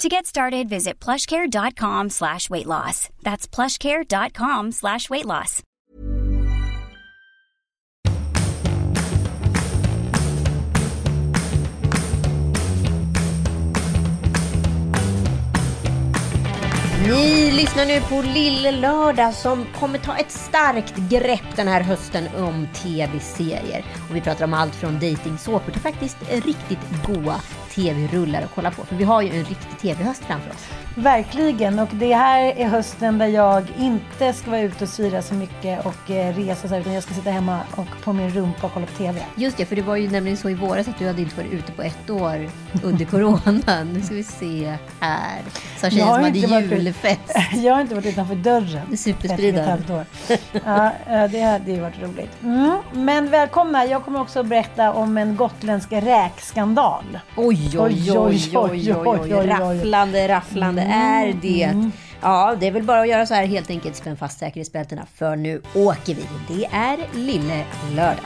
To 0.00 0.08
get 0.08 0.26
started, 0.26 0.68
visit 0.68 1.00
plushcare.com 1.00 2.10
slash 2.10 2.50
weight 2.50 2.66
loss. 2.66 3.08
That's 3.22 3.48
plushcare.com 3.48 4.72
slash 4.72 5.08
weight 5.08 5.24
loss. 5.24 5.62
Ni 17.06 17.50
lyssnar 17.50 17.86
nu 17.86 18.00
på 18.00 18.22
Lille 18.34 18.72
Lördag 18.72 19.34
som 19.34 19.64
kommer 19.80 19.98
ta 19.98 20.16
ett 20.16 20.30
starkt 20.30 20.96
grepp 20.96 21.56
den 21.56 21.68
här 21.68 21.80
hösten 21.80 22.24
om 22.36 22.68
tv-serier. 22.74 23.84
Och 24.10 24.16
vi 24.16 24.20
pratar 24.20 24.44
om 24.44 24.54
allt 24.54 24.74
från 24.74 24.98
dejtingsåpor 24.98 25.72
till 25.72 25.80
faktiskt 25.80 26.16
riktigt 26.30 26.78
goa 27.06 27.40
tv-rullar 27.76 28.42
att 28.42 28.54
kolla 28.54 28.70
på. 28.70 28.84
För 28.84 28.96
vi 28.96 29.04
har 29.04 29.22
ju 29.22 29.28
en 29.28 29.44
riktig 29.44 29.78
tv-höst 29.80 30.24
framför 30.24 30.50
oss. 30.50 30.85
Verkligen, 30.98 31.78
och 31.78 31.88
det 31.92 32.14
här 32.14 32.40
är 32.56 32.66
hösten 32.66 33.18
där 33.18 33.26
jag 33.26 33.64
inte 33.78 34.32
ska 34.32 34.50
vara 34.50 34.60
ute 34.60 34.84
och 34.84 34.90
svira 34.90 35.22
så 35.22 35.34
mycket 35.34 35.86
och 35.86 36.10
eh, 36.10 36.36
resa 36.36 36.68
så 36.68 36.74
här, 36.74 36.80
utan 36.80 36.92
jag 36.92 37.02
ska 37.02 37.14
sitta 37.14 37.30
hemma 37.30 37.60
och 37.74 37.86
på 38.04 38.12
min 38.12 38.30
rumpa 38.30 38.66
och 38.66 38.72
kolla 38.72 38.86
på 38.86 38.92
TV. 38.92 39.20
Just 39.34 39.56
det, 39.56 39.66
för 39.66 39.76
det 39.76 39.82
var 39.82 39.96
ju 39.96 40.10
nämligen 40.10 40.36
så 40.36 40.50
i 40.50 40.54
våras 40.54 40.88
att 40.88 40.98
du 40.98 41.06
hade 41.06 41.22
inte 41.22 41.36
varit 41.36 41.52
ute 41.52 41.72
på 41.72 41.82
ett 41.82 42.10
år 42.10 42.50
under 42.82 43.04
coronan. 43.04 43.92
Nu 43.92 44.02
ska 44.02 44.14
vi 44.14 44.24
se 44.24 44.76
här. 45.00 45.42
Sa 45.76 45.90
tjejen 45.90 46.06
som 46.06 46.22
hade 46.22 46.38
julfest. 46.38 47.36
jag 47.54 47.74
har 47.74 47.80
inte 47.80 47.94
varit 47.94 48.06
utanför 48.06 48.34
dörren. 48.34 48.86
Det 48.88 48.94
är 48.94 48.96
superspridare. 48.96 50.04
ja, 50.64 50.92
det 51.28 51.40
hade 51.40 51.72
ju 51.72 51.80
varit 51.80 52.02
roligt. 52.02 52.42
Mm, 52.42 52.78
men 52.92 53.30
välkomna, 53.30 53.84
jag 53.84 54.04
kommer 54.04 54.20
också 54.20 54.40
att 54.40 54.46
berätta 54.46 54.92
om 54.92 55.18
en 55.18 55.36
gotländsk 55.36 55.92
räkskandal. 55.92 57.18
Oj, 57.36 57.78
oj, 57.78 58.18
oj, 58.18 58.50
oj, 58.54 58.94
oj, 58.94 58.94
oj, 59.04 59.46
rafflande, 59.46 60.28
rafflande 60.28 60.85
är 60.86 61.32
det. 61.32 61.90
Ja, 62.20 62.56
det 62.60 62.66
är 62.66 62.70
väl 62.70 62.82
bara 62.82 63.00
att 63.00 63.08
göra 63.08 63.26
så 63.26 63.34
här 63.34 63.46
helt 63.46 63.70
enkelt. 63.70 63.96
Spänn 63.96 64.16
fast 64.16 64.38
säkerhetsbältena 64.38 65.06
för 65.14 65.36
nu 65.36 65.62
åker 65.74 66.14
vi. 66.14 66.26
Det 66.48 66.64
är 66.64 66.98
Lille 67.14 67.64
Lördag. 67.94 68.24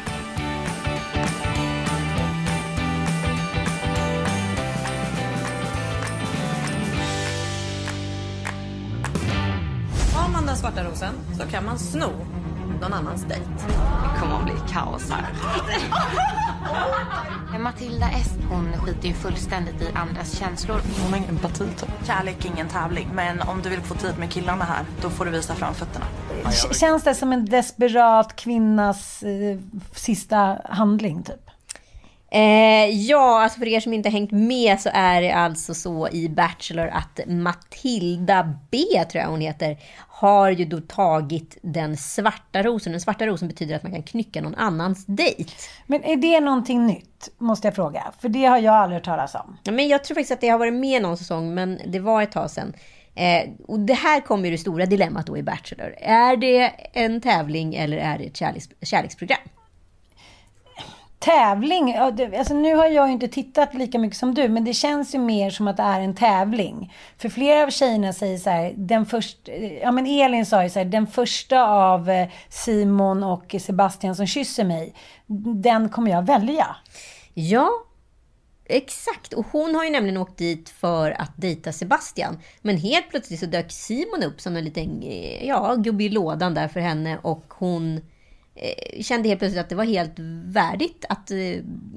Har 10.15 10.33
man 10.33 10.47
den 10.47 10.57
svarta 10.57 10.85
rosen 10.85 11.15
så 11.39 11.47
kan 11.47 11.65
man 11.65 11.79
sno 11.79 12.11
någon 12.81 12.93
annans 12.93 13.23
dejt. 13.23 13.45
Det 14.15 14.21
kommer 14.21 14.35
att 14.35 14.45
bli 14.45 14.55
kaos 14.73 15.11
här. 15.11 15.33
Matilda 17.61 18.07
S, 18.07 18.35
hon 18.51 18.73
skiter 18.73 19.09
ju 19.09 19.15
fullständigt 19.15 19.83
i 19.83 19.89
andras 19.95 20.39
känslor. 20.39 20.81
Hon 21.03 21.11
har 21.11 21.19
ingen 21.19 21.31
empati 21.31 21.65
typ. 21.65 22.07
Kärlek 22.07 22.45
är 22.45 22.49
ingen 22.49 22.69
tävling, 22.69 23.09
men 23.15 23.41
om 23.41 23.63
du 23.63 23.69
vill 23.69 23.81
få 23.81 23.95
tid 23.95 24.19
med 24.19 24.31
killarna 24.31 24.65
här, 24.65 24.85
då 25.03 25.11
får 25.11 25.25
du 25.25 25.31
visa 25.31 25.55
fram 25.55 25.75
fötterna. 25.75 26.05
Känns 26.73 27.03
det 27.03 27.15
som 27.15 27.33
en 27.33 27.45
desperat 27.45 28.37
kvinnas 28.37 29.23
eh, 29.23 29.59
sista 29.95 30.59
handling 30.65 31.23
typ? 31.23 31.50
Eh, 32.33 32.89
ja, 32.91 33.43
alltså 33.43 33.59
för 33.59 33.69
er 33.69 33.81
som 33.81 33.93
inte 33.93 34.09
hängt 34.09 34.31
med 34.31 34.81
så 34.81 34.91
är 34.93 35.23
det 35.23 35.33
alltså 35.33 35.75
så 35.75 36.09
i 36.09 36.29
Bachelor 36.29 36.87
att 36.87 37.21
Matilda 37.27 38.55
B, 38.71 38.79
tror 39.11 39.23
jag 39.23 39.31
hon 39.31 39.41
heter, 39.41 39.79
har 40.09 40.51
ju 40.51 40.65
då 40.65 40.81
tagit 40.81 41.59
den 41.63 41.97
svarta 41.97 42.63
rosen. 42.63 42.93
Den 42.93 43.01
svarta 43.01 43.27
rosen 43.27 43.49
betyder 43.49 43.77
att 43.77 43.83
man 43.83 43.93
kan 43.93 44.03
knycka 44.03 44.43
någon 44.43 44.55
annans 44.55 45.07
dejt. 45.07 45.51
Men 45.87 46.05
är 46.05 46.17
det 46.17 46.41
någonting 46.41 46.87
nytt, 46.87 47.29
måste 47.39 47.67
jag 47.67 47.75
fråga? 47.75 48.13
För 48.21 48.29
det 48.29 48.45
har 48.45 48.59
jag 48.59 48.75
aldrig 48.75 48.97
hört 48.97 49.05
talas 49.05 49.35
om. 49.35 49.57
Ja, 49.63 49.73
men 49.73 49.89
jag 49.89 50.05
tror 50.05 50.15
faktiskt 50.15 50.33
att 50.33 50.41
det 50.41 50.49
har 50.49 50.59
varit 50.59 50.75
med 50.75 51.03
någon 51.03 51.17
säsong, 51.17 51.55
men 51.55 51.81
det 51.87 51.99
var 51.99 52.23
ett 52.23 52.33
tag 52.33 52.51
sedan. 52.51 52.73
Eh, 53.15 53.51
och 53.69 53.81
det 53.81 53.95
här 53.95 54.21
kommer 54.21 54.45
ju 54.45 54.51
det 54.51 54.59
stora 54.59 54.87
dilemmat 54.87 55.27
då 55.27 55.37
i 55.37 55.43
Bachelor. 55.43 55.95
Är 55.99 56.37
det 56.37 56.73
en 56.93 57.21
tävling 57.21 57.75
eller 57.75 57.97
är 57.97 58.19
det 58.19 58.25
ett 58.25 58.37
kärleks 58.37 58.69
kärleksprogram? 58.83 59.39
Tävling? 61.21 61.97
Alltså 61.97 62.55
nu 62.55 62.75
har 62.75 62.87
jag 62.87 63.07
ju 63.07 63.13
inte 63.13 63.29
tittat 63.29 63.75
lika 63.75 63.99
mycket 63.99 64.19
som 64.19 64.35
du, 64.35 64.49
men 64.49 64.65
det 64.65 64.75
känns 64.75 65.15
ju 65.15 65.19
mer 65.19 65.51
som 65.51 65.69
att 65.69 65.77
det 65.77 65.83
är 65.83 66.01
en 66.01 66.15
tävling. 66.15 66.95
För 67.19 67.29
flera 67.29 67.63
av 67.63 67.71
tjejerna 67.71 68.13
säger 68.13 68.39
så 68.39 68.51
här, 68.51 68.73
den 68.77 69.07
första, 69.07 69.53
eh, 69.53 69.73
ja 69.73 69.93
men 69.93 70.07
Elin 70.07 70.47
sa 70.47 70.63
ju 70.63 70.71
så 70.71 70.79
här, 70.79 70.87
den 70.87 71.07
första 71.07 71.63
av 71.63 72.11
eh, 72.11 72.29
Simon 72.49 73.23
och 73.23 73.55
Sebastian 73.61 74.17
som 74.17 74.27
kysser 74.27 74.65
mig, 74.65 74.95
den 75.63 75.89
kommer 75.89 76.11
jag 76.11 76.27
välja. 76.27 76.77
Ja, 77.35 77.71
Exakt, 78.65 79.33
och 79.33 79.47
hon 79.53 79.75
har 79.75 79.85
ju 79.85 79.91
nämligen 79.91 80.17
åkt 80.17 80.39
dit 80.39 80.69
för 80.69 81.11
att 81.11 81.33
dejta 81.37 81.73
Sebastian. 81.73 82.39
Men 82.63 82.77
helt 82.77 83.11
plötsligt 83.11 83.41
så 83.41 83.47
dök 83.47 83.73
Simon 83.73 84.23
upp 84.23 84.41
som 84.41 84.57
en 84.57 84.65
liten 84.65 85.03
eh, 85.03 85.47
ja, 85.47 85.75
gubbe 85.75 86.05
i 86.05 86.09
lådan 86.09 86.55
där 86.55 86.69
för 86.69 86.81
henne 86.81 87.19
och 87.23 87.45
hon 87.49 88.01
Eh, 88.63 89.03
kände 89.03 89.29
helt 89.29 89.39
plötsligt 89.39 89.61
att 89.61 89.69
det 89.69 89.75
var 89.75 89.85
helt 89.85 90.15
värdigt 90.45 91.05
att 91.09 91.31
eh, 91.31 91.39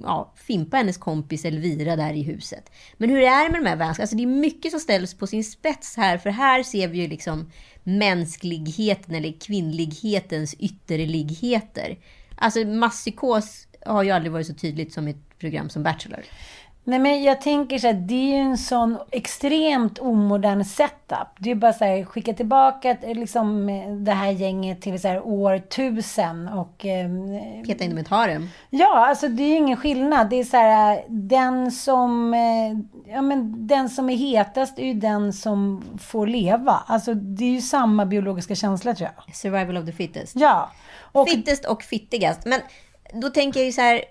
ja, 0.03 0.33
fimpa 0.35 0.77
hennes 0.77 0.97
kompis 0.97 1.45
Elvira 1.45 1.95
där 1.95 2.13
i 2.13 2.23
huset. 2.23 2.71
Men 2.97 3.09
hur 3.09 3.19
är 3.19 3.45
det 3.45 3.51
med 3.51 3.61
de 3.63 3.69
här 3.69 3.75
vänskaperna? 3.75 4.03
Alltså 4.03 4.15
det 4.15 4.23
är 4.23 4.27
mycket 4.27 4.71
som 4.71 4.79
ställs 4.79 5.13
på 5.13 5.27
sin 5.27 5.43
spets 5.43 5.97
här, 5.97 6.17
för 6.17 6.29
här 6.29 6.63
ser 6.63 6.87
vi 6.87 6.97
ju 6.97 7.07
liksom 7.07 7.51
mänskligheten 7.83 9.15
eller 9.15 9.39
kvinnlighetens 9.39 10.53
ytterligheter. 10.53 11.97
Alltså 12.35 12.59
masspsykos 12.59 13.67
har 13.85 14.03
ju 14.03 14.11
aldrig 14.11 14.31
varit 14.31 14.47
så 14.47 14.53
tydligt 14.53 14.93
som 14.93 15.07
ett 15.07 15.39
program 15.39 15.69
som 15.69 15.83
Bachelor. 15.83 16.23
Nej 16.85 16.99
men 16.99 17.23
jag 17.23 17.41
tänker 17.41 17.77
så 17.77 17.87
här, 17.87 17.93
det 17.93 18.13
är 18.13 18.37
ju 18.37 18.41
en 18.41 18.57
sån 18.57 18.97
extremt 19.11 19.99
omodern 19.99 20.63
setup. 20.65 21.27
Det 21.39 21.51
är 21.51 21.55
bara 21.55 21.73
så 21.73 21.85
här, 21.85 22.05
skicka 22.05 22.33
tillbaka 22.33 22.97
liksom, 23.01 23.67
det 24.05 24.11
här 24.11 24.31
gänget 24.31 24.81
till 24.81 25.01
så 25.01 25.07
här, 25.07 25.27
år 25.27 25.59
tusen 25.59 26.47
och... 26.47 26.85
Eh, 26.85 27.09
Peta 27.67 27.83
in 27.83 27.89
dem 27.89 27.99
i 27.99 28.01
ett 28.01 28.07
harem. 28.07 28.49
Ja, 28.69 29.07
alltså 29.07 29.27
det 29.27 29.43
är 29.43 29.47
ju 29.47 29.55
ingen 29.55 29.77
skillnad. 29.77 30.29
Det 30.29 30.35
är 30.35 30.43
så 30.43 30.57
här, 30.57 31.05
den 31.07 31.71
som... 31.71 32.33
Eh, 32.33 33.11
ja 33.13 33.21
men 33.21 33.67
den 33.67 33.89
som 33.89 34.09
är 34.09 34.15
hetast 34.15 34.79
är 34.79 34.85
ju 34.85 34.93
den 34.93 35.33
som 35.33 35.83
får 35.99 36.27
leva. 36.27 36.83
Alltså 36.87 37.13
det 37.13 37.45
är 37.45 37.51
ju 37.51 37.61
samma 37.61 38.05
biologiska 38.05 38.55
känsla 38.55 38.95
tror 38.95 39.09
jag. 39.15 39.35
Survival 39.35 39.77
of 39.77 39.85
the 39.85 39.91
fittest. 39.91 40.35
Ja. 40.35 40.71
Och, 41.11 41.29
fittest 41.29 41.65
och 41.65 41.83
fittigast. 41.83 42.45
Men 42.45 42.59
då 43.13 43.29
tänker 43.29 43.59
jag 43.59 43.65
ju 43.65 43.71
så 43.71 43.81
här 43.81 44.01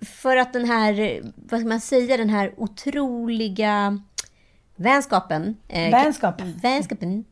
för 0.00 0.36
att 0.36 0.52
den 0.52 0.64
här, 0.64 1.20
vad 1.36 1.60
ska 1.60 1.68
man 1.68 1.80
säga, 1.80 2.16
den 2.16 2.30
här 2.30 2.54
otroliga 2.56 3.98
vänskapen. 4.76 5.56
Vänskapen. 5.68 6.48
Eh, 6.48 6.62
vänskapen 6.62 7.24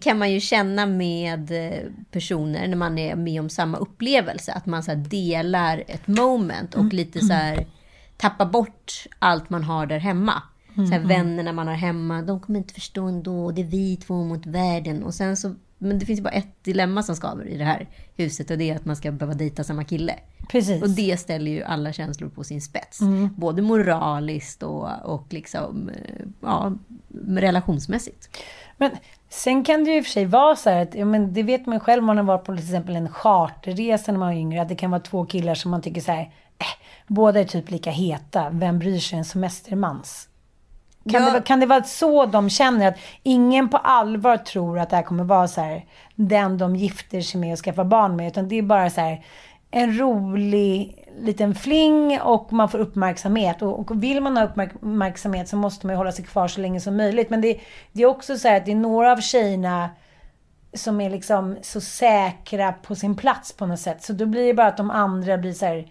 kan 0.00 0.18
man 0.18 0.32
ju 0.32 0.40
känna 0.40 0.86
med 0.86 1.50
eh, 1.50 1.82
personer 2.10 2.68
när 2.68 2.76
man 2.76 2.98
är 2.98 3.16
med 3.16 3.40
om 3.40 3.50
samma 3.50 3.78
upplevelse. 3.78 4.52
Att 4.52 4.66
man 4.66 4.82
så 4.82 4.94
delar 4.94 5.84
ett 5.88 6.06
moment 6.06 6.74
och 6.74 6.92
lite 6.92 7.20
så 7.20 7.32
här 7.32 7.66
tappar 8.16 8.46
bort 8.46 8.92
allt 9.18 9.50
man 9.50 9.64
har 9.64 9.86
där 9.86 9.98
hemma. 9.98 10.42
Så 10.74 10.82
här, 10.82 11.00
vännerna 11.00 11.52
man 11.52 11.66
har 11.66 11.74
hemma, 11.74 12.22
de 12.22 12.40
kommer 12.40 12.58
inte 12.58 12.74
förstå 12.74 13.06
ändå. 13.06 13.50
Det 13.50 13.60
är 13.62 13.66
vi 13.66 13.96
två 13.96 14.24
mot 14.24 14.46
världen. 14.46 15.02
Och 15.04 15.14
sen 15.14 15.36
så, 15.36 15.54
men 15.78 15.98
det 15.98 16.06
finns 16.06 16.18
ju 16.18 16.22
bara 16.22 16.34
ett 16.34 16.64
dilemma 16.64 17.02
som 17.02 17.16
skaver 17.16 17.44
i 17.44 17.56
det 17.56 17.64
här 17.64 17.88
huset 18.16 18.50
och 18.50 18.58
det 18.58 18.70
är 18.70 18.76
att 18.76 18.84
man 18.84 18.96
ska 18.96 19.12
behöva 19.12 19.34
dejta 19.34 19.64
samma 19.64 19.84
kille. 19.84 20.14
Precis. 20.48 20.82
Och 20.82 20.90
det 20.90 21.20
ställer 21.20 21.50
ju 21.50 21.62
alla 21.62 21.92
känslor 21.92 22.28
på 22.28 22.44
sin 22.44 22.60
spets. 22.60 23.00
Mm. 23.00 23.28
Både 23.36 23.62
moraliskt 23.62 24.62
och, 24.62 24.88
och 25.04 25.26
liksom, 25.30 25.88
eh, 25.88 26.26
ja, 26.40 26.72
relationsmässigt. 27.26 28.38
Men 28.76 28.90
sen 29.28 29.64
kan 29.64 29.84
det 29.84 29.90
ju 29.90 29.98
i 29.98 30.00
och 30.00 30.04
för 30.04 30.12
sig 30.12 30.26
vara 30.26 30.56
så 30.56 30.70
här 30.70 30.82
att, 30.82 30.94
ja, 30.94 31.04
men 31.04 31.32
det 31.32 31.42
vet 31.42 31.66
man 31.66 31.80
själv 31.80 32.00
om 32.00 32.06
man 32.06 32.16
har 32.16 32.24
varit 32.24 32.44
på 32.44 32.56
till 32.56 32.64
exempel 32.64 32.96
en 32.96 33.08
charterresa 33.08 34.12
när 34.12 34.18
man 34.18 34.28
var 34.28 34.34
yngre, 34.34 34.62
att 34.62 34.68
det 34.68 34.76
kan 34.76 34.90
vara 34.90 35.00
två 35.00 35.26
killar 35.26 35.54
som 35.54 35.70
man 35.70 35.82
tycker 35.82 36.00
så 36.00 36.12
här, 36.12 36.22
eh, 36.58 36.84
båda 37.06 37.40
är 37.40 37.44
typ 37.44 37.70
lika 37.70 37.90
heta, 37.90 38.50
vem 38.50 38.78
bryr 38.78 38.98
sig 38.98 39.18
en 39.18 39.24
semestermans? 39.24 40.28
Kan, 41.10 41.22
Ja. 41.22 41.30
det, 41.30 41.40
kan 41.42 41.60
det 41.60 41.66
vara 41.66 41.82
så 41.82 42.26
de 42.26 42.50
känner 42.50 42.88
att 42.88 42.98
ingen 43.22 43.68
på 43.68 43.76
allvar 43.76 44.36
tror 44.36 44.78
att 44.78 44.90
det 44.90 44.96
här 44.96 45.02
kommer 45.02 45.24
vara 45.24 45.48
så 45.48 45.60
här 45.60 45.84
den 46.14 46.58
de 46.58 46.76
gifter 46.76 47.20
sig 47.20 47.40
med 47.40 47.52
och 47.52 47.58
skaffar 47.58 47.84
barn 47.84 48.16
med, 48.16 48.26
utan 48.26 48.48
det 48.48 48.58
är 48.58 48.62
bara 48.62 48.90
så 48.90 49.00
här 49.00 49.24
en 49.70 49.98
rolig 49.98 51.04
liten 51.20 51.54
fling 51.54 52.20
och 52.20 52.52
man 52.52 52.68
får 52.68 52.78
uppmärksamhet. 52.78 53.62
Och, 53.62 53.78
och 53.78 54.02
vill 54.02 54.20
man 54.20 54.36
ha 54.36 54.44
uppmärk- 54.46 54.74
uppmärksamhet 54.74 55.48
så 55.48 55.56
måste 55.56 55.86
man 55.86 55.94
ju 55.94 55.96
hålla 55.96 56.12
sig 56.12 56.24
kvar 56.24 56.48
så 56.48 56.60
länge 56.60 56.80
som 56.80 56.96
möjligt. 56.96 57.30
Men 57.30 57.40
det, 57.40 57.60
det 57.92 58.02
är 58.02 58.06
också 58.06 58.36
så 58.38 58.48
här 58.48 58.56
att 58.56 58.64
det 58.66 58.72
är 58.72 58.76
några 58.76 59.12
av 59.12 59.20
tjejerna 59.20 59.90
som 60.74 61.00
är 61.00 61.10
liksom 61.10 61.56
så 61.62 61.80
säkra 61.80 62.72
på 62.72 62.94
sin 62.94 63.16
plats 63.16 63.52
på 63.52 63.66
något 63.66 63.80
sätt. 63.80 64.02
Så 64.02 64.12
då 64.12 64.26
blir 64.26 64.46
det 64.46 64.54
bara 64.54 64.66
att 64.66 64.76
de 64.76 64.90
andra 64.90 65.38
blir 65.38 65.52
så 65.52 65.66
här, 65.66 65.86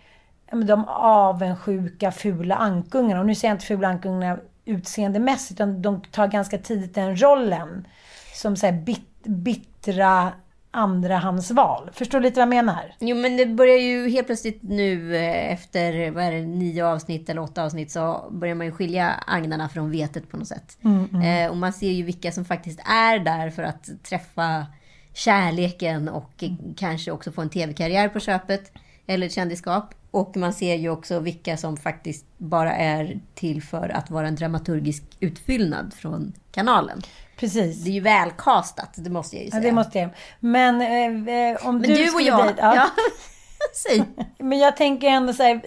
de 0.65 0.85
avundsjuka 0.87 2.11
fula 2.11 2.55
ankungarna. 2.55 3.19
Och 3.19 3.25
nu 3.27 3.35
säger 3.35 3.49
jag 3.51 3.55
inte 3.55 3.65
fula 3.65 3.87
ankungarna 3.87 4.37
utseendemässigt, 4.65 5.59
utan 5.59 5.81
de 5.81 6.01
tar 6.01 6.27
ganska 6.27 6.57
tidigt 6.57 6.95
den 6.95 7.21
rollen. 7.21 7.87
Som 8.33 8.55
så 8.55 8.65
här 8.65 8.73
bit, 8.73 9.23
bittra 9.23 10.31
andrahandsval. 10.73 11.89
Förstår 11.93 12.19
du 12.19 12.23
lite 12.23 12.39
vad 12.39 12.41
jag 12.41 12.65
menar? 12.65 12.95
Jo, 12.99 13.17
men 13.17 13.37
det 13.37 13.45
börjar 13.45 13.77
ju 13.77 14.09
helt 14.09 14.27
plötsligt 14.27 14.63
nu 14.63 15.15
eh, 15.15 15.53
efter 15.53 16.11
vad 16.11 16.23
är 16.23 16.31
det, 16.31 16.41
nio 16.41 16.85
avsnitt 16.85 17.29
eller 17.29 17.41
åtta 17.41 17.63
avsnitt 17.63 17.91
så 17.91 18.29
börjar 18.31 18.55
man 18.55 18.65
ju 18.65 18.71
skilja 18.71 19.23
agnarna 19.27 19.69
från 19.69 19.91
vetet 19.91 20.29
på 20.29 20.37
något 20.37 20.47
sätt. 20.47 20.77
Eh, 21.23 21.51
och 21.51 21.57
man 21.57 21.73
ser 21.73 21.91
ju 21.91 22.03
vilka 22.03 22.31
som 22.31 22.45
faktiskt 22.45 22.79
är 22.79 23.19
där 23.19 23.49
för 23.49 23.63
att 23.63 23.89
träffa 24.03 24.67
kärleken 25.13 26.09
och 26.09 26.43
eh, 26.43 26.51
kanske 26.77 27.11
också 27.11 27.31
få 27.31 27.41
en 27.41 27.49
tv-karriär 27.49 28.09
på 28.09 28.19
köpet. 28.19 28.71
Eller 29.07 29.25
ett 29.27 29.33
kändisskap. 29.33 29.93
Och 30.11 30.37
man 30.37 30.53
ser 30.53 30.75
ju 30.75 30.89
också 30.89 31.19
vilka 31.19 31.57
som 31.57 31.77
faktiskt 31.77 32.25
bara 32.37 32.75
är 32.75 33.19
till 33.35 33.63
för 33.63 33.89
att 33.89 34.09
vara 34.11 34.27
en 34.27 34.35
dramaturgisk 34.35 35.03
utfyllnad 35.19 35.93
från 35.93 36.33
kanalen. 36.51 37.01
Precis. 37.37 37.83
Det 37.83 37.89
är 37.89 37.93
ju 37.93 37.99
välkastat, 37.99 38.89
det 38.95 39.09
måste 39.09 39.35
jag 39.35 39.43
ju 39.43 39.47
Ja, 39.47 39.51
säga. 39.51 39.63
det 39.63 39.71
måste 39.71 39.99
jag. 39.99 40.09
Men 40.39 40.81
eh, 40.81 41.35
eh, 41.35 41.67
om 41.67 41.77
Men 41.77 41.89
du, 41.89 41.95
du, 41.95 42.13
och 42.15 42.21
jag, 42.21 42.39
dejta- 42.47 42.75
ja. 42.75 42.87
Säg. 43.87 44.03
Men 44.39 44.59
jag 44.59 44.77
tänker 44.77 45.07
ändå 45.07 45.33
så 45.33 45.43
här, 45.43 45.61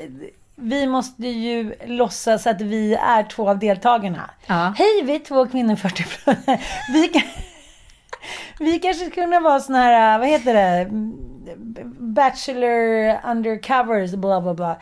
vi 0.56 0.86
måste 0.86 1.26
ju 1.28 1.74
låtsas 1.86 2.46
att 2.46 2.60
vi 2.60 2.94
är 2.94 3.22
två 3.22 3.48
av 3.50 3.58
deltagarna. 3.58 4.30
Ja. 4.46 4.74
Hej, 4.78 5.02
vi 5.04 5.14
är 5.14 5.18
två 5.18 5.46
kvinnor 5.46 5.76
40 5.76 6.02
plus. 6.04 6.36
Vi, 6.92 7.08
kan, 7.08 7.22
vi 8.60 8.78
kanske 8.78 9.04
skulle 9.10 9.26
kunna 9.26 9.40
vara 9.40 9.60
såna 9.60 9.78
här, 9.78 10.18
vad 10.18 10.28
heter 10.28 10.54
det? 10.54 10.90
Bachelor 11.98 13.20
undercovers, 13.24 14.14
bla 14.14 14.40
bla 14.40 14.54
bla. 14.54 14.80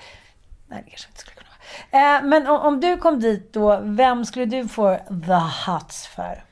Nej, 0.67 0.83
det 0.85 0.91
kanske 0.91 1.09
inte 1.09 1.21
skulle 1.21 1.37
kunna 1.37 1.51
vara. 1.51 2.17
Eh, 2.17 2.25
men 2.25 2.47
om, 2.47 2.61
om 2.61 2.81
du 2.81 2.97
kom 2.97 3.21
dit 3.21 3.53
då, 3.53 3.81
vem 3.83 4.25
skulle 4.25 4.45
du 4.45 4.69
få 4.69 4.97
the 5.09 5.71
huts 5.71 6.07
för? 6.07 6.45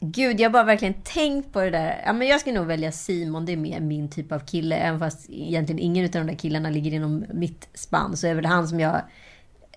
Gud, 0.00 0.40
jag 0.40 0.48
har 0.48 0.52
bara 0.52 0.64
verkligen 0.64 0.94
tänkt 0.94 1.52
på 1.52 1.60
det 1.60 1.70
där. 1.70 2.02
Ja, 2.06 2.12
men 2.12 2.28
jag 2.28 2.40
skulle 2.40 2.58
nog 2.58 2.66
välja 2.66 2.92
Simon, 2.92 3.46
det 3.46 3.52
är 3.52 3.56
mer 3.56 3.80
min 3.80 4.10
typ 4.10 4.32
av 4.32 4.38
kille. 4.38 4.76
Även 4.76 5.00
fast 5.00 5.30
egentligen 5.30 5.78
ingen 5.78 6.04
av 6.04 6.10
de 6.10 6.26
där 6.26 6.34
killarna 6.34 6.70
ligger 6.70 6.92
inom 6.92 7.24
mitt 7.32 7.68
spann. 7.74 8.16
Så 8.16 8.26
är 8.26 8.30
det 8.30 8.36
väl 8.36 8.46
han 8.46 8.68
som 8.68 8.80
jag 8.80 9.02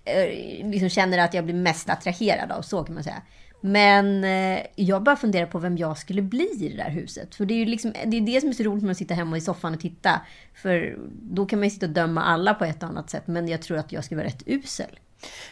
eh, 0.05 0.69
liksom 0.69 0.89
känner 0.89 1.17
att 1.17 1.33
jag 1.33 1.45
blir 1.45 1.55
mest 1.55 1.89
attraherad 1.89 2.51
av, 2.51 2.61
så 2.61 2.83
kan 2.83 2.95
man 2.95 3.03
säga. 3.03 3.21
Men 3.61 4.23
eh, 4.23 4.59
jag 4.75 5.03
bara 5.03 5.15
funderar 5.15 5.45
på 5.45 5.59
vem 5.59 5.77
jag 5.77 5.97
skulle 5.97 6.21
bli 6.21 6.49
i 6.59 6.69
det 6.69 6.83
där 6.83 6.89
huset. 6.89 7.35
För 7.35 7.45
det 7.45 7.53
är 7.53 7.57
ju 7.57 7.65
liksom, 7.65 7.93
det, 8.05 8.17
är 8.17 8.21
det 8.21 8.41
som 8.41 8.49
är 8.49 8.53
så 8.53 8.63
roligt 8.63 8.83
med 8.83 8.91
att 8.91 8.97
sitta 8.97 9.13
hemma 9.13 9.37
i 9.37 9.41
soffan 9.41 9.73
och 9.73 9.79
titta. 9.79 10.21
För 10.53 10.97
då 11.21 11.45
kan 11.45 11.59
man 11.59 11.63
ju 11.67 11.69
sitta 11.69 11.85
och 11.85 11.91
döma 11.91 12.23
alla 12.23 12.53
på 12.53 12.65
ett 12.65 12.83
annat 12.83 13.09
sätt. 13.09 13.27
Men 13.27 13.47
jag 13.47 13.61
tror 13.61 13.77
att 13.77 13.91
jag 13.91 14.03
skulle 14.03 14.17
vara 14.21 14.27
rätt 14.27 14.43
usel. 14.45 14.99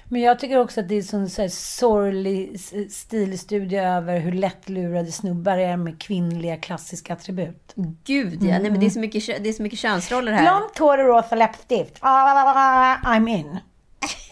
Men 0.06 0.22
jag 0.22 0.40
tycker 0.40 0.58
också 0.60 0.80
att 0.80 0.90
det 0.90 0.96
är 0.96 1.02
sån 1.02 1.30
så 1.30 1.42
här 1.42 1.50
sorglig 1.50 2.60
stilstudie 2.90 3.80
över 3.82 4.20
hur 4.20 4.32
lättlurade 4.32 5.12
snubbar 5.12 5.58
är 5.58 5.78
med 5.78 6.02
kvinnliga 6.02 6.58
klassiska 6.58 7.14
attribut. 7.14 7.74
Gud 8.04 8.44
ja, 8.44 8.60
nej 8.60 8.72
men 8.72 8.80
det 8.80 8.86
är 8.86 8.90
så 8.90 9.00
mycket, 9.00 9.24
kö- 9.24 9.38
det 9.42 9.50
är 9.50 9.54
så 9.54 9.64
mycket 9.64 9.80
könsroller 9.80 10.32
här. 10.32 10.42
Blont 10.42 10.78
hår 10.78 10.98
och 10.98 11.06
rosa 11.16 11.36
läppstift. 11.36 11.98
Ah, 12.00 12.96
I'm 13.06 13.30
in. 13.30 13.58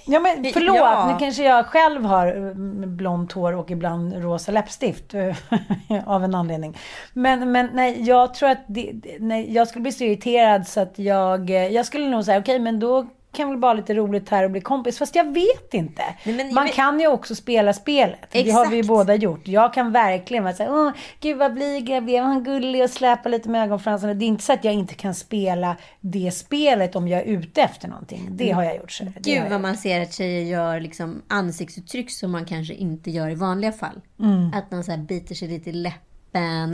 Ja 0.05 0.19
men 0.19 0.43
förlåt, 0.53 0.75
Ja. 0.75 1.07
nu 1.13 1.19
kanske 1.19 1.43
jag 1.43 1.65
själv 1.65 2.05
har 2.05 2.27
mm, 2.27 2.97
blont 2.97 3.31
hår 3.31 3.53
och 3.55 3.71
ibland 3.71 4.23
rosa 4.23 4.51
läppstift. 4.51 5.13
eh, 5.13 5.35
av 6.05 6.23
en 6.23 6.35
anledning. 6.35 6.77
Men, 7.13 7.51
men 7.51 7.69
nej, 7.73 8.01
jag 8.01 8.33
tror 8.33 8.49
att 8.49 8.63
det, 8.67 8.91
nej, 9.19 9.53
jag 9.53 9.67
skulle 9.67 9.81
bli 9.81 9.91
så 9.91 10.03
irriterad 10.03 10.67
så 10.67 10.79
att 10.81 10.99
jag, 10.99 11.49
eh, 11.49 11.67
jag 11.67 11.85
skulle 11.85 12.09
nog 12.09 12.25
säga 12.25 12.39
okej 12.39 12.59
men 12.59 12.79
då 12.79 13.07
kan 13.35 13.49
väl 13.49 13.57
bara 13.57 13.73
lite 13.73 13.93
roligt 13.93 14.29
här 14.29 14.43
och 14.43 14.51
bli 14.51 14.61
kompis. 14.61 14.97
Fast 14.97 15.15
jag 15.15 15.33
vet 15.33 15.73
inte. 15.73 16.01
Nej, 16.25 16.35
men- 16.35 16.53
Man 16.53 16.63
men- 16.63 16.73
kan 16.73 16.99
ju 16.99 17.07
också 17.07 17.35
spela 17.35 17.73
spelet. 17.73 18.19
Det 18.31 18.51
har 18.51 18.65
vi 18.69 18.75
ju 18.75 18.79
Exakt. 18.79 18.87
båda 18.87 19.15
gjort. 19.15 19.47
Jag 19.47 19.73
kan 19.73 19.91
verkligen 19.91 20.43
vara 20.43 20.53
såhär, 20.53 20.71
åh 20.73 20.91
gud 21.19 21.37
vad 21.37 21.53
blyg 21.53 21.89
jag 21.89 22.03
blev, 22.05 22.23
han 22.23 22.43
gullig 22.43 22.83
och 22.83 22.89
släpa 22.89 23.29
lite 23.29 23.49
med 23.49 23.63
ögonfransarna. 23.63 24.13
Det 24.13 24.25
är 24.25 24.27
inte 24.27 24.43
så 24.43 24.53
att 24.53 24.63
jag 24.63 24.73
inte 24.73 24.93
kan 24.95 25.15
spela 25.15 25.77
det 26.01 26.31
spelet 26.35 26.95
om 26.95 27.07
jag 27.07 27.21
är 27.21 27.25
ute 27.25 27.61
efter 27.61 27.87
någonting. 27.87 28.27
Det 28.31 28.51
har 28.51 28.63
jag 28.63 28.75
gjort. 28.75 28.91
Så 28.91 29.05
Gud 29.19 29.43
vad 29.49 29.61
man 29.61 29.77
ser 29.77 30.01
att 30.01 30.13
tjejer 30.13 30.41
gör 30.41 30.79
liksom 30.79 31.21
ansiktsuttryck 31.27 32.11
som 32.11 32.31
man 32.31 32.45
kanske 32.45 32.73
inte 32.73 33.11
gör 33.11 33.29
i 33.29 33.35
vanliga 33.35 33.71
fall. 33.71 34.01
Mm. 34.19 34.51
Att 34.53 34.71
man 34.71 34.83
så 34.83 34.97
biter 34.97 35.35
sig 35.35 35.47
lite 35.47 35.69
i 35.69 35.73
läppen, 35.73 36.01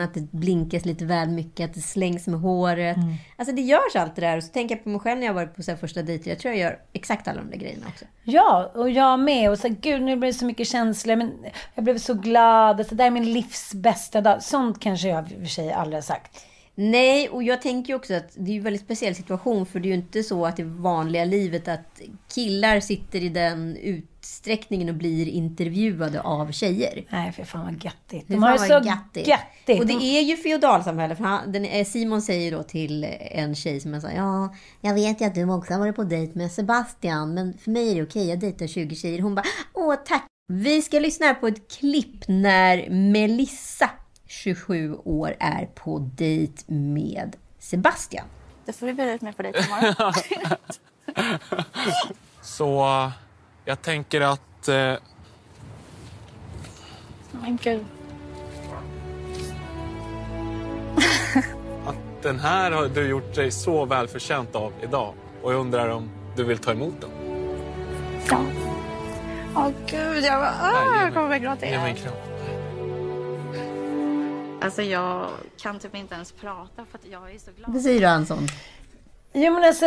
att 0.02 0.14
det 0.14 0.32
blinkas 0.32 0.86
lite 0.86 1.06
väl 1.06 1.30
mycket, 1.30 1.70
att 1.70 1.74
det 1.74 1.82
slängs 1.82 2.28
med 2.28 2.40
håret. 2.40 2.98
Mm. 2.98 3.14
Alltså 3.36 3.56
det 3.56 3.62
görs 3.62 3.96
allt 3.96 4.16
det 4.16 4.22
där. 4.22 4.38
Och 4.38 4.44
så 4.44 4.50
tänker 4.50 4.76
jag 4.76 4.84
på 4.84 4.90
mig 4.90 5.00
själv 5.00 5.20
när 5.20 5.28
jag 5.28 5.34
varit 5.34 5.56
på 5.56 5.64
så 5.64 5.76
första 5.76 6.02
dejter. 6.02 6.30
Jag 6.30 6.40
tror 6.40 6.54
jag 6.54 6.62
gör 6.62 6.80
exakt 6.94 7.28
alla 7.28 7.42
de 7.42 7.50
där 7.50 7.58
grejerna 7.58 7.86
också. 7.88 8.06
Ja, 8.24 8.72
och 8.76 8.90
jag 8.90 9.20
med. 9.20 9.50
Och 9.50 9.60
så 9.60 9.70
gud 9.82 10.02
nu 10.02 10.16
blir 10.16 10.32
det 10.32 10.38
så 10.38 10.46
mycket 10.46 10.68
känslor. 10.68 11.16
Men 11.16 11.34
jag 11.76 11.84
blev 11.84 11.98
så 11.98 12.14
glad. 12.14 12.80
Och 12.80 12.86
så 12.86 12.96
där 12.96 13.06
är 13.06 13.12
min 13.12 13.34
livs 13.34 13.74
bästa 13.74 14.22
dag. 14.22 14.44
Sånt 14.44 14.80
kanske 14.80 15.08
jag 15.08 15.32
i 15.32 15.36
och 15.36 15.40
för 15.40 15.46
sig 15.46 15.72
aldrig 15.72 15.98
har 15.98 16.02
sagt. 16.02 16.46
Nej, 16.76 17.30
och 17.30 17.44
jag 17.44 17.62
tänker 17.62 17.90
ju 17.90 17.96
också 17.96 18.14
att 18.14 18.32
det 18.36 18.52
är 18.52 18.58
en 18.58 18.64
väldigt 18.64 18.82
speciell 18.82 19.16
situation. 19.16 19.66
För 19.66 19.80
det 19.80 19.88
är 19.88 19.90
ju 19.90 19.96
inte 19.96 20.24
så 20.24 20.46
att 20.46 20.60
i 20.60 20.64
vanliga 20.64 21.26
livet 21.26 21.68
att 21.68 22.02
killar 22.34 22.80
sitter 22.80 23.24
i 23.24 23.30
den 23.30 23.78
utsträckningen 24.42 24.90
och 24.90 24.96
blir 24.96 25.28
intervjuade 25.28 26.22
av 26.22 26.52
tjejer. 26.52 27.06
Nej, 27.10 27.32
för 27.32 27.44
fan 27.44 27.66
vad 27.66 27.86
göttigt. 27.86 28.28
De 28.28 28.44
har 28.44 28.52
det 28.52 28.60
så 28.60 28.82
göttigt. 28.86 29.28
göttigt. 29.28 29.80
Och 29.80 29.86
det 29.86 29.94
är 29.94 30.22
ju 30.22 30.38
feodalsamhälle. 30.38 31.16
För 31.16 31.24
han, 31.24 31.52
den, 31.52 31.66
eh, 31.66 31.86
Simon 31.86 32.22
säger 32.22 32.52
då 32.52 32.64
till 32.64 33.04
en 33.20 33.56
tjej 33.56 33.80
som 33.80 33.94
är 33.94 34.00
så 34.00 34.08
här, 34.08 34.18
ja, 34.18 34.56
jag 34.82 34.94
vet 34.94 35.22
ju 35.22 35.26
att 35.26 35.36
du 35.36 35.52
också 35.52 35.74
har 35.74 35.80
varit 35.80 35.96
på 35.96 36.04
dejt 36.04 36.38
med 36.38 36.52
Sebastian, 36.52 37.34
men 37.34 37.58
för 37.58 37.72
mig 37.72 37.92
är 37.92 37.96
det 37.96 38.04
okej, 38.04 38.30
jag 38.30 38.40
dejtar 38.40 38.68
20 38.68 38.96
tjejer. 38.96 39.22
Hon 39.22 39.36
bara, 39.36 39.46
åh 39.74 39.96
tack. 40.06 40.26
Vi 40.48 40.82
ska 40.82 41.00
lyssna 41.00 41.26
här 41.26 41.34
på 41.34 41.48
ett 41.48 41.72
klipp 41.72 42.28
när 42.28 42.90
Melissa, 42.90 43.90
27 44.28 44.96
år, 44.96 45.36
är 45.40 45.66
på 45.66 46.00
dejt 46.00 46.64
med 46.68 47.36
Sebastian. 47.60 48.26
Det 48.66 48.74
får 48.74 48.88
du 48.88 48.94
bjuda 48.94 49.14
ut 49.14 49.22
mig 49.22 49.34
på 49.34 49.44
dejt 49.44 49.60
imorgon. 49.60 50.14
Så 52.42 53.12
jag 53.72 53.82
tänker 53.82 54.22
att... 54.22 54.68
Eh, 54.68 54.94
Men 57.32 57.58
gud. 57.64 57.86
att 61.86 61.96
den 62.24 62.40
här 62.40 62.72
har 62.72 62.88
du 62.88 63.08
gjort 63.08 63.36
dig 63.36 63.52
så 63.52 63.86
välförtjänt 63.86 64.56
av 64.56 64.74
idag. 64.84 65.14
Och 65.44 65.54
jag 65.54 65.60
undrar 65.60 65.90
om 65.90 66.10
du 66.36 66.44
vill 66.44 66.58
ta 66.58 66.72
emot 66.72 66.94
den? 67.02 67.10
Ja. 68.30 68.42
Åh 69.56 69.70
gud, 69.88 70.24
jag, 70.24 70.42
Nej, 70.42 70.50
ah, 70.62 70.86
mig- 70.92 71.00
jag 71.04 71.14
kommer 71.14 71.28
börja 71.28 71.40
gråta 71.40 71.66
Ge 71.66 71.78
mig 71.78 71.92
en 71.92 71.98
igen. 71.98 71.98
kram. 72.04 72.14
Alltså 74.62 74.82
jag 74.82 75.28
kan 75.62 75.80
typ 75.80 75.96
inte 75.96 76.16
ens 76.16 76.32
prata 76.32 76.86
för 76.92 76.98
att 76.98 77.06
jag 77.12 77.32
är 77.36 77.40
så 77.40 77.52
glad. 77.58 77.74
Vad 77.74 77.82
säger 77.82 78.00
du 78.00 78.06
Anson? 78.06 78.48
Jo 79.34 79.54
men 79.54 79.64
alltså, 79.64 79.86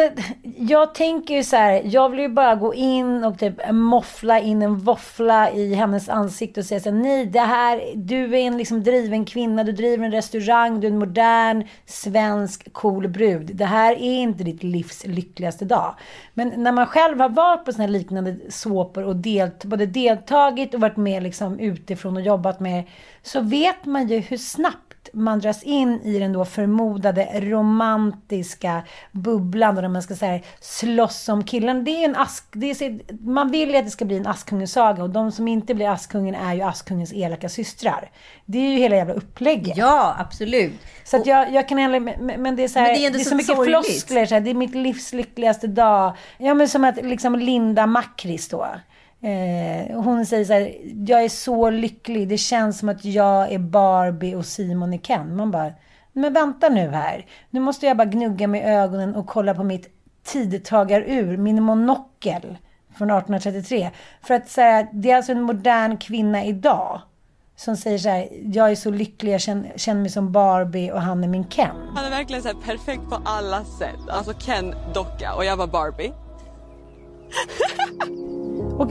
jag 0.56 0.94
tänker 0.94 1.34
ju 1.34 1.44
så 1.44 1.56
här, 1.56 1.82
jag 1.84 2.08
vill 2.08 2.20
ju 2.20 2.28
bara 2.28 2.54
gå 2.54 2.74
in 2.74 3.24
och 3.24 3.38
typ 3.38 3.72
moffla 3.72 4.40
in 4.40 4.62
en 4.62 4.78
våffla 4.78 5.50
i 5.50 5.74
hennes 5.74 6.08
ansikte 6.08 6.60
och 6.60 6.66
säga 6.66 6.80
så 6.80 6.90
här, 6.90 6.96
nej 6.96 7.26
det 7.26 7.40
här, 7.40 7.92
du 7.94 8.24
är 8.24 8.40
en 8.40 8.58
liksom 8.58 8.82
driven 8.82 9.24
kvinna, 9.24 9.64
du 9.64 9.72
driver 9.72 10.04
en 10.04 10.12
restaurang, 10.12 10.80
du 10.80 10.86
är 10.86 10.90
en 10.90 10.98
modern, 10.98 11.68
svensk, 11.86 12.72
cool 12.72 13.08
brud. 13.08 13.50
Det 13.54 13.64
här 13.64 13.92
är 13.92 14.14
inte 14.14 14.44
ditt 14.44 14.62
livs 14.62 15.06
lyckligaste 15.06 15.64
dag. 15.64 15.94
Men 16.34 16.52
när 16.56 16.72
man 16.72 16.86
själv 16.86 17.20
har 17.20 17.28
varit 17.28 17.64
på 17.64 17.72
sådana 17.72 17.86
här 17.92 17.98
liknande 17.98 18.36
såpor 18.48 19.04
och 19.04 19.16
delt, 19.16 19.64
både 19.64 19.86
deltagit 19.86 20.74
och 20.74 20.80
varit 20.80 20.96
med 20.96 21.22
liksom 21.22 21.58
utifrån 21.58 22.16
och 22.16 22.22
jobbat 22.22 22.60
med, 22.60 22.84
så 23.22 23.40
vet 23.40 23.84
man 23.84 24.08
ju 24.08 24.18
hur 24.18 24.36
snabbt 24.36 24.93
man 25.14 25.38
dras 25.38 25.62
in 25.62 26.00
i 26.02 26.18
den 26.18 26.32
då 26.32 26.44
förmodade 26.44 27.40
romantiska 27.40 28.82
bubblan 29.12 29.74
där 29.74 29.88
man 29.88 30.02
ska 30.02 30.14
säga 30.14 30.40
slåss 30.60 31.28
om 31.28 31.44
killen. 31.44 31.84
Det 31.84 31.90
är 31.90 32.04
en 32.04 32.16
ask, 32.16 32.44
det 32.52 32.70
är, 32.70 33.00
man 33.26 33.50
vill 33.50 33.70
ju 33.70 33.76
att 33.76 33.84
det 33.84 33.90
ska 33.90 34.04
bli 34.04 34.16
en 34.16 34.26
Askungesaga 34.26 35.02
och 35.02 35.10
de 35.10 35.32
som 35.32 35.48
inte 35.48 35.74
blir 35.74 35.88
Askungen 35.88 36.34
är 36.34 36.54
ju 36.54 36.62
Askungens 36.62 37.12
elaka 37.12 37.48
systrar. 37.48 38.10
Det 38.46 38.58
är 38.58 38.70
ju 38.70 38.78
hela 38.78 38.96
jävla 38.96 39.14
upplägget. 39.14 39.76
Ja, 39.76 40.16
absolut. 40.18 40.72
Så 41.04 41.16
att 41.16 41.26
jag, 41.26 41.52
jag 41.52 41.68
kan 41.68 41.78
heller, 41.78 42.00
men 42.38 42.56
det 42.56 42.64
är 42.64 42.68
så 42.68 42.78
här, 42.78 42.94
det 42.94 43.06
är 43.06 43.10
det 43.10 43.18
är 43.18 43.24
så, 43.24 43.30
så 43.30 43.36
mycket 43.36 43.56
sorgligt. 43.56 43.84
floskler. 43.84 44.26
Så 44.26 44.34
här, 44.34 44.40
det 44.40 44.50
är 44.50 44.54
mitt 44.54 44.74
livs 44.74 45.12
lyckligaste 45.12 45.66
dag. 45.66 46.16
Ja 46.38 46.54
men 46.54 46.68
som 46.68 46.84
att 46.84 46.96
liksom 46.96 47.38
Linda 47.38 47.86
Makris 47.86 48.48
då. 48.48 48.66
Eh, 49.24 50.00
hon 50.00 50.26
säger 50.26 50.44
så 50.44 50.52
här, 50.52 50.74
jag 51.06 51.24
är 51.24 51.28
så 51.28 51.70
lycklig. 51.70 52.28
Det 52.28 52.38
känns 52.38 52.78
som 52.78 52.88
att 52.88 53.04
jag 53.04 53.52
är 53.52 53.58
Barbie 53.58 54.34
och 54.34 54.46
Simon 54.46 54.94
är 54.94 54.98
Ken. 54.98 55.36
Man 55.36 55.50
bara, 55.50 55.72
men 56.12 56.32
vänta 56.32 56.68
nu 56.68 56.88
här. 56.88 57.26
Nu 57.50 57.60
måste 57.60 57.86
jag 57.86 57.96
bara 57.96 58.04
gnugga 58.04 58.46
med 58.46 58.82
ögonen 58.82 59.14
och 59.14 59.26
kolla 59.26 59.54
på 59.54 59.64
mitt 59.64 59.88
tidtagarur, 60.22 61.36
min 61.36 61.62
monokel 61.62 62.56
från 62.96 63.10
1833. 63.10 63.90
För 64.22 64.34
att 64.34 64.48
säga, 64.48 64.88
det 64.92 65.10
är 65.10 65.16
alltså 65.16 65.32
en 65.32 65.42
modern 65.42 65.96
kvinna 65.96 66.44
idag 66.44 67.00
som 67.56 67.76
säger 67.76 67.98
så 67.98 68.08
här, 68.08 68.28
jag 68.42 68.70
är 68.70 68.76
så 68.76 68.90
lycklig, 68.90 69.32
jag 69.32 69.40
känner, 69.40 69.72
känner 69.76 70.00
mig 70.00 70.10
som 70.10 70.32
Barbie 70.32 70.92
och 70.92 71.00
han 71.00 71.24
är 71.24 71.28
min 71.28 71.44
Ken. 71.44 71.76
Han 71.94 72.04
är 72.04 72.10
verkligen 72.10 72.42
så 72.42 72.48
här 72.48 72.54
perfekt 72.54 73.02
på 73.10 73.20
alla 73.24 73.64
sätt. 73.64 74.08
Alltså 74.08 74.32
Ken 74.32 74.74
docka 74.94 75.34
och 75.34 75.44
jag 75.44 75.56
var 75.56 75.66
Barbie. 75.66 76.12
Och, 78.78 78.90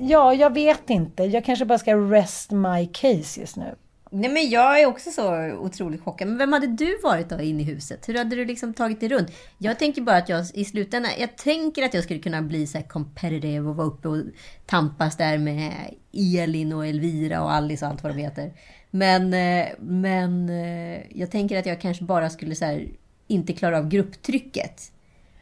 ja, 0.00 0.34
jag 0.34 0.54
vet 0.54 0.90
inte. 0.90 1.22
Jag 1.22 1.44
kanske 1.44 1.64
bara 1.64 1.78
ska 1.78 1.96
rest 1.96 2.50
my 2.50 2.86
case 2.92 3.40
just 3.40 3.56
nu. 3.56 3.74
Nej 4.12 4.30
men 4.30 4.50
jag 4.50 4.80
är 4.80 4.86
också 4.86 5.10
så 5.10 5.52
otroligt 5.52 6.04
chockad. 6.04 6.28
Men 6.28 6.38
vem 6.38 6.52
hade 6.52 6.66
du 6.66 6.98
varit 7.02 7.28
då 7.28 7.40
inne 7.40 7.62
i 7.62 7.64
huset? 7.64 8.08
Hur 8.08 8.18
hade 8.18 8.36
du 8.36 8.44
liksom 8.44 8.74
tagit 8.74 9.00
dig 9.00 9.08
runt? 9.08 9.32
Jag 9.58 9.78
tänker 9.78 10.02
bara 10.02 10.16
att 10.16 10.28
jag 10.28 10.46
i 10.54 10.64
slutändan, 10.64 11.12
jag 11.18 11.36
tänker 11.36 11.84
att 11.84 11.94
jag 11.94 12.04
skulle 12.04 12.20
kunna 12.20 12.42
bli 12.42 12.66
så 12.66 12.78
här 12.78 12.84
competitive 12.84 13.68
och 13.68 13.76
vara 13.76 13.86
uppe 13.86 14.08
och 14.08 14.22
tampas 14.66 15.16
där 15.16 15.38
med 15.38 15.72
Elin 16.12 16.72
och 16.72 16.86
Elvira 16.86 17.42
och 17.42 17.52
Alice 17.52 17.84
och 17.84 17.90
allt 17.90 18.02
vad 18.02 18.14
de 18.14 18.18
heter. 18.18 18.52
Men, 18.90 19.34
eh, 19.34 19.68
men 19.78 20.48
eh, 20.48 21.20
jag 21.20 21.30
tänker 21.30 21.58
att 21.58 21.66
jag 21.66 21.80
kanske 21.80 22.04
bara 22.04 22.30
skulle 22.30 22.54
så 22.54 22.64
här, 22.64 22.88
inte 23.26 23.52
klara 23.52 23.78
av 23.78 23.88
grupptrycket. 23.88 24.92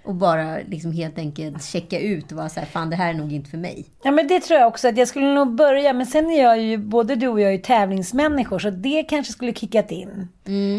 Och 0.08 0.14
bara 0.14 0.56
liksom 0.68 0.92
helt 0.92 1.18
enkelt 1.18 1.64
checka 1.64 1.98
ut 1.98 2.32
och 2.32 2.38
vara 2.38 2.48
så 2.48 2.60
här, 2.60 2.66
fan 2.66 2.90
det 2.90 2.96
här 2.96 3.10
är 3.10 3.14
nog 3.14 3.32
inte 3.32 3.50
för 3.50 3.58
mig. 3.58 3.86
Ja, 4.02 4.10
men 4.10 4.28
det 4.28 4.40
tror 4.40 4.60
jag 4.60 4.68
också 4.68 4.88
att 4.88 4.96
jag 4.96 5.08
skulle 5.08 5.34
nog 5.34 5.54
börja. 5.54 5.92
Men 5.92 6.06
sen 6.06 6.30
är 6.30 6.42
jag 6.42 6.60
ju, 6.62 6.78
både 6.78 7.14
du 7.14 7.28
och 7.28 7.40
jag 7.40 7.48
är 7.48 7.52
ju 7.52 7.58
tävlingsmänniskor. 7.58 8.58
Så 8.58 8.70
det 8.70 9.02
kanske 9.02 9.32
skulle 9.32 9.52
kickat 9.52 9.90
in. 9.90 10.28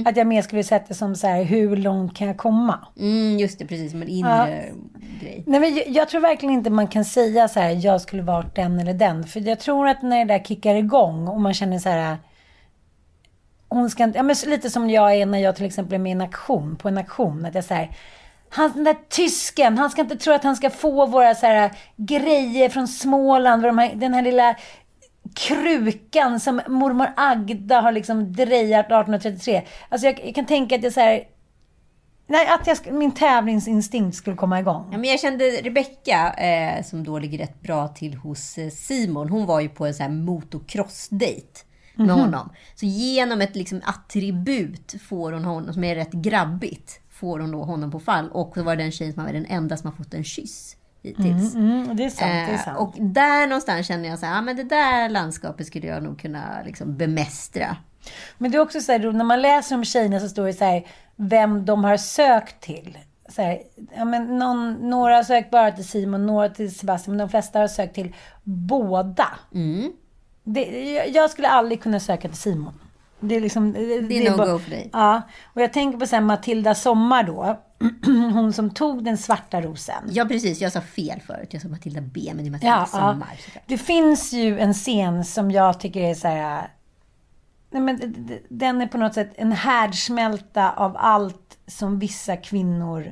Att 0.05 0.17
jag 0.17 0.27
mer 0.27 0.41
skulle 0.41 0.61
det 0.87 0.93
som 0.93 1.15
så 1.15 1.27
här, 1.27 1.43
hur 1.43 1.75
långt 1.75 2.15
kan 2.15 2.27
jag 2.27 2.37
komma? 2.37 2.79
Mm, 2.99 3.39
just 3.39 3.59
det, 3.59 3.65
precis 3.65 3.91
som 3.91 4.01
en 4.01 4.07
inre 4.07 4.71
grej. 5.21 5.43
Nej, 5.45 5.59
men 5.59 5.75
jag, 5.75 5.87
jag 5.87 6.09
tror 6.09 6.21
verkligen 6.21 6.55
inte 6.55 6.69
man 6.69 6.87
kan 6.87 7.05
säga 7.05 7.47
så 7.47 7.59
här, 7.59 7.85
jag 7.85 8.01
skulle 8.01 8.21
varit 8.21 8.55
den 8.55 8.79
eller 8.79 8.93
den. 8.93 9.23
För 9.23 9.39
jag 9.39 9.59
tror 9.59 9.87
att 9.87 10.01
när 10.01 10.25
det 10.25 10.33
där 10.33 10.43
kickar 10.43 10.75
igång 10.75 11.27
och 11.27 11.41
man 11.41 11.53
känner 11.53 11.79
så 11.79 11.89
här, 11.89 12.17
hon 13.67 13.89
ska 13.89 14.03
inte, 14.03 14.17
ja 14.17 14.23
men 14.23 14.35
så 14.35 14.49
lite 14.49 14.69
som 14.69 14.89
jag 14.89 15.15
är 15.15 15.25
när 15.25 15.39
jag 15.39 15.55
till 15.55 15.65
exempel 15.65 15.93
är 15.93 15.99
med 15.99 16.09
i 16.09 16.13
en 16.13 16.21
aktion, 16.21 16.75
på 16.75 16.87
en 16.87 16.97
aktion. 16.97 17.45
Att 17.45 17.55
jag 17.55 17.63
säger 17.63 17.89
han, 18.49 18.71
den 18.75 18.83
där 18.83 18.97
tysken, 19.09 19.77
han 19.77 19.89
ska 19.89 20.01
inte 20.01 20.15
tro 20.17 20.33
att 20.33 20.43
han 20.43 20.55
ska 20.55 20.69
få 20.69 21.05
våra 21.05 21.35
så 21.35 21.45
här, 21.45 21.71
grejer 21.95 22.69
från 22.69 22.87
Småland. 22.87 23.63
De 23.63 23.77
här, 23.77 23.95
den 23.95 24.13
här 24.13 24.21
lilla 24.21 24.55
krukan 25.35 26.39
som 26.39 26.61
mormor 26.67 27.07
Agda 27.17 27.81
har 27.81 27.91
liksom 27.91 28.33
drejat 28.33 28.85
1833. 28.85 29.61
Alltså 29.89 30.07
jag, 30.07 30.21
jag 30.25 30.35
kan 30.35 30.45
tänka 30.45 30.75
att 30.75 30.83
jag 30.83 30.93
så 30.93 30.99
här, 30.99 31.23
nej, 32.27 32.47
att 32.47 32.67
jag, 32.67 32.93
min 32.93 33.11
tävlingsinstinkt 33.11 34.17
skulle 34.17 34.35
komma 34.35 34.59
igång. 34.59 34.87
Ja, 34.91 34.97
men 34.97 35.09
jag 35.09 35.19
kände 35.19 35.43
Rebecca, 35.45 36.33
eh, 36.33 36.83
som 36.83 37.03
då 37.03 37.19
ligger 37.19 37.37
rätt 37.37 37.61
bra 37.61 37.87
till 37.87 38.13
hos 38.13 38.57
eh, 38.57 38.69
Simon, 38.69 39.29
hon 39.29 39.45
var 39.45 39.59
ju 39.59 39.69
på 39.69 39.85
en 39.85 39.93
sån 39.93 40.03
här 40.03 40.11
motocross-date 40.13 41.63
med 41.95 42.07
Mhm. 42.07 42.19
honom. 42.19 42.49
Så 42.75 42.85
genom 42.85 43.41
ett 43.41 43.55
liksom, 43.55 43.81
attribut 43.85 44.95
får 45.09 45.31
hon 45.31 45.45
honom, 45.45 45.73
som 45.73 45.83
är 45.83 45.95
rätt 45.95 46.11
grabbigt, 46.11 46.99
får 47.19 47.39
hon 47.39 47.51
då 47.51 47.63
honom 47.63 47.91
på 47.91 47.99
fall. 47.99 48.29
Och 48.31 48.53
så 48.55 48.63
var 48.63 48.75
det 48.75 48.83
den 48.83 48.91
tjejen 48.91 49.13
som 49.13 49.25
var 49.25 49.33
den 49.33 49.45
enda 49.45 49.77
som 49.77 49.89
har 49.89 49.97
fått 49.97 50.13
en 50.13 50.23
kyss 50.23 50.75
hittills. 51.03 51.55
Mm, 51.55 51.71
mm, 51.83 51.97
det 51.97 52.05
är 52.05 52.09
sant, 52.09 52.19
det 52.31 52.35
är 52.37 52.53
Eh, 52.53 52.63
sant. 52.63 52.77
och 52.79 52.93
där 52.99 53.47
någonstans 53.47 53.87
känner 53.87 54.09
jag 54.09 54.19
så 54.19 54.25
här, 54.25 54.35
ja 54.35 54.41
men 54.41 54.55
det 54.55 54.63
där 54.63 55.09
landskapet 55.09 55.67
skulle 55.67 55.87
jag 55.87 56.03
nog 56.03 56.19
kunna 56.19 56.61
liksom 56.65 56.97
bemästra. 56.97 57.77
Men 58.37 58.51
det 58.51 58.57
är 58.57 58.61
också 58.61 58.81
så 58.81 58.91
här, 58.91 59.11
när 59.11 59.23
man 59.25 59.41
läser 59.41 59.75
om 59.75 59.85
tjejerna 59.85 60.19
så 60.19 60.29
står 60.29 60.45
det 60.45 60.53
så 60.53 60.65
här, 60.65 60.87
vem 61.15 61.65
de 61.65 61.83
har 61.83 61.97
sökt 61.97 62.61
till. 62.61 62.97
Så 63.29 63.41
här, 63.41 63.61
ja, 63.95 64.05
men 64.05 64.37
någon, 64.37 64.73
några 64.89 65.15
har 65.15 65.23
sökt 65.23 65.51
bara 65.51 65.71
till 65.71 65.87
Simon, 65.87 66.25
några 66.25 66.49
till 66.49 66.75
Sebastian, 66.75 67.17
men 67.17 67.27
de 67.27 67.29
flesta 67.31 67.59
har 67.59 67.67
sökt 67.67 67.95
till 67.95 68.15
båda. 68.43 69.27
Mm. 69.53 69.91
Det, 70.43 70.61
jag 71.13 71.29
skulle 71.31 71.47
aldrig 71.49 71.81
kunna 71.81 71.99
söka 71.99 72.27
till 72.27 72.37
Simon. 72.37 72.73
Det 73.19 73.35
är 73.35 73.41
liksom... 73.41 73.73
Det, 73.73 74.01
Det 74.01 74.27
är 74.27 74.31
no-go 74.31 74.59
för 74.59 74.69
dig. 74.69 74.89
Ja. 74.93 75.21
Och 75.53 75.61
jag 75.61 75.73
tänker 75.73 75.99
på 75.99 76.07
så 76.07 76.15
här 76.15 76.23
Matilda 76.23 76.75
Sommar 76.75 77.23
då. 77.23 77.59
Hon 78.33 78.53
som 78.53 78.69
tog 78.69 79.03
den 79.03 79.17
svarta 79.17 79.61
rosen. 79.61 80.03
Ja 80.11 80.25
precis, 80.25 80.61
jag 80.61 80.71
sa 80.71 80.81
fel 80.81 81.21
förut. 81.27 81.49
Jag 81.51 81.61
sa 81.61 81.67
Matilda 81.67 82.01
B, 82.01 82.31
men 82.35 82.37
det 82.37 82.49
är 82.49 82.51
Matilda 82.51 82.75
Ja, 82.75 82.85
Sommar. 82.85 83.39
ja. 83.55 83.61
Det 83.67 83.77
finns 83.77 84.33
ju 84.33 84.59
en 84.59 84.73
scen 84.73 85.25
som 85.25 85.51
jag 85.51 85.79
tycker 85.79 86.01
är 86.01 86.13
så 86.13 86.27
här... 86.27 86.67
Nej, 87.71 87.81
men 87.81 88.27
den 88.49 88.81
är 88.81 88.87
på 88.87 88.97
något 88.97 89.13
sätt 89.13 89.31
en 89.35 89.51
härdsmälta 89.51 90.71
av 90.71 90.97
allt 90.97 91.57
som 91.67 91.99
vissa 91.99 92.37
kvinnor 92.37 93.11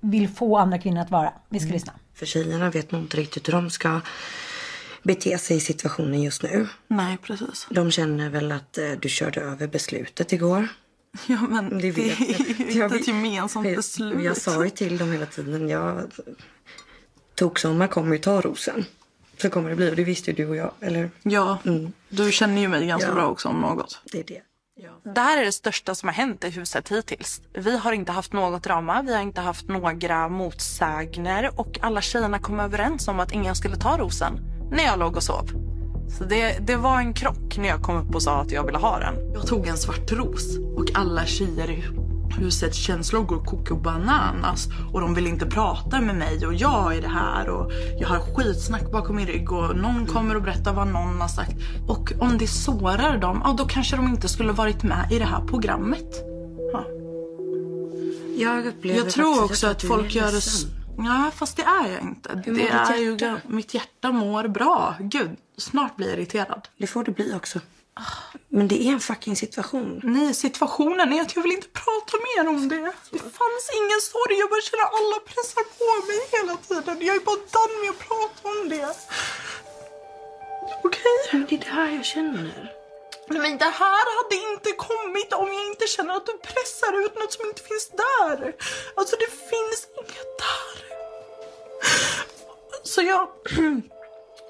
vill 0.00 0.28
få 0.28 0.56
andra 0.58 0.78
kvinnor 0.78 1.00
att 1.00 1.10
vara. 1.10 1.32
Vi 1.48 1.60
ska 1.60 1.72
lyssna. 1.72 1.92
För 2.14 2.26
tjejerna 2.26 2.70
vet 2.70 2.92
nog 2.92 3.02
inte 3.02 3.16
riktigt 3.16 3.48
hur 3.48 3.52
de 3.52 3.70
ska 3.70 4.00
bete 5.02 5.38
sig 5.38 5.56
i 5.56 5.60
situationen 5.60 6.22
just 6.22 6.42
nu. 6.42 6.68
Nej, 6.88 7.18
precis. 7.22 7.66
De 7.70 7.90
känner 7.90 8.30
väl 8.30 8.52
att 8.52 8.78
eh, 8.78 8.90
du 9.00 9.08
körde 9.08 9.40
över 9.40 9.66
beslutet 9.66 10.32
igår. 10.32 10.68
Ja, 11.26 11.40
men 11.40 11.78
det, 11.78 11.90
vet 11.90 12.20
är 12.20 12.32
jag. 12.58 12.70
ju 12.70 12.78
Jag 12.78 12.86
inte 12.86 12.96
ett 12.96 13.08
gemensamt 13.08 13.66
jag- 13.66 13.76
beslut. 13.76 14.24
Jag 14.24 14.36
sa 14.36 14.64
ju 14.64 14.70
till 14.70 14.98
dem 14.98 15.12
hela 15.12 15.26
tiden. 15.26 15.68
Jag... 15.68 16.10
Toksommar 17.34 17.86
kommer 17.86 18.12
ju 18.12 18.18
ta 18.18 18.40
rosen. 18.40 18.84
Så 19.42 19.50
kommer 19.50 19.70
det 19.70 19.76
bli. 19.76 19.90
Och 19.90 19.96
det 19.96 20.04
visste 20.04 20.30
ju 20.30 20.36
du 20.36 20.48
och 20.48 20.56
jag, 20.56 20.72
eller? 20.80 21.10
Ja, 21.22 21.58
du 22.08 22.32
känner 22.32 22.60
ju 22.60 22.68
mig 22.68 22.86
ganska 22.86 23.08
Ja. 23.08 23.14
bra 23.14 23.26
också 23.28 23.48
om 23.48 23.60
något. 23.60 24.00
Det 24.12 24.18
är 24.20 24.24
det. 24.24 24.42
Det 25.14 25.20
här 25.20 25.40
är 25.40 25.44
det 25.44 25.52
största 25.52 25.94
som 25.94 26.08
har 26.08 26.14
hänt 26.14 26.44
i 26.44 26.50
huset 26.50 26.88
hittills. 26.88 27.40
Vi 27.54 27.78
har 27.78 27.92
inte 27.92 28.12
haft 28.12 28.32
något 28.32 28.62
drama, 28.64 29.02
vi 29.02 29.14
har 29.14 29.22
inte 29.22 29.40
haft 29.40 29.68
några 29.68 30.28
motsägner 30.28 31.60
och 31.60 31.78
alla 31.82 32.00
tjejerna 32.00 32.38
kom 32.38 32.60
överens 32.60 33.08
om 33.08 33.20
att 33.20 33.32
ingen 33.32 33.54
skulle 33.54 33.76
ta 33.76 33.98
rosen 33.98 34.38
när 34.72 34.84
jag 34.84 34.98
låg 34.98 35.16
och 35.16 35.22
sov. 35.22 35.50
Så 36.18 36.24
det, 36.24 36.58
det 36.66 36.76
var 36.76 36.98
en 36.98 37.14
krock 37.14 37.58
när 37.58 37.68
jag 37.68 37.82
kom 37.82 37.96
upp 37.96 38.14
och 38.14 38.22
sa 38.22 38.40
att 38.40 38.50
jag 38.50 38.64
ville 38.66 38.78
ha 38.78 38.98
den. 38.98 39.14
Jag 39.34 39.46
tog 39.46 39.66
en 39.66 39.76
svart 39.76 40.12
ros 40.12 40.58
och 40.76 40.84
alla 40.94 41.26
tjejer 41.26 41.70
i 41.70 41.84
husets 42.38 42.76
känslor 42.76 43.22
går 43.22 43.44
koko 43.44 43.76
bananas 43.76 44.68
och 44.92 45.00
de 45.00 45.14
vill 45.14 45.26
inte 45.26 45.46
prata 45.46 46.00
med 46.00 46.16
mig 46.16 46.46
och 46.46 46.54
jag 46.54 46.96
är 46.96 47.02
det 47.02 47.08
här 47.08 47.48
och 47.48 47.72
jag 48.00 48.08
har 48.08 48.18
skitsnack 48.18 48.92
bakom 48.92 49.16
min 49.16 49.26
rygg 49.26 49.52
och 49.52 49.76
någon 49.76 50.06
kommer 50.06 50.36
och 50.36 50.42
berättar 50.42 50.72
vad 50.72 50.88
någon 50.88 51.20
har 51.20 51.28
sagt. 51.28 51.56
Och 51.88 52.12
om 52.18 52.38
det 52.38 52.46
sårar 52.46 53.18
dem, 53.18 53.40
ja 53.44 53.54
då 53.58 53.64
kanske 53.64 53.96
de 53.96 54.08
inte 54.08 54.28
skulle 54.28 54.52
varit 54.52 54.82
med 54.82 55.12
i 55.12 55.18
det 55.18 55.24
här 55.24 55.46
programmet. 55.46 56.24
Ja. 56.72 56.84
Jag 58.36 58.72
Jag 58.82 59.10
tror 59.10 59.44
också 59.44 59.66
att 59.66 59.78
du 59.78 59.86
folk 59.86 60.14
gör 60.14 60.32
det... 60.32 60.81
Ja, 61.04 61.30
fast 61.36 61.56
det 61.56 61.62
är 61.62 61.92
jag 61.92 62.02
inte. 62.02 62.34
Det 62.34 62.50
ditt 62.50 62.70
är 62.70 62.96
ju... 62.96 63.38
Mitt 63.46 63.74
hjärta 63.74 64.12
mår 64.12 64.48
bra. 64.48 64.96
Gud, 65.00 65.36
snart 65.56 65.96
blir 65.96 66.08
jag 66.08 66.18
irriterad. 66.18 66.68
Det 66.76 66.86
får 66.86 67.04
du 67.04 67.12
bli 67.12 67.34
också. 67.34 67.60
Men 68.48 68.68
det 68.68 68.82
är 68.82 68.92
en 68.92 69.00
fucking 69.00 69.36
situation. 69.36 70.00
Nej, 70.04 70.34
situationen 70.34 71.12
är 71.12 71.20
att 71.20 71.36
jag 71.36 71.42
vill 71.42 71.52
inte 71.52 71.68
prata 71.68 72.16
mer 72.28 72.48
om 72.48 72.68
det. 72.68 72.92
Det 73.10 73.18
fanns 73.18 73.66
ingen 73.80 74.00
sorg. 74.12 74.34
Jag 74.38 74.50
bara 74.50 74.60
känner 74.60 74.84
att 74.84 74.94
alla 75.00 75.18
pressar 75.30 75.64
på 75.78 76.06
mig 76.08 76.20
hela 76.36 76.56
tiden. 76.56 77.06
Jag 77.06 77.16
är 77.16 77.20
bara 77.20 77.36
done 77.36 77.80
med 77.82 77.90
att 77.90 77.98
prata 78.08 78.48
om 78.48 78.68
det. 78.68 78.96
Okej? 80.84 81.18
Men 81.32 81.46
det 81.48 81.54
är 81.54 81.58
det 81.58 81.70
här 81.70 81.90
jag 81.90 82.04
känner. 82.04 82.71
Men 83.38 83.58
det 83.58 83.72
här 83.82 84.04
hade 84.16 84.36
inte 84.50 84.70
kommit 84.88 85.32
om 85.32 85.48
jag 85.52 85.66
inte 85.66 85.86
känner 85.86 86.14
att 86.14 86.26
du 86.26 86.38
pressar 86.38 87.04
ut 87.04 87.14
något 87.20 87.32
som 87.32 87.46
inte 87.46 87.62
finns 87.62 87.90
där. 87.90 88.54
Alltså 88.94 89.16
det 89.16 89.30
finns 89.50 89.80
inget 90.00 90.32
där. 90.44 90.74
Så 92.82 93.02
jag... 93.02 93.28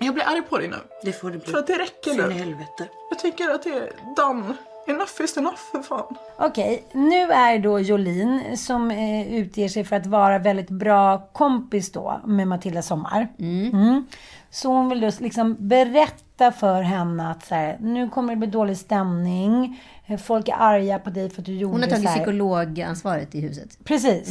Jag 0.00 0.14
blir 0.14 0.24
arg 0.24 0.42
på 0.42 0.58
dig 0.58 0.68
nu. 0.68 0.76
Det 1.02 1.12
får 1.12 1.30
du 1.30 1.38
bli. 1.38 1.52
För 1.52 1.58
att 1.58 1.66
det 1.66 1.78
räcker 1.78 2.14
nu. 2.14 2.30
helvete. 2.30 2.88
Jag 3.10 3.18
tycker 3.18 3.50
att 3.50 3.62
det 3.62 3.70
är 3.70 3.92
done. 4.16 4.56
Enough 4.86 5.22
is 5.22 5.36
enough 5.36 5.58
för 5.72 5.82
fan. 5.82 6.16
Okej, 6.36 6.84
nu 6.92 7.32
är 7.32 7.58
då 7.58 7.80
Jolin 7.80 8.56
som 8.56 8.90
eh, 8.90 9.34
utger 9.34 9.68
sig 9.68 9.84
för 9.84 9.96
att 9.96 10.06
vara 10.06 10.38
väldigt 10.38 10.70
bra 10.70 11.28
kompis 11.32 11.92
då 11.92 12.20
med 12.24 12.48
Matilda 12.48 12.82
Sommar. 12.82 13.28
Mm. 13.38 14.06
Så 14.54 14.68
hon 14.68 14.88
vill 14.88 15.00
då 15.00 15.10
liksom 15.20 15.56
berätta 15.68 16.52
för 16.52 16.82
henne 16.82 17.30
att 17.30 17.44
så 17.46 17.54
här, 17.54 17.76
nu 17.80 18.08
kommer 18.08 18.32
det 18.32 18.36
bli 18.38 18.46
dålig 18.48 18.76
stämning. 18.76 19.80
Folk 20.22 20.48
är 20.48 20.54
arga 20.58 20.98
på 20.98 21.10
dig 21.10 21.30
för 21.30 21.40
att 21.42 21.46
du 21.46 21.54
gjorde 21.56 21.74
Hon 21.74 21.82
har 21.82 21.88
tagit 21.88 22.02
så 22.04 22.08
här. 22.08 22.16
psykologansvaret 22.16 23.34
i 23.34 23.40
huset. 23.40 23.78
Precis. 23.84 24.28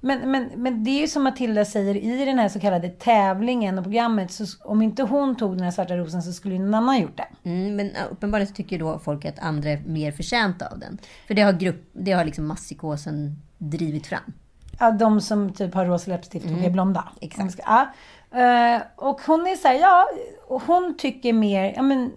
Men, 0.00 0.30
men, 0.30 0.48
men 0.56 0.84
det 0.84 0.90
är 0.90 1.00
ju 1.00 1.08
som 1.08 1.22
Matilda 1.22 1.64
säger 1.64 1.96
i 1.96 2.24
den 2.24 2.38
här 2.38 2.48
så 2.48 2.60
kallade 2.60 2.88
tävlingen 2.88 3.78
och 3.78 3.84
programmet. 3.84 4.32
Så 4.32 4.44
om 4.64 4.82
inte 4.82 5.02
hon 5.02 5.36
tog 5.36 5.52
den 5.56 5.64
här 5.64 5.70
svarta 5.70 5.96
rosen 5.96 6.22
så 6.22 6.32
skulle 6.32 6.54
ju 6.54 6.60
någon 6.60 6.74
annan 6.74 7.00
gjort 7.00 7.16
det. 7.16 7.48
Mm, 7.50 7.76
men 7.76 7.90
uppenbarligen 8.10 8.54
tycker 8.54 8.78
då 8.78 8.98
folk 8.98 9.24
att 9.24 9.38
andra 9.38 9.70
är 9.70 9.82
mer 9.86 10.12
förtjänta 10.12 10.66
av 10.66 10.78
den. 10.78 10.98
För 11.26 11.34
det 11.34 11.42
har, 11.42 11.52
grupp, 11.52 11.90
det 11.92 12.12
har 12.12 12.24
liksom 12.24 12.46
masspsykosen 12.46 13.42
drivit 13.58 14.06
fram. 14.06 14.32
Ja, 14.80 14.90
de 14.90 15.20
som 15.20 15.52
typ 15.52 15.74
har 15.74 15.86
rosa 15.86 16.10
läppstift 16.10 16.46
och 16.46 16.64
är 16.64 16.70
blonda. 16.70 17.00
Mm. 17.00 17.12
Exakt. 17.20 17.52
Ska- 17.52 17.62
Ja. 17.66 17.86
Eh, 18.34 18.82
och 18.96 19.20
hon 19.26 19.46
är 19.46 19.56
så 19.56 19.68
här, 19.68 19.74
ja, 19.74 20.08
hon 20.48 20.94
tycker 20.98 21.32
mer, 21.32 21.72
ja 21.76 21.82
men 21.82 22.12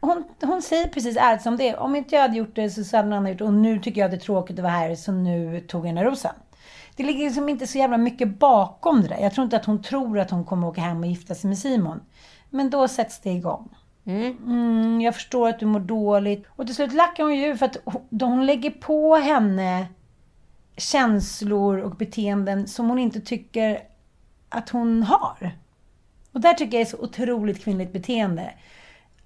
hon, 0.00 0.24
hon 0.42 0.62
säger 0.62 0.88
precis 0.88 1.16
ärligt 1.16 1.42
som 1.42 1.56
det 1.56 1.68
är. 1.68 1.78
Om 1.78 1.96
inte 1.96 2.14
jag 2.14 2.22
hade 2.22 2.36
gjort 2.36 2.54
det 2.56 2.70
så 2.70 2.96
hade 2.96 3.08
någon 3.08 3.18
annan 3.18 3.30
gjort 3.30 3.38
det. 3.38 3.44
Och 3.44 3.54
nu 3.54 3.78
tycker 3.78 4.00
jag 4.00 4.04
att 4.06 4.10
det 4.10 4.16
är 4.16 4.26
tråkigt 4.26 4.58
att 4.58 4.62
vara 4.62 4.72
här 4.72 4.94
så 4.94 5.12
nu 5.12 5.60
tog 5.60 5.80
jag 5.80 5.88
den 5.88 5.96
här 5.96 6.04
rosen. 6.04 6.32
Det 6.96 7.02
ligger 7.02 7.24
liksom 7.24 7.48
inte 7.48 7.66
så 7.66 7.78
jävla 7.78 7.98
mycket 7.98 8.38
bakom 8.38 9.02
det 9.02 9.08
där. 9.08 9.18
Jag 9.18 9.34
tror 9.34 9.44
inte 9.44 9.56
att 9.56 9.64
hon 9.64 9.82
tror 9.82 10.18
att 10.18 10.30
hon 10.30 10.44
kommer 10.44 10.68
åka 10.68 10.80
hem 10.80 11.00
och 11.00 11.06
gifta 11.06 11.34
sig 11.34 11.48
med 11.48 11.58
Simon. 11.58 12.00
Men 12.50 12.70
då 12.70 12.88
sätts 12.88 13.20
det 13.20 13.30
igång. 13.30 13.68
Mm, 14.06 15.00
jag 15.00 15.14
förstår 15.14 15.48
att 15.48 15.60
du 15.60 15.66
mår 15.66 15.80
dåligt. 15.80 16.46
Och 16.48 16.66
till 16.66 16.74
slut 16.74 16.92
lackar 16.92 17.24
hon 17.24 17.36
ju 17.36 17.56
för 17.56 17.66
att 17.66 17.76
hon 18.20 18.46
lägger 18.46 18.70
på 18.70 19.16
henne 19.16 19.86
känslor 20.76 21.78
och 21.78 21.96
beteenden 21.96 22.68
som 22.68 22.88
hon 22.88 22.98
inte 22.98 23.20
tycker 23.20 23.80
att 24.54 24.68
hon 24.68 25.02
har. 25.02 25.50
Och 26.32 26.40
där 26.40 26.54
tycker 26.54 26.76
jag 26.76 26.86
är 26.86 26.90
så 26.90 26.98
otroligt 26.98 27.64
kvinnligt 27.64 27.92
beteende. 27.92 28.54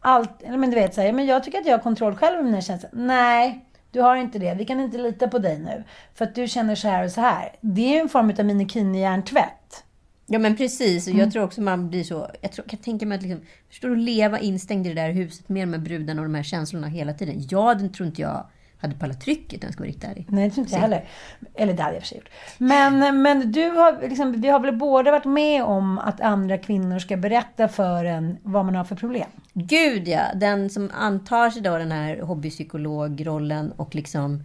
Allt, 0.01 0.31
men 0.49 0.71
du 0.71 0.75
vet 0.75 0.95
såhär, 0.95 1.13
men 1.13 1.27
jag 1.27 1.45
tycker 1.45 1.59
att 1.59 1.67
jag 1.67 1.79
har 1.79 1.83
kontroll 1.83 2.17
själv 2.17 2.35
över 2.35 2.45
mina 2.45 2.61
känslor. 2.61 2.91
Nej, 2.95 3.65
du 3.91 4.01
har 4.01 4.17
inte 4.17 4.39
det. 4.39 4.55
Vi 4.55 4.65
kan 4.65 4.81
inte 4.81 4.99
lita 4.99 5.29
på 5.29 5.39
dig 5.39 5.59
nu. 5.59 5.85
För 6.15 6.25
att 6.25 6.35
du 6.35 6.49
känner 6.49 6.75
så 6.75 6.89
här 6.89 7.05
och 7.05 7.11
så 7.11 7.21
här. 7.21 7.57
Det 7.61 7.81
är 7.81 7.93
ju 7.93 8.01
en 8.01 8.09
form 8.09 8.33
av 8.39 8.45
minikini-hjärntvätt. 8.45 9.85
Ja 10.27 10.39
men 10.39 10.57
precis, 10.57 11.09
och 11.09 11.15
jag 11.15 11.33
tror 11.33 11.45
också 11.45 11.61
man 11.61 11.91
blir 11.91 12.05
så... 12.05 12.31
Jag 12.41 12.53
tror, 12.53 12.65
kan 12.65 12.79
tänka 12.79 13.07
mig 13.07 13.17
att 13.17 13.23
liksom, 13.23 13.41
förstår 13.69 13.89
du, 13.89 13.97
leva 13.97 14.39
instängd 14.39 14.87
i 14.87 14.89
det 14.89 15.03
där 15.03 15.11
huset 15.11 15.49
med 15.49 15.69
de 15.69 15.73
här 15.73 15.81
brudarna 15.81 16.21
och 16.21 16.29
de 16.29 16.35
här 16.35 16.43
känslorna 16.43 16.87
hela 16.87 17.13
tiden. 17.13 17.47
Den 17.49 17.93
tror 17.93 18.07
inte 18.07 18.23
jag 18.23 18.47
hade 18.79 18.95
pallat 18.95 19.21
trycket 19.21 19.63
om 19.63 19.67
jag 19.67 19.73
ska 19.73 19.81
vara 19.81 19.89
riktigt 19.89 20.11
ärlig. 20.11 20.27
Nej, 20.29 20.49
det 20.49 20.55
tror 20.55 20.65
inte 20.65 20.75
jag 20.75 20.81
heller. 20.81 21.09
Eller 21.55 21.75
det 21.75 21.83
hade 21.83 21.95
jag 21.95 22.03
för 22.03 22.09
sig 22.09 22.19
gjort. 22.19 22.29
Men, 22.59 23.23
men 23.23 23.53
du 23.53 23.71
har, 23.71 24.09
liksom, 24.09 24.41
vi 24.41 24.49
har 24.49 24.61
väl 24.61 24.77
båda 24.77 25.11
varit 25.11 25.25
med 25.25 25.65
om 25.65 25.99
att 25.99 26.21
andra 26.21 26.59
kvinnor 26.59 26.99
ska 26.99 27.17
berätta 27.17 27.69
för 27.69 28.05
en 28.05 28.39
vad 28.43 28.65
man 28.65 28.75
har 28.75 28.85
för 28.85 28.97
problem. 28.97 29.29
Gud 29.53 30.09
ja! 30.09 30.23
Den 30.35 30.71
som 30.71 30.91
antar 30.95 31.51
sig 31.51 31.63
då 31.63 31.79
den 31.79 31.93
här 31.93 32.21
hobbypsykologrollen 32.21 33.73
och 33.73 33.95
liksom 33.95 34.45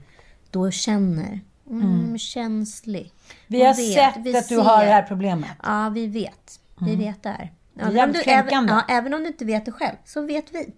då 0.51 0.71
känner. 0.71 1.39
Mm, 1.69 2.17
Känslig. 2.17 3.11
Vi 3.47 3.65
har 3.65 3.73
vet, 3.73 3.93
sett 3.93 4.25
vi 4.25 4.37
att 4.37 4.49
du 4.49 4.55
ser. 4.55 4.61
har 4.61 4.85
det 4.85 4.91
här 4.91 5.03
problemet. 5.03 5.51
Ja, 5.63 5.91
vi 5.95 6.07
vet. 6.07 6.59
Vi 6.79 6.95
vet 6.95 7.23
det 7.23 7.29
här. 7.29 7.51
Är 7.79 7.89
Även 7.89 8.03
om, 8.03 8.11
du, 8.13 8.19
även, 8.21 8.67
ja, 8.67 8.85
även 8.89 9.13
om 9.13 9.21
du 9.21 9.27
inte 9.27 9.45
vet 9.45 9.65
det 9.65 9.71
själv, 9.71 9.95
så 10.05 10.21
vet 10.21 10.45
vi. 10.53 10.73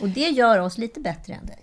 Och 0.00 0.08
det 0.08 0.28
gör 0.28 0.58
oss 0.58 0.78
lite 0.78 1.00
bättre 1.00 1.34
än 1.34 1.46
dig. 1.46 1.58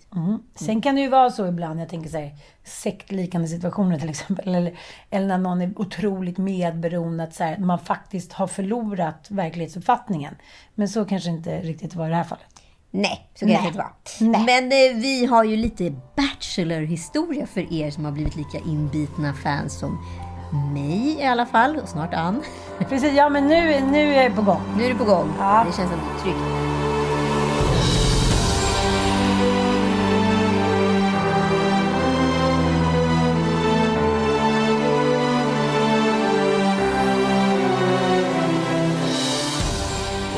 Sen 0.56 0.82
kan 0.82 0.96
det 0.96 1.02
ju 1.02 1.10
vara 1.10 1.32
så 1.32 1.48
ibland, 1.48 1.82
jag 1.82 1.90
tänker 1.90 2.10
så 2.10 2.18
här, 2.18 2.36
sektliknande 2.64 3.48
situationer 3.48 4.00
till 4.00 4.10
exempel. 4.10 4.56
Eller, 4.56 4.80
eller 5.10 5.28
när 5.28 5.38
någon 5.38 5.62
är 5.62 5.74
otroligt 5.76 6.38
medberoende, 6.38 7.24
att 7.24 7.34
så 7.34 7.44
här, 7.44 7.58
man 7.58 7.80
faktiskt 7.80 8.34
har 8.34 8.48
förlorat 8.48 9.28
verklighetsuppfattningen. 9.32 10.36
Men 10.76 10.90
så 10.90 11.06
kanske 11.06 11.30
inte 11.30 11.62
riktigt 11.62 11.96
var 11.96 12.06
i 12.06 12.10
det 12.10 12.16
här 12.16 12.24
fallet. 12.24 12.46
Nej, 12.92 13.30
så 13.34 13.40
kan 13.40 13.62
det 13.62 13.68
inte 13.68 13.78
vara. 13.78 13.94
Nej. 14.20 14.46
Men 14.46 14.64
eh, 14.64 15.02
vi 15.02 15.26
har 15.26 15.44
ju 15.44 15.56
lite 15.56 15.94
Bachelor-historia 16.16 17.48
för 17.48 17.74
er 17.74 17.92
som 17.92 18.06
har 18.06 18.12
blivit 18.12 18.36
lika 18.36 18.58
inbitna 18.58 19.34
fans 19.34 19.80
som 19.80 20.06
mig 20.51 21.18
i 21.20 21.25
alla 21.25 21.46
fall, 21.46 21.79
och 21.84 21.89
snart 21.89 22.13
Ann. 22.13 22.41
Precis, 22.89 23.13
ja 23.13 23.29
men 23.29 23.48
nu, 23.48 23.82
nu 23.91 24.15
är 24.15 24.24
jag 24.24 24.36
på 24.36 24.41
gång. 24.41 24.62
Nu 24.77 24.84
är 24.84 24.89
det 24.89 24.96
på 24.96 25.06
gång. 25.06 25.34
Ja. 25.39 25.65
Det 25.68 25.75
känns 25.75 25.91
ändå 25.91 26.06
tryggt. 26.24 26.70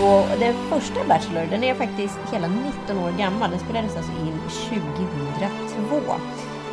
Och 0.03 0.39
den 0.39 0.55
första 0.69 1.03
Bachelor, 1.07 1.47
den 1.49 1.63
är 1.63 1.75
faktiskt 1.75 2.19
hela 2.31 2.47
19 2.47 2.97
år 2.97 3.11
gammal. 3.17 3.51
Den 3.51 3.59
spelades 3.59 3.97
alltså 3.97 4.11
in 4.11 4.39
2002. 4.49 6.13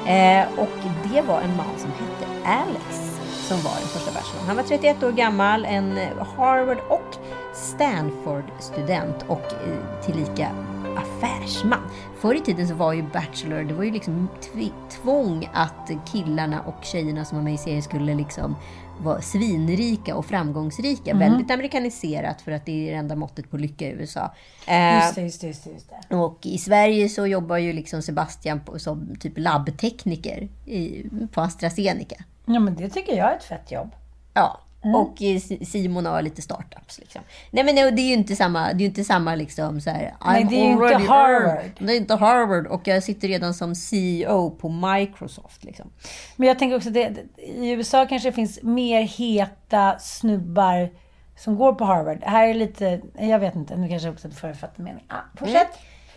Eh, 0.06 0.58
och 0.58 0.78
det 1.12 1.22
var 1.22 1.40
en 1.40 1.56
man 1.56 1.78
som 1.78 1.90
hette 1.90 2.26
Alex 2.44 3.18
som 3.48 3.61
var 3.62 3.70
den 3.80 3.88
första 3.88 4.12
Bachelorn. 4.12 4.46
Han 4.46 4.56
var 4.56 4.62
31 4.62 5.02
år 5.02 5.12
gammal, 5.12 5.64
en 5.64 5.98
Harvard 6.37 6.78
och 6.88 7.16
Stanford-student 7.54 9.24
och 9.28 9.40
eh, 9.52 10.02
tillika 10.06 10.48
affärsman. 10.96 11.80
Förr 12.20 12.34
i 12.34 12.40
tiden 12.40 12.68
så 12.68 12.74
var 12.74 12.92
ju 12.92 13.02
Bachelor, 13.02 13.64
det 13.64 13.74
var 13.74 13.84
ju 13.84 13.90
liksom 13.90 14.28
tv- 14.40 14.72
tvång 15.02 15.48
att 15.54 15.90
killarna 16.12 16.61
och 16.61 16.84
tjejerna 16.84 17.24
som 17.24 17.38
var 17.38 17.44
med 17.44 17.54
i 17.54 17.58
serien 17.58 17.82
skulle 17.82 18.14
liksom 18.14 18.56
vara 19.00 19.20
svinrika 19.20 20.16
och 20.16 20.26
framgångsrika. 20.26 21.14
Väldigt 21.16 21.50
amerikaniserat 21.50 22.42
för 22.42 22.52
att 22.52 22.66
det 22.66 22.88
är 22.88 22.92
det 22.92 22.96
enda 22.98 23.16
måttet 23.16 23.50
på 23.50 23.56
lycka 23.56 23.87
i 23.87 23.90
USA. 23.90 24.34
Eh, 24.66 24.94
Just 24.96 25.14
det, 25.14 25.22
just 25.22 25.40
det, 25.40 25.46
just 25.46 25.64
det. 25.64 25.70
Just 25.70 25.90
det. 26.08 26.16
och 26.16 26.38
i 26.42 26.58
Sverige 26.58 27.08
så 27.08 27.26
jobbar 27.26 27.56
ju 27.56 27.72
liksom 27.72 28.02
Sebastian 28.02 28.61
på, 28.61 28.78
som 28.78 29.16
typ 29.20 29.32
labbtekniker 29.38 30.48
i, 30.66 31.04
på 31.32 31.40
AstraZeneca. 31.40 32.16
Ja 32.48 32.61
men 32.61 32.74
det 32.76 32.88
tycker 32.88 33.16
jag 33.16 33.32
är 33.32 33.37
ett 33.37 33.44
fett 33.44 33.70
jobb. 33.72 33.90
Ja. 34.34 34.61
Och 34.94 35.22
eh, 35.22 35.38
Si- 35.40 35.64
Simon 35.64 36.06
har 36.06 36.22
lite 36.22 36.42
startups. 36.42 36.98
Liksom. 36.98 37.20
Nej 37.50 37.64
men 37.64 37.74
det 37.74 37.90
det 37.90 38.02
är 38.02 38.06
ju 38.06 38.12
inte 38.12 38.37
samma, 38.37 38.72
det 38.72 38.84
är 38.84 38.87
inte 38.87 39.04
samma 39.04 39.34
liksom 39.34 39.80
så 39.80 39.90
här, 39.90 40.14
Nej, 40.26 40.44
det 40.50 40.56
är 40.56 40.64
ju 40.64 40.72
inte 40.72 40.96
Harvard. 41.12 41.42
earned. 41.42 41.70
Det 41.78 41.92
är 41.92 41.96
inte 41.96 42.14
Harvard 42.14 42.66
och 42.66 42.87
jag 42.88 43.02
sitter 43.02 43.28
redan 43.28 43.54
som 43.54 43.74
CEO 43.74 44.50
på 44.50 44.68
Microsoft. 44.68 45.64
Liksom. 45.64 45.90
Men 46.37 46.48
jag 46.48 46.58
tänker 46.58 46.76
också 46.76 46.88
att 46.88 46.94
det, 46.94 47.16
i 47.37 47.70
USA 47.70 48.06
kanske 48.06 48.28
det 48.28 48.32
finns 48.32 48.62
mer 48.62 49.02
heta 49.02 49.98
snubbar 49.98 50.90
som 51.37 51.56
går 51.56 51.72
på 51.72 51.84
Harvard. 51.84 52.18
Här 52.22 52.48
är 52.48 52.54
lite, 52.54 53.00
jag 53.18 53.38
vet 53.38 53.54
inte, 53.56 53.76
nu 53.76 53.88
kanske 53.88 54.08
jag 54.08 54.14
också 54.14 54.30
författar 54.30 54.82
mening. 54.82 55.04
Ah, 55.08 55.16
fortsätt. 55.38 55.68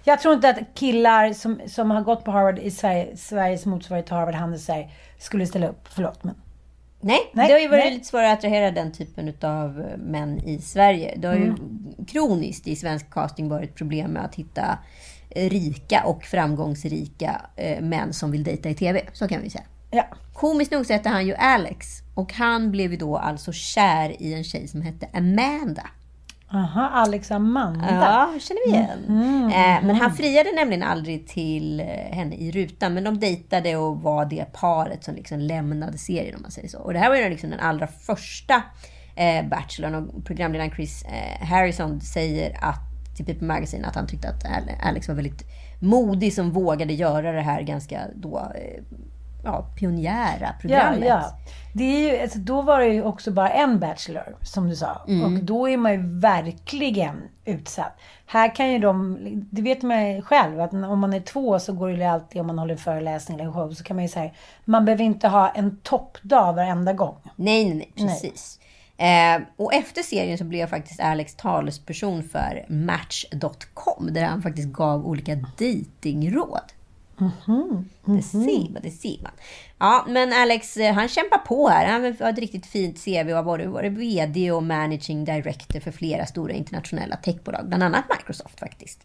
Jag 0.04 0.20
tror 0.22 0.34
inte 0.34 0.50
att 0.50 0.58
killar 0.76 1.34
som, 1.34 1.62
som 1.68 1.92
har 1.92 2.02
gått 2.02 2.24
på 2.24 2.32
Harvard 2.32 2.60
i 2.60 2.72
Sverige, 2.72 3.18
Sveriges 3.18 3.66
motsvarighet 3.66 4.06
till 4.06 4.16
Harvard 4.16 4.36
Handelsverk 4.36 4.90
skulle 5.20 5.46
ställa 5.48 5.68
upp. 5.68 5.88
Förlåt 5.96 6.24
men. 6.24 6.36
Nej, 7.04 7.20
Nej, 7.34 7.48
det 7.48 7.54
har 7.54 7.60
ju 7.60 7.68
varit 7.68 7.84
nej. 7.84 7.94
lite 7.94 8.08
svårare 8.08 8.32
att 8.32 8.38
attrahera 8.38 8.72
den 8.72 8.92
typen 8.92 9.34
av 9.42 9.86
män 9.98 10.40
i 10.40 10.58
Sverige. 10.62 11.14
Det 11.18 11.28
har 11.28 11.36
ju 11.36 11.44
Mm. 11.48 12.06
kroniskt 12.08 12.68
i 12.68 12.76
svensk 12.76 13.10
casting 13.14 13.50
varit 13.50 13.76
problem 13.76 14.12
med 14.12 14.26
att 14.26 14.36
hitta 14.36 14.80
eh, 15.30 15.50
rika 15.50 16.04
och 16.06 16.24
framgångsrika 16.24 17.42
eh, 17.56 17.82
män 17.82 18.14
som 18.14 18.32
vill 18.32 18.44
dejta 18.44 18.70
i 18.70 18.76
TV. 18.76 19.02
Så 19.14 19.28
kan 19.28 19.42
vi 19.42 19.50
säga. 19.50 19.64
Ja. 19.92 20.06
Komiskt 20.34 20.72
nog 20.72 20.86
så 20.86 20.94
hette 20.94 21.10
han 21.10 21.28
ju 21.28 21.36
Alex. 21.36 21.88
Och 22.16 22.34
han 22.34 22.72
blev 22.72 22.92
ju 22.92 22.98
då 22.98 23.18
alltså 23.18 23.52
kär 23.52 24.22
i 24.22 24.34
en 24.34 24.44
tjej 24.44 24.68
som 24.68 24.82
hette 24.82 25.08
Amanda. 25.14 25.84
Aha, 26.54 26.90
Alex 26.94 27.32
Amanda. 27.32 27.86
Ja, 27.96 28.40
känner 28.40 28.68
vi 28.68 28.74
igen. 28.78 29.06
Mm. 29.08 29.44
Eh, 29.48 29.86
men 29.88 29.96
han 29.96 30.14
friade 30.14 30.52
nämligen 30.56 30.84
aldrig 30.84 31.28
till 31.28 31.80
eh, 31.80 31.86
henne 31.88 32.36
i 32.36 32.52
rutan. 32.52 32.94
Men 32.94 33.04
de 33.04 33.20
dejtade 33.20 33.76
och 33.76 34.02
var 34.02 34.26
det 34.26 34.54
paret 34.54 35.04
som 35.04 35.16
liksom 35.16 35.40
lämnade 35.40 35.98
serien 35.98 36.36
om 36.36 36.42
man 36.42 36.52
säger 36.52 36.68
så. 36.70 36.80
Och 36.80 36.94
det 36.94 37.00
här 37.00 37.10
var 37.10 37.16
ju 37.16 37.30
liksom 37.30 37.50
den 37.50 37.60
allra 37.60 37.88
första 37.88 38.64
eh, 39.16 39.46
Bachelorn. 39.48 39.96
Och 39.96 40.26
programledaren 40.26 40.72
Chris 40.72 41.04
eh, 41.06 41.48
Harrison 41.48 42.02
säger 42.02 42.58
att, 42.62 43.16
till 43.16 43.26
People 43.26 43.48
Magazine 43.48 43.88
att 43.88 43.96
han 43.96 44.08
tyckte 44.08 44.30
att 44.30 44.46
Al- 44.46 44.76
Alex 44.90 45.08
var 45.08 45.16
väldigt 45.16 45.44
modig 45.80 46.34
som 46.34 46.52
vågade 46.52 46.94
göra 46.94 47.32
det 47.32 47.42
här 47.42 47.62
ganska 47.62 48.00
då 48.16 48.38
eh, 48.40 48.84
ja, 49.44 49.66
pionjära 49.80 50.38
Ja, 50.42 50.54
programmet. 50.62 51.08
ja. 51.10 51.38
Det 51.74 51.84
är 51.84 52.12
ju, 52.12 52.22
alltså, 52.22 52.40
då 52.40 52.62
var 52.62 52.80
det 52.80 52.88
ju 52.88 53.04
också 53.04 53.32
bara 53.32 53.50
en 53.50 53.80
Bachelor, 53.80 54.36
som 54.42 54.70
du 54.70 54.76
sa. 54.76 55.06
Mm. 55.08 55.24
Och 55.24 55.44
då 55.44 55.70
är 55.70 55.78
man 55.78 55.92
ju 55.92 56.20
verkligen 56.20 57.22
utsatt. 57.46 57.98
Här 58.26 58.56
kan 58.56 58.72
ju 58.72 58.80
de, 58.80 59.18
det 59.52 59.62
vet 59.62 59.82
man 59.82 60.12
ju 60.16 60.22
själv, 60.22 60.62
att 60.62 60.74
om 60.74 61.00
man 61.00 61.14
är 61.14 61.20
två 61.20 61.60
så 61.60 61.74
går 61.74 61.90
det 61.90 61.96
ju 61.96 62.04
alltid, 62.04 62.42
om 62.42 62.48
man 62.48 62.60
håller 62.60 62.76
föreläsning 62.76 63.40
eller 63.40 63.52
show, 63.52 63.72
så 63.72 63.84
kan 63.84 63.96
man 63.96 64.04
ju 64.04 64.10
säga, 64.10 64.32
man 64.66 64.86
behöver 64.86 65.04
inte 65.04 65.28
ha 65.28 65.50
en 65.50 65.78
toppdag 65.78 66.54
varenda 66.54 66.94
gång. 66.94 67.16
Nej, 67.36 67.66
nej, 67.66 67.92
nej, 67.96 68.08
precis. 68.08 68.60
Eh, 68.98 69.42
och 69.58 69.74
efter 69.74 70.04
serien 70.04 70.38
så 70.38 70.44
blev 70.44 70.68
faktiskt 70.68 71.00
Alex 71.00 71.36
talesperson 71.36 72.24
för 72.24 72.66
Match.com 72.70 74.10
där 74.12 74.24
han 74.24 74.42
faktiskt 74.42 74.68
gav 74.68 75.08
olika 75.08 75.36
datingråd. 75.36 76.72
Det 78.06 78.22
ser 78.22 78.72
man, 78.72 78.82
det 78.82 78.92
ser 78.92 79.22
man. 79.22 79.32
Ja, 79.80 80.06
men 80.08 80.34
Alex, 80.34 80.78
eh, 80.78 80.94
han 80.94 81.08
kämpar 81.08 81.38
på 81.38 81.70
här. 81.70 81.86
Han 81.86 82.04
har 82.04 82.30
ett 82.30 82.38
riktigt 82.38 82.66
fint 82.66 83.06
CV 83.06 83.30
och 83.30 83.36
har 83.36 83.44
varit, 83.44 83.70
varit 83.70 83.92
VD 83.92 84.52
och 84.52 84.64
Managing 84.64 85.26
Director 85.26 85.80
för 85.80 85.92
flera 85.92 86.26
stora 86.26 86.54
internationella 86.54 87.16
techbolag, 87.16 87.68
bland 87.68 87.84
annat 87.84 88.06
Microsoft 88.18 88.60
faktiskt. 88.60 89.00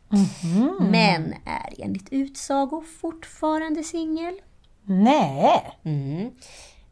Men 0.91 1.33
är 1.33 1.85
enligt 1.85 2.09
utsago 2.11 2.85
fortfarande 3.01 3.83
singel. 3.83 4.35
Nej. 4.85 5.63
Mm. 5.85 6.31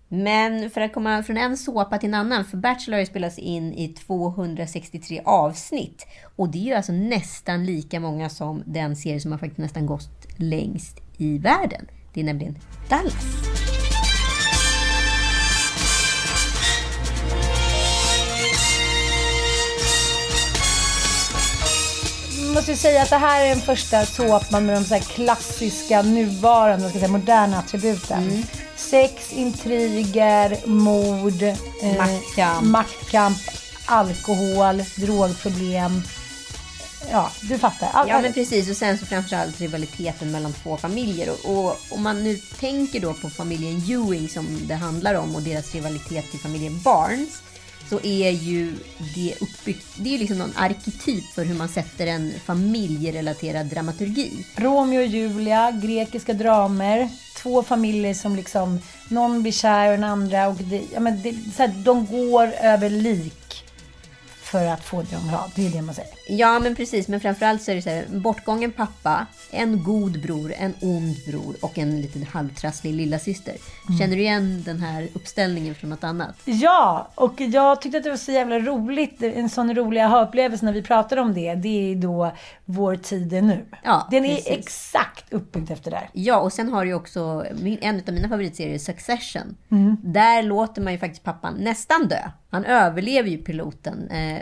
Men 0.09 0.71
för 0.71 0.81
att 0.81 0.93
komma 0.93 1.23
från 1.23 1.37
en 1.37 1.57
såpa 1.57 1.99
till 1.99 2.09
en 2.09 2.15
annan, 2.15 2.45
för 2.45 2.57
Bachelor 2.57 2.99
har 2.99 3.05
spelats 3.05 3.39
in 3.39 3.73
i 3.73 3.89
263 3.89 5.21
avsnitt. 5.25 6.07
Och 6.37 6.49
det 6.49 6.59
är 6.59 6.63
ju 6.63 6.75
alltså 6.75 6.93
nästan 6.93 7.67
lika 7.67 8.01
många 8.01 8.29
som 8.29 8.63
den 8.67 8.97
serie 8.97 9.21
som 9.21 9.33
har 9.33 9.39
faktiskt 9.39 9.59
nästan 9.59 9.87
gått 9.87 10.27
längst 10.37 11.04
i 11.17 11.39
världen. 11.39 11.87
Det 12.13 12.21
är 12.21 12.25
nämligen 12.25 12.59
Dallas. 12.89 13.45
måste 22.55 22.71
ju 22.71 22.77
säga 22.77 23.03
att 23.03 23.11
det 23.11 23.17
här 23.17 23.45
är 23.45 23.49
den 23.49 23.61
första 23.61 24.07
såpan 24.07 24.67
med 24.67 24.77
de 24.77 24.85
så 24.85 24.95
här 24.95 25.03
klassiska, 25.03 26.03
nuvarande, 26.03 26.89
ska 26.89 26.99
jag 26.99 27.01
säga, 27.01 27.19
moderna 27.19 27.59
attributen. 27.59 28.43
Sex, 28.77 29.33
intriger, 29.33 30.67
mord, 30.67 31.43
eh, 31.43 31.97
Maktkamp. 31.99 32.67
maktkamp, 32.67 33.39
alkohol, 33.87 34.83
drogproblem. 34.97 36.03
Ja, 37.11 37.31
du 37.41 37.59
fattar. 37.59 37.89
All, 37.93 38.09
Ja 38.09 38.21
men 38.21 38.33
precis, 38.33 38.71
och 38.71 38.77
sen 38.77 38.99
så 38.99 39.07
framförallt 39.07 39.61
rivaliteten 39.61 40.31
mellan 40.31 40.53
två 40.53 40.77
familjer. 40.77 41.47
Och, 41.47 41.77
om 41.91 42.03
man 42.03 42.25
nu 42.25 42.37
tänker 42.37 43.01
då 43.01 43.15
på 43.15 43.31
familjen 43.31 43.83
Ewing 43.89 44.29
som 44.29 44.47
det 44.67 44.75
handlar 44.75 45.15
om 45.15 45.35
och 45.35 45.43
deras 45.43 45.75
rivalitet 45.75 46.31
till 46.31 46.41
familjen 46.41 46.81
Barnes. 46.83 47.43
Så 47.91 48.01
är 48.03 48.31
ju 48.31 48.75
det 49.15 49.35
uppbyggt, 49.41 49.87
det 49.97 50.15
är 50.15 50.19
liksom 50.19 50.39
någon 50.39 50.53
arketyp 50.57 51.25
för 51.35 51.45
hur 51.45 51.55
man 51.55 51.69
sätter 51.69 52.07
en 52.07 52.33
familjerelaterad 52.45 53.67
dramaturgi. 53.67 54.47
Romeo 54.57 55.01
och 55.01 55.07
Julia, 55.07 55.71
grekiska 55.71 56.33
dramer. 56.33 57.09
Två 57.37 57.63
familjer 57.63 58.15
som 58.15 58.37
liksom, 58.37 58.81
någon 59.09 59.43
blir 59.43 59.53
kär 59.53 59.87
och 59.87 59.95
den 59.95 60.05
andra. 60.05 60.49
Och 60.49 60.55
det, 60.55 60.83
ja, 60.95 61.01
men 61.01 61.23
det, 61.23 61.35
så 61.57 61.63
här, 61.63 61.75
de 61.85 62.07
går 62.07 62.53
över 62.61 62.91
lik 62.91 63.65
för 64.43 64.67
att 64.67 64.85
få 64.85 65.03
det 65.03 65.09
de 65.11 65.23
vill 65.23 65.35
ha. 65.35 65.51
Det 65.55 65.67
är 65.67 65.71
det 65.71 65.83
man 65.83 65.95
säger. 65.95 66.11
Ja 66.29 66.59
men 66.59 66.75
precis, 66.77 67.09
men 67.09 67.21
framförallt 67.21 67.63
så 67.63 67.71
är 67.71 67.75
det 67.75 67.83
så 67.83 67.91
här, 67.91 68.05
en 68.13 68.23
bortgången 68.23 68.73
pappa, 68.73 69.27
en 69.51 69.83
god 69.85 70.23
bror, 70.23 70.53
en 70.59 70.75
ond 70.81 71.17
bror 71.27 71.55
och 71.61 71.79
en 71.79 72.01
liten 72.01 72.23
halvtrasslig 72.23 72.95
lilla 72.95 73.19
syster. 73.19 73.55
Känner 74.01 74.17
du 74.17 74.23
igen 74.23 74.63
den 74.67 74.79
här 74.81 75.09
uppställningen 75.13 75.75
från 75.75 75.91
något 75.91 76.05
annat? 76.05 76.37
Ja, 76.45 77.09
och 77.15 77.41
jag 77.41 77.81
tyckte 77.83 77.99
att 77.99 78.05
det 78.05 78.11
var 78.11 78.17
så 78.17 78.33
jävla 78.33 78.59
roligt. 78.59 79.23
En 79.23 79.49
sån 79.49 79.75
rolig 79.75 80.01
aha-upplevelse 80.01 80.65
när 80.65 80.73
vi 80.73 80.83
pratade 80.83 81.21
om 81.21 81.35
det. 81.35 81.55
Det 81.55 81.93
är 81.93 81.97
då 81.97 82.33
Vår 82.65 82.97
tid 82.97 83.33
är 83.33 83.43
nu. 83.43 83.65
Ja, 83.85 84.09
Den 84.11 84.25
är 84.25 84.35
precis. 84.35 84.53
exakt 84.59 85.33
uppbyggd 85.33 85.71
efter 85.71 85.91
det. 85.91 85.97
här. 85.97 86.09
Ja, 86.13 86.41
och 86.41 86.53
sen 86.53 86.69
har 86.69 86.85
du 86.85 86.91
ju 86.91 86.95
också 86.95 87.45
en 87.81 88.03
av 88.09 88.15
mina 88.15 88.29
favoritserier, 88.29 88.79
Succession. 88.79 89.57
Mm. 89.71 89.97
Där 90.03 90.43
låter 90.43 90.83
man 90.83 90.93
ju 90.93 90.99
faktiskt 90.99 91.23
pappan 91.25 91.55
nästan 91.55 92.09
dö. 92.09 92.19
Han 92.51 92.65
överlever 92.65 93.29
ju 93.31 93.39
piloten. 93.39 94.09
Eh, 94.11 94.39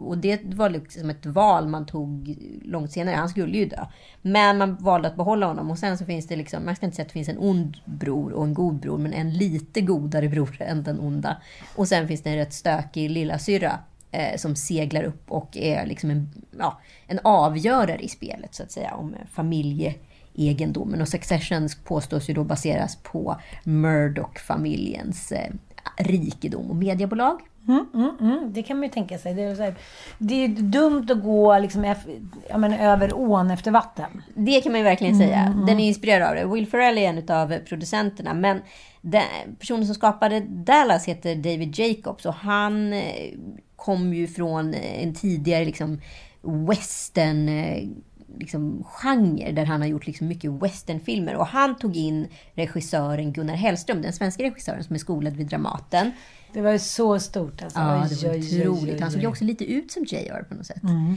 och 0.00 0.18
det 0.18 0.40
var 0.44 0.70
liksom 0.70 1.10
ett 1.10 1.25
val 1.26 1.68
man 1.68 1.86
tog 1.86 2.36
långt 2.64 2.92
senare. 2.92 3.16
Han 3.16 3.28
skulle 3.28 3.58
ju 3.58 3.64
dö. 3.64 3.86
Men 4.22 4.58
man 4.58 4.76
valde 4.76 5.08
att 5.08 5.16
behålla 5.16 5.46
honom. 5.46 5.70
Och 5.70 5.78
sen 5.78 5.98
så 5.98 6.04
finns 6.04 6.26
det 6.26 6.36
liksom, 6.36 6.64
man 6.64 6.76
ska 6.76 6.86
inte 6.86 6.96
säga 6.96 7.04
att 7.04 7.08
det 7.08 7.12
finns 7.12 7.28
en 7.28 7.38
ond 7.38 7.76
bror 7.84 8.32
och 8.32 8.44
en 8.44 8.54
god 8.54 8.80
bror. 8.80 8.98
Men 8.98 9.12
en 9.12 9.30
lite 9.30 9.80
godare 9.80 10.28
bror 10.28 10.56
än 10.60 10.82
den 10.82 11.00
onda. 11.00 11.36
Och 11.74 11.88
sen 11.88 12.08
finns 12.08 12.22
det 12.22 12.30
en 12.30 12.36
rätt 12.36 12.52
stökig 12.52 13.10
lillasyrra 13.10 13.78
eh, 14.10 14.36
som 14.36 14.56
seglar 14.56 15.02
upp 15.02 15.30
och 15.30 15.56
är 15.56 15.86
liksom 15.86 16.10
en, 16.10 16.28
ja, 16.58 16.80
en 17.06 17.20
avgörare 17.24 18.00
i 18.00 18.08
spelet 18.08 18.54
så 18.54 18.62
att 18.62 18.72
säga. 18.72 18.94
Om 18.94 19.14
familjeegendomen. 19.32 21.00
Och 21.00 21.08
Succession 21.08 21.68
påstås 21.84 22.30
ju 22.30 22.34
då 22.34 22.44
baseras 22.44 22.96
på 22.96 23.36
Murdoch-familjens 23.64 25.32
eh, 25.32 25.52
rikedom 25.96 26.70
och 26.70 26.76
mediebolag. 26.76 27.40
Mm, 27.68 27.86
mm, 27.94 28.10
mm. 28.20 28.52
Det 28.52 28.62
kan 28.62 28.76
man 28.76 28.82
ju 28.82 28.90
tänka 28.90 29.18
sig. 29.18 29.34
Det 29.34 29.42
är, 29.42 29.54
här, 29.56 29.74
det 30.18 30.44
är 30.44 30.48
dumt 30.48 31.06
att 31.10 31.22
gå 31.22 31.58
liksom, 31.58 31.84
eff- 31.84 32.28
ja, 32.48 32.58
men, 32.58 32.72
över 32.72 33.10
ån 33.14 33.50
efter 33.50 33.70
vatten. 33.70 34.22
Det 34.34 34.60
kan 34.60 34.72
man 34.72 34.78
ju 34.78 34.84
verkligen 34.84 35.18
säga. 35.18 35.38
Mm, 35.38 35.66
Den 35.66 35.80
är 35.80 35.86
inspirerad 35.88 36.28
av 36.28 36.34
det. 36.34 36.54
Will 36.54 36.66
Ferrell 36.66 36.98
är 36.98 37.02
en 37.08 37.30
av 37.30 37.58
producenterna. 37.58 38.34
Men 38.34 38.60
den 39.00 39.22
personen 39.58 39.86
som 39.86 39.94
skapade 39.94 40.40
Dallas 40.40 41.04
heter 41.08 41.34
David 41.34 41.78
Jacobs. 41.78 42.26
Och 42.26 42.34
han 42.34 42.92
eh, 42.92 43.32
kom 43.76 44.14
ju 44.14 44.26
från 44.26 44.74
en 44.74 45.14
tidigare 45.14 45.64
liksom, 45.64 46.00
western 46.42 47.48
eh, 47.48 47.88
liksom, 48.38 48.84
genre. 48.86 49.52
Där 49.52 49.64
han 49.64 49.80
har 49.80 49.88
gjort 49.88 50.06
liksom, 50.06 50.28
mycket 50.28 50.50
westernfilmer. 50.50 51.34
Och 51.36 51.46
han 51.46 51.76
tog 51.78 51.96
in 51.96 52.28
regissören 52.54 53.32
Gunnar 53.32 53.54
Hellström. 53.54 54.02
Den 54.02 54.12
svenska 54.12 54.42
regissören 54.42 54.84
som 54.84 54.94
är 54.94 54.98
skolad 54.98 55.36
vid 55.36 55.46
Dramaten. 55.46 56.10
Det 56.52 56.60
var 56.60 56.72
ju 56.72 56.78
så 56.78 57.20
stort 57.20 57.62
alltså. 57.62 57.78
Ja, 57.78 58.02
Oj, 58.02 58.16
det 58.20 58.28
var 58.28 58.34
oj, 58.34 58.68
otroligt. 58.68 58.94
oj, 58.94 59.00
Han 59.00 59.10
såg 59.10 59.20
ju 59.20 59.26
också 59.26 59.44
lite 59.44 59.64
ut 59.64 59.92
som 59.92 60.04
JR 60.04 60.42
på 60.48 60.54
något 60.54 60.66
sätt. 60.66 60.82
Mm. 60.82 61.16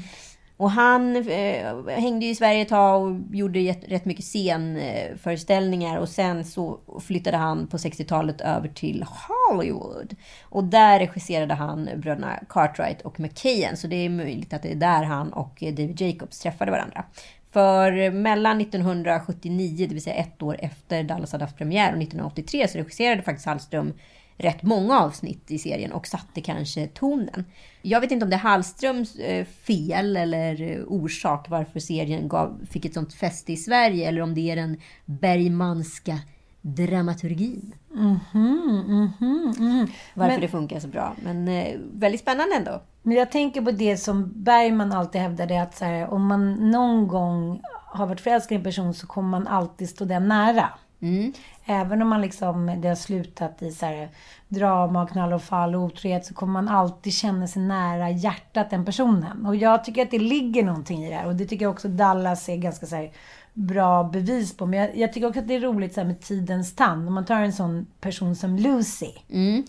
Och 0.60 0.72
han 0.72 1.15
eh, 1.15 1.88
hängde 1.88 2.26
ju 2.26 2.32
i 2.32 2.36
Sverige 2.36 2.62
ett 2.62 2.70
tag 2.70 3.02
och 3.02 3.36
gjorde 3.36 3.60
rätt, 3.60 3.84
rätt 3.88 4.06
mycket 4.06 4.26
scenföreställningar. 4.26 5.98
Och 5.98 6.10
sen 6.10 6.46
så 6.46 6.80
flyttade 7.02 7.38
han 7.38 7.68
på 7.68 7.78
60-talet 7.78 8.42
över 8.42 8.68
till 8.68 9.06
Hollywood. 9.08 10.15
Och 10.44 10.63
där 10.63 11.00
regisserade 11.00 11.54
han 11.54 11.89
bröderna 11.96 12.39
Cartwright 12.50 13.02
och 13.02 13.20
McKayen. 13.20 13.78
Så 13.78 13.88
det 13.88 13.96
är 13.96 14.10
möjligt 14.10 14.54
att 14.54 14.63
det 14.63 14.72
är 14.72 14.76
där 14.76 15.04
han 15.04 15.34
och 15.34 15.58
David 15.62 16.02
Jacobs 16.02 16.39
träffade 16.39 16.72
varandra. 16.72 17.06
För 17.52 18.12
mellan 18.12 18.62
1979, 18.62 19.86
det 19.88 19.94
vill 19.94 20.04
säga 20.04 20.15
ett 20.15 20.42
år 20.42 20.58
efter 20.60 21.04
Dallas 21.04 21.32
hade 21.32 21.44
haft 21.44 21.58
premiär, 21.58 21.92
och 21.92 22.02
1983 22.02 22.68
så 22.68 22.78
regisserade 22.78 23.22
faktiskt 23.22 23.46
Hallström 23.46 23.94
rätt 24.39 24.63
många 24.63 24.99
avsnitt 24.99 25.52
i 25.52 25.58
serien 25.58 25.91
och 25.91 26.08
satte 26.08 26.41
kanske 26.41 26.88
tonen. 26.88 27.45
Jag 27.82 28.02
vet 28.02 28.12
inte 28.12 28.23
om 28.23 28.30
det 28.30 28.36
är 28.36 28.39
Hallströms 28.39 29.15
eh, 29.15 29.45
fel 29.45 30.17
eller 30.17 30.62
eh, 30.62 30.84
orsak 30.88 31.49
varför 31.49 31.80
serien 31.80 32.28
gav, 32.28 32.65
fick 32.71 32.86
ett 32.86 32.93
sånt 32.93 33.13
fäste 33.13 33.54
i 33.54 33.58
Sverige 33.58 34.08
eller 34.08 34.21
om 34.21 34.34
det 34.36 34.52
är 34.52 34.56
den 34.56 34.78
Bergmanska 35.06 36.19
dramaturgin. 36.62 37.73
Mhm, 37.91 38.19
mhm, 38.34 39.54
mhm. 39.58 39.88
Varför 40.13 40.32
Men- 40.32 40.41
det 40.41 40.47
funkar 40.47 40.80
så 40.80 40.88
bra. 40.88 41.15
Men 41.23 41.47
eh, 41.47 41.80
väldigt 41.93 42.21
spännande 42.21 42.56
ändå. 42.56 42.82
Men 43.04 43.17
jag 43.17 43.32
tänker 43.32 43.62
på 43.62 43.71
det 43.71 43.97
som 43.97 44.43
Bergman 44.43 44.91
alltid 44.91 45.21
hävdade 45.21 45.62
att 45.62 45.78
så 45.78 45.86
här, 45.86 46.10
om 46.13 46.28
man 46.28 46.71
någon 46.71 47.08
gång 47.08 47.62
har 47.86 48.08
varit 48.08 48.21
förälskad 48.21 48.56
i 48.56 48.56
en 48.56 48.63
person 48.63 48.93
så 48.93 49.08
kommer 49.08 49.30
man 49.30 49.47
alltid 49.47 49.89
stå 49.89 50.06
den 50.06 50.28
nära. 50.28 50.69
Mm. 51.02 51.34
Även 51.66 52.02
om 52.02 52.08
man 52.08 52.22
liksom, 52.22 52.82
det 52.82 52.88
har 52.88 52.96
slutat 52.96 53.62
i 53.62 53.72
så 53.72 53.86
här, 53.86 54.10
drama, 54.48 55.08
knall 55.08 55.34
och 55.34 55.44
fall 55.44 55.76
och 55.76 55.82
otrohet 55.82 56.26
så 56.26 56.34
kommer 56.34 56.54
man 56.54 56.68
alltid 56.68 57.14
känna 57.14 57.48
sig 57.48 57.62
nära 57.62 58.10
hjärtat 58.10 58.70
den 58.70 58.86
personen. 58.86 59.46
Och 59.46 59.56
jag 59.56 59.84
tycker 59.84 60.02
att 60.02 60.12
det 60.12 60.20
ligger 60.20 60.64
någonting 60.64 61.06
i 61.06 61.10
det 61.10 61.16
här. 61.16 61.28
Och 61.28 61.36
det 61.36 61.46
tycker 61.46 61.66
jag 61.66 61.72
också 61.72 61.88
Dallas 61.88 62.50
är 62.50 62.58
ganska 62.58 62.86
så 62.86 62.96
här, 62.96 63.12
bra 63.54 64.04
bevis 64.04 64.58
på. 64.58 64.66
Men 64.66 64.80
jag, 64.80 64.98
jag 64.98 65.14
tycker 65.14 65.28
också 65.28 65.40
att 65.40 65.48
det 65.48 65.56
är 65.56 65.60
roligt 65.60 65.94
så 65.94 66.00
här, 66.00 66.08
med 66.08 66.22
tidens 66.22 66.76
tand. 66.76 67.08
Om 67.08 67.14
man 67.14 67.26
tar 67.26 67.42
en 67.42 67.54
sån 67.54 67.86
person 68.02 68.36
som 68.36 68.56
Lucy. 68.56 69.12
Mm. 69.30 69.64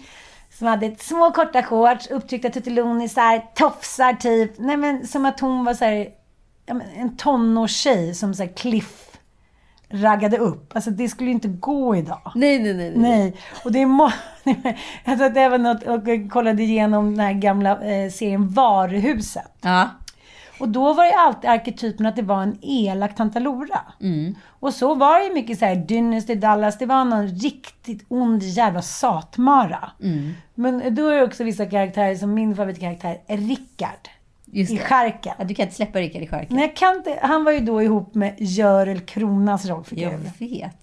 Som 0.50 0.66
hade 0.66 0.86
ett 0.86 1.02
små 1.02 1.30
korta 1.30 1.62
shorts, 1.62 2.10
upptryckta 2.10 2.50
tuttilonisar, 2.50 3.54
tofsar 3.54 4.12
typ. 4.12 4.58
Nej 4.58 4.76
men 4.76 5.06
som 5.06 5.26
att 5.26 5.40
hon 5.40 5.64
var 5.64 5.74
så 5.74 5.84
här, 5.84 6.08
en 6.96 7.16
tonårstjej 7.16 8.14
som 8.14 8.34
så 8.34 8.42
här 8.42 8.52
Cliff 8.56 9.09
raggade 9.90 10.36
upp. 10.38 10.72
Alltså 10.74 10.90
det 10.90 11.08
skulle 11.08 11.28
ju 11.28 11.34
inte 11.34 11.48
gå 11.48 11.96
idag. 11.96 12.32
Nej, 12.34 12.58
nej, 12.58 12.74
nej. 12.74 12.92
Nej, 12.96 13.36
och 13.64 13.72
det 13.72 13.82
är 13.82 13.86
må- 13.86 14.12
Jag 15.04 15.18
satt 15.18 15.36
även 15.36 15.66
och, 15.66 15.82
och 15.82 16.30
kollade 16.30 16.62
igenom 16.62 17.10
den 17.10 17.20
här 17.20 17.32
gamla 17.32 17.70
eh, 17.70 18.10
serien 18.10 18.48
Varuhuset. 18.48 19.52
Ja. 19.60 19.88
Och 20.60 20.68
då 20.68 20.92
var 20.92 21.04
det 21.04 21.14
alltid 21.14 21.50
arketypen 21.50 22.06
att 22.06 22.16
det 22.16 22.22
var 22.22 22.42
en 22.42 22.58
elak 22.62 23.16
Tantalora. 23.16 23.80
Mm. 24.00 24.34
Och 24.48 24.74
så 24.74 24.94
var 24.94 25.18
det 25.18 25.24
ju 25.24 25.34
mycket 25.34 25.58
så 25.58 25.64
här, 25.64 25.76
Dynasty 25.76 26.34
Dallas, 26.34 26.78
det 26.78 26.86
var 26.86 27.04
någon 27.04 27.28
riktigt 27.28 28.04
ond 28.08 28.42
jävla 28.42 28.82
satmara. 28.82 29.90
Mm. 30.02 30.32
Men 30.54 30.94
då 30.94 31.08
är 31.08 31.16
det 31.16 31.24
också 31.24 31.44
vissa 31.44 31.66
karaktärer, 31.66 32.14
som 32.14 32.34
min 32.34 32.56
favoritkaraktär 32.56 33.18
är 33.26 33.36
Rickard. 33.36 34.08
Just 34.52 34.72
I. 34.72 34.78
Skärken. 34.78 35.34
Ja, 35.38 35.44
du 35.44 35.54
kan 35.54 35.62
inte 35.62 35.76
släppa 35.76 36.00
Rickard 36.00 36.22
i 36.22 36.26
skärken. 36.26 36.56
Nej, 36.56 36.66
jag 36.66 36.76
kan 36.76 36.96
inte, 36.96 37.18
han 37.22 37.44
var 37.44 37.52
ju 37.52 37.60
då 37.60 37.82
ihop 37.82 38.14
med 38.14 38.34
Görel 38.38 39.00
Kronas 39.00 39.66
rollfigur. 39.66 40.02
Jag 40.02 40.48
vet. 40.48 40.76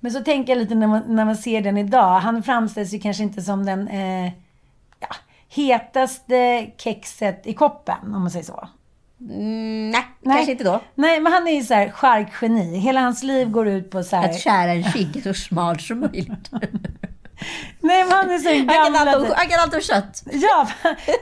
Men 0.00 0.12
så 0.12 0.20
tänker 0.20 0.52
jag 0.52 0.60
lite 0.60 0.74
när 0.74 0.86
man, 0.86 1.02
när 1.06 1.24
man 1.24 1.36
ser 1.36 1.60
den 1.60 1.78
idag. 1.78 2.20
Han 2.20 2.42
framställs 2.42 2.94
ju 2.94 2.98
kanske 2.98 3.22
inte 3.22 3.42
som 3.42 3.66
den 3.66 3.88
eh, 3.88 4.32
ja, 5.00 5.08
hetaste 5.48 6.70
kexet 6.76 7.46
i 7.46 7.54
koppen, 7.54 8.14
om 8.14 8.20
man 8.20 8.30
säger 8.30 8.44
så. 8.44 8.68
Mm, 9.20 9.90
nej, 9.90 10.04
kanske 10.24 10.52
inte 10.52 10.64
då. 10.64 10.80
Nej, 10.94 11.20
men 11.20 11.32
han 11.32 11.48
är 11.48 11.54
ju 11.54 11.62
så 11.62 11.74
här 11.74 11.90
charkgeni. 11.90 12.78
Hela 12.78 13.00
hans 13.00 13.22
liv 13.22 13.50
går 13.50 13.68
ut 13.68 13.90
på 13.90 14.02
så 14.02 14.16
här... 14.16 14.30
Att 14.30 14.40
skära 14.40 14.72
en 14.72 14.84
skinka 14.84 15.20
så 15.20 15.34
smalt 15.34 15.82
som 15.82 16.00
möjligt. 16.00 16.50
Nej, 17.80 18.04
men 18.04 18.12
han 18.12 18.30
är 18.30 18.38
så 18.38 18.48
kan 18.48 18.66
gamla... 18.66 19.12
kan 19.48 19.74
om 19.74 19.80
kött. 19.80 20.22
Ja, 20.32 20.68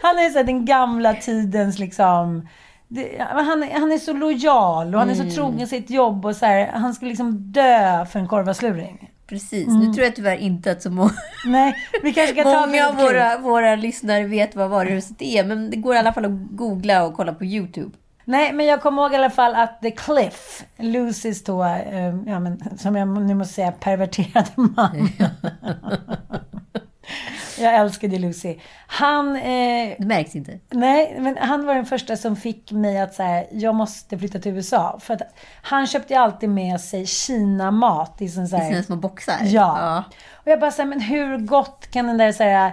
han 0.02 0.18
är 0.18 0.30
så 0.30 0.42
den 0.42 0.64
gamla 0.64 1.14
tidens 1.14 1.78
liksom... 1.78 2.48
Det, 2.88 3.08
han, 3.30 3.62
är- 3.62 3.80
han 3.80 3.92
är 3.92 3.98
så 3.98 4.12
lojal 4.12 4.94
och 4.94 5.00
han 5.00 5.10
är 5.10 5.14
så 5.14 5.22
Mm. 5.22 5.34
trogen 5.34 5.66
sitt 5.66 5.90
jobb 5.90 6.26
och 6.26 6.36
så 6.36 6.46
här, 6.46 6.66
han 6.74 6.94
skulle 6.94 7.08
liksom 7.08 7.52
dö 7.52 8.06
för 8.06 8.18
en 8.18 8.28
korvasluring. 8.28 9.10
Precis. 9.28 9.66
Mm. 9.66 9.80
Nu 9.80 9.92
tror 9.94 10.04
jag 10.04 10.16
tyvärr 10.16 10.36
inte 10.36 10.70
att 10.72 10.82
så 10.82 10.90
må- 10.90 11.10
Nej, 11.46 11.76
vi 12.02 12.12
kanske 12.12 12.42
ta 12.42 12.66
många 12.66 12.88
av 12.88 12.96
våra, 12.96 13.38
våra 13.38 13.74
lyssnare 13.76 14.24
vet 14.26 14.56
vad 14.56 14.70
varuhuset 14.70 15.22
är. 15.22 15.44
Men 15.44 15.70
det 15.70 15.76
går 15.76 15.94
i 15.94 15.98
alla 15.98 16.12
fall 16.12 16.24
att 16.24 16.30
googla 16.50 17.04
och 17.04 17.14
kolla 17.14 17.34
på 17.34 17.44
YouTube. 17.44 17.90
Nej, 18.28 18.52
men 18.52 18.66
jag 18.66 18.82
kommer 18.82 19.02
ihåg 19.02 19.12
i 19.12 19.16
alla 19.16 19.30
fall 19.30 19.54
att 19.54 19.82
The 19.82 19.90
Cliff, 19.90 20.64
Lucys 20.76 21.44
då, 21.44 21.64
eh, 21.64 22.14
ja, 22.26 22.40
men, 22.40 22.78
som 22.78 22.96
jag 22.96 23.08
nu 23.08 23.34
måste 23.34 23.54
säga, 23.54 23.72
perverterade 23.72 24.50
man. 24.56 25.08
jag 27.58 27.74
älskade 27.74 28.18
Lucy. 28.18 28.56
Han... 28.86 29.36
Eh, 29.36 29.42
Det 29.98 30.06
märks 30.06 30.36
inte. 30.36 30.58
Nej, 30.70 31.16
men 31.18 31.36
han 31.40 31.66
var 31.66 31.74
den 31.74 31.86
första 31.86 32.16
som 32.16 32.36
fick 32.36 32.72
mig 32.72 33.00
att 33.00 33.14
säga, 33.14 33.44
jag 33.50 33.74
måste 33.74 34.18
flytta 34.18 34.38
till 34.38 34.52
USA. 34.52 34.98
För 35.02 35.14
att 35.14 35.22
han 35.62 35.86
köpte 35.86 36.14
ju 36.14 36.20
alltid 36.20 36.48
med 36.48 36.80
sig 36.80 37.06
Kina-mat 37.06 38.22
i 38.22 38.28
sin 38.28 38.48
så 38.48 38.56
I 38.56 38.60
sina 38.60 38.82
små 38.82 38.96
boxar. 38.96 39.38
Ja. 39.44 40.04
Och 40.32 40.48
jag 40.50 40.60
bara 40.60 40.70
säger, 40.70 40.88
men 40.88 41.00
hur 41.00 41.38
gott 41.38 41.90
kan 41.90 42.06
den 42.06 42.18
där 42.18 42.32
så 42.32 42.42
här 42.42 42.72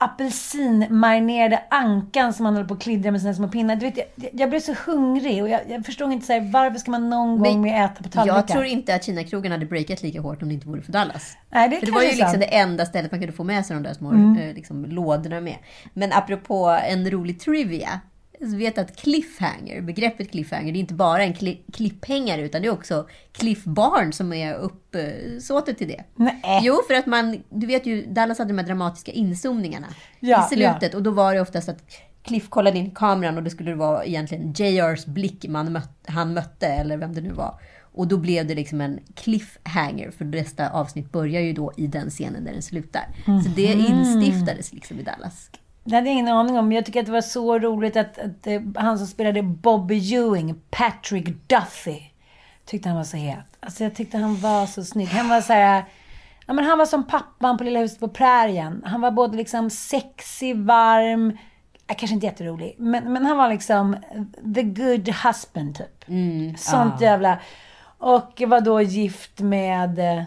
apelsinmarinerade 0.00 1.62
ankan 1.70 2.32
som 2.32 2.44
man 2.44 2.54
håller 2.54 2.68
på 2.68 2.74
att 2.74 2.82
klidra 2.82 3.10
med 3.10 3.20
sina 3.20 3.34
små 3.34 3.48
pinnar. 3.48 3.76
Du 3.76 3.86
vet, 3.90 3.96
jag, 3.96 4.30
jag 4.32 4.50
blev 4.50 4.60
så 4.60 4.74
hungrig 4.86 5.42
och 5.42 5.48
jag, 5.48 5.60
jag 5.68 5.86
förstod 5.86 6.12
inte 6.12 6.26
så 6.26 6.32
här, 6.32 6.52
varför 6.52 6.78
ska 6.78 6.90
man 6.90 7.10
någon 7.10 7.38
gång 7.38 7.60
mer 7.62 7.84
äta 7.84 8.02
på 8.02 8.08
tallrikar? 8.08 8.36
Jag 8.36 8.48
tror 8.48 8.64
inte 8.64 8.94
att 8.94 9.04
Kina-krogen 9.04 9.52
hade 9.52 9.66
breakat 9.66 10.02
lika 10.02 10.20
hårt 10.20 10.42
om 10.42 10.48
det 10.48 10.54
inte 10.54 10.68
vore 10.68 10.82
för 10.82 10.92
Dallas. 10.92 11.36
Nej, 11.50 11.68
det 11.68 11.76
för 11.76 11.86
det 11.86 11.92
var 11.92 12.02
ju 12.02 12.08
liksom 12.08 12.40
det 12.40 12.56
enda 12.56 12.86
stället 12.86 13.10
man 13.10 13.20
kunde 13.20 13.32
få 13.36 13.44
med 13.44 13.66
sig 13.66 13.74
de 13.76 13.82
där 13.82 13.94
små 13.94 14.10
Mm. 14.10 14.38
eh, 14.38 14.54
liksom, 14.54 14.84
lådorna 14.84 15.40
med. 15.40 15.56
Men 15.94 16.12
apropå 16.12 16.78
en 16.88 17.10
rolig 17.10 17.40
trivia. 17.40 18.00
Vet 18.42 18.78
att 18.78 18.96
cliffhanger, 18.96 19.80
begreppet 19.80 20.30
cliffhanger, 20.30 20.72
det 20.72 20.78
är 20.78 20.80
inte 20.80 20.94
bara 20.94 21.22
en 21.24 21.34
kli- 21.34 21.58
klipphängare 21.72 22.40
utan 22.42 22.62
det 22.62 22.68
är 22.68 22.72
också 22.72 23.08
Cliff 23.32 23.64
Barn 23.64 24.12
som 24.12 24.32
är 24.32 24.54
uppsåtet 24.54 25.78
till 25.78 25.88
det. 25.88 26.04
Nej. 26.16 26.60
Jo, 26.62 26.80
för 26.88 26.94
att 26.94 27.06
man, 27.06 27.42
du 27.50 27.66
vet 27.66 27.86
ju, 27.86 28.06
Dallas 28.06 28.38
hade 28.38 28.50
de 28.52 28.58
här 28.58 28.66
dramatiska 28.66 29.12
inzoomningarna 29.12 29.86
Ja, 30.20 30.46
i 30.52 30.54
slutet. 30.54 30.94
Och 30.94 31.02
då 31.02 31.10
var 31.10 31.34
det 31.34 31.40
oftast 31.40 31.68
att 31.68 31.82
Cliff 32.22 32.48
kollade 32.48 32.78
in 32.78 32.90
kameran 32.90 33.36
och 33.36 33.42
det 33.42 33.50
skulle 33.50 33.74
vara 33.74 34.04
egentligen 34.04 34.52
JRs 34.56 35.06
blick 35.06 35.48
man 35.48 35.72
mött, 35.72 35.98
han 36.06 36.34
mötte, 36.34 36.66
eller 36.66 36.96
vem 36.96 37.14
det 37.14 37.20
nu 37.20 37.32
var. 37.32 37.54
Och 37.92 38.08
då 38.08 38.16
blev 38.16 38.46
det 38.46 38.54
liksom 38.54 38.80
en 38.80 38.98
cliffhanger, 39.14 40.10
för 40.10 40.24
nästa 40.24 40.70
avsnitt 40.70 41.12
börjar 41.12 41.40
ju 41.40 41.52
då 41.52 41.72
i 41.76 41.86
den 41.86 42.10
scenen 42.10 42.44
där 42.44 42.52
den 42.52 42.62
slutar. 42.62 43.02
Så 43.44 43.48
det 43.56 43.76
Mhm. 43.76 43.86
instiftades 43.86 44.72
liksom 44.72 45.00
i 45.00 45.02
Dallas. 45.02 45.50
Det 45.90 45.96
hade 45.96 46.08
jag 46.08 46.14
ingen 46.14 46.28
aning 46.28 46.58
om. 46.58 46.72
Jag 46.72 46.86
tycker 46.86 47.00
att 47.00 47.06
det 47.06 47.12
var 47.12 47.20
så 47.20 47.58
roligt 47.58 47.96
att, 47.96 48.18
att 48.18 48.46
eh, 48.46 48.60
han 48.76 48.98
som 48.98 49.06
spelade 49.06 49.42
Bobby 49.42 50.14
Ewing, 50.14 50.54
Patrick 50.70 51.28
Duffy, 51.46 52.00
tyckte 52.64 52.88
han 52.88 52.98
var 52.98 53.04
så 53.04 53.16
het. 53.16 53.56
Alltså 53.60 53.84
jag 53.84 53.94
tyckte 53.94 54.18
han 54.18 54.36
var 54.36 54.66
så 54.66 54.84
snygg. 54.84 55.08
Han 55.08 55.28
var 55.28 55.40
så 55.40 55.52
här... 55.52 55.84
Ja, 56.46 56.54
men 56.54 56.64
han 56.64 56.78
var 56.78 56.86
som 56.86 57.06
pappan 57.06 57.58
på 57.58 57.64
Lilla 57.64 57.80
huset 57.80 58.00
på 58.00 58.08
prärien. 58.08 58.82
Han 58.86 59.00
var 59.00 59.10
både 59.10 59.36
liksom 59.36 59.70
sexig, 59.70 60.56
varm, 60.56 61.38
kanske 61.86 62.14
inte 62.14 62.26
jätterolig, 62.26 62.74
men, 62.78 63.12
men 63.12 63.26
han 63.26 63.36
var 63.36 63.48
liksom 63.48 63.96
the 64.54 64.62
good 64.62 65.08
husband 65.08 65.76
typ. 65.76 66.04
Sånt 66.58 66.94
ja. 67.00 67.06
jävla... 67.06 67.38
Och 67.98 68.42
var 68.46 68.60
då 68.60 68.80
gift 68.80 69.40
med 69.40 69.98
eh, 69.98 70.24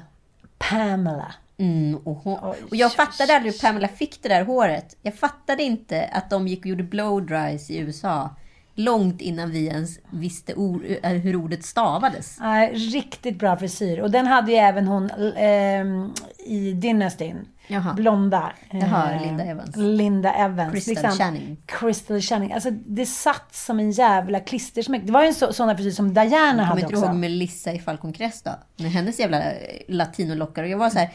Pamela. 0.57 1.33
Mm, 1.57 1.97
och, 1.97 2.15
hon, 2.15 2.37
och 2.69 2.75
jag 2.75 2.93
fattade 2.93 3.35
aldrig 3.35 3.53
hur 3.53 3.59
Pamela 3.59 3.87
fick 3.87 4.23
det 4.23 4.29
där 4.29 4.43
håret. 4.45 4.97
Jag 5.01 5.15
fattade 5.15 5.63
inte 5.63 6.09
att 6.13 6.29
de 6.29 6.47
gick 6.47 6.59
och 6.59 6.65
gjorde 6.65 6.83
blow 6.83 7.25
dries 7.25 7.69
i 7.69 7.77
USA 7.77 8.35
långt 8.75 9.21
innan 9.21 9.51
vi 9.51 9.65
ens 9.67 9.99
visste 10.09 10.53
or, 10.53 10.85
eh, 11.03 11.11
hur 11.11 11.35
ordet 11.35 11.65
stavades. 11.65 12.37
Nej, 12.39 12.73
riktigt 12.73 13.39
bra 13.39 13.57
frisyr. 13.57 13.99
Och 13.99 14.11
den 14.11 14.27
hade 14.27 14.51
ju 14.51 14.57
även 14.57 14.87
hon 14.87 15.09
ehm, 15.37 16.13
i 16.45 16.73
Dynastyn. 16.73 17.47
Jaha. 17.67 17.93
Blonda. 17.93 18.51
Jaha, 18.71 19.11
Eh, 19.13 19.21
Linda 19.21 19.43
Evans. 19.43 19.75
Linda 19.75 20.33
Evans. 20.33 20.73
liksom 20.73 20.93
Crystal 20.95 21.11
Channing. 21.17 21.57
Crystal 21.65 22.21
Channing. 22.21 22.53
Alltså 22.53 22.71
det 22.71 23.05
satt 23.05 23.55
som 23.55 23.79
en 23.79 23.91
jävla 23.91 24.39
klistersmäck. 24.39 25.01
Det 25.05 25.11
var 25.11 25.21
ju 25.21 25.27
en 25.27 25.33
så, 25.33 25.53
sån 25.53 25.75
frisyr 25.77 25.91
som 25.91 26.13
Diana 26.13 26.29
Jag 26.31 26.45
hade 26.47 26.67
kommer 26.69 26.81
inte 26.81 26.95
också. 26.95 27.05
ihåg 27.05 27.15
Melissa 27.15 27.73
i 27.73 27.79
Falcon 27.79 28.13
Crest 28.13 28.45
då. 28.45 28.51
Med 28.83 28.91
hennes 28.91 29.19
jävla 29.19 29.51
eh, 29.51 29.81
latinolockar. 29.87 30.63
Och 30.63 30.69
jag 30.69 30.77
var 30.77 30.89
så 30.89 30.99
här. 30.99 31.09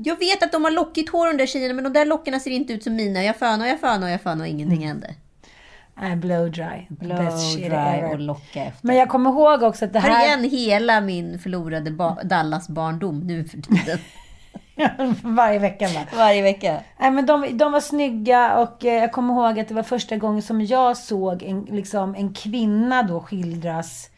Jag 0.00 0.18
vet 0.18 0.42
att 0.42 0.52
de 0.52 0.64
har 0.64 0.70
lockigt 0.70 1.10
hår 1.12 1.26
de 1.26 1.36
där 1.36 1.46
tjejerna, 1.46 1.74
men 1.74 1.84
de 1.84 1.92
där 1.92 2.06
lockarna 2.06 2.40
ser 2.40 2.50
inte 2.50 2.72
ut 2.72 2.82
som 2.84 2.96
mina. 2.96 3.22
Jag 3.22 3.36
fönar 3.36 3.66
jag 3.66 3.80
fönar 3.80 4.08
jag 4.08 4.20
fönar 4.20 4.40
och 4.44 4.48
ingenting 4.48 4.76
Mm. 4.84 4.88
hände. 4.88 5.14
Nej, 6.00 6.16
blow 6.16 6.50
dry. 6.50 6.86
Blow 6.88 7.18
Best 7.24 7.52
shit 7.54 7.64
dry 7.66 7.74
ever. 7.76 8.12
och 8.12 8.18
locka 8.18 8.64
efter. 8.64 8.86
Men 8.86 8.96
jag 8.96 9.08
kommer 9.08 9.30
ihåg 9.30 9.62
också 9.62 9.84
att 9.84 9.92
det 9.92 10.00
Här 10.00 10.10
här... 10.10 10.24
igen 10.26 10.50
hela 10.50 11.00
min 11.00 11.38
förlorade 11.38 11.90
ba- 11.90 12.22
Dallas-barndom 12.24 13.20
nu 13.20 13.44
för 13.44 13.58
tiden. 13.62 13.98
Varje 15.22 15.58
vecka 15.58 15.88
va? 15.88 16.00
Varje 16.16 16.42
vecka. 16.42 16.80
Nej, 17.00 17.10
men 17.10 17.26
de, 17.26 17.58
de 17.58 17.72
var 17.72 17.80
snygga 17.80 18.56
och 18.58 18.84
eh, 18.84 18.94
jag 18.94 19.12
kommer 19.12 19.34
ihåg 19.34 19.60
att 19.60 19.68
det 19.68 19.74
var 19.74 19.82
första 19.82 20.16
gången 20.16 20.42
som 20.42 20.60
jag 20.64 20.96
såg 20.96 21.42
en, 21.42 21.60
liksom, 21.62 22.14
en 22.14 22.34
kvinna 22.34 23.02
då 23.02 23.20
skildras 23.20 24.10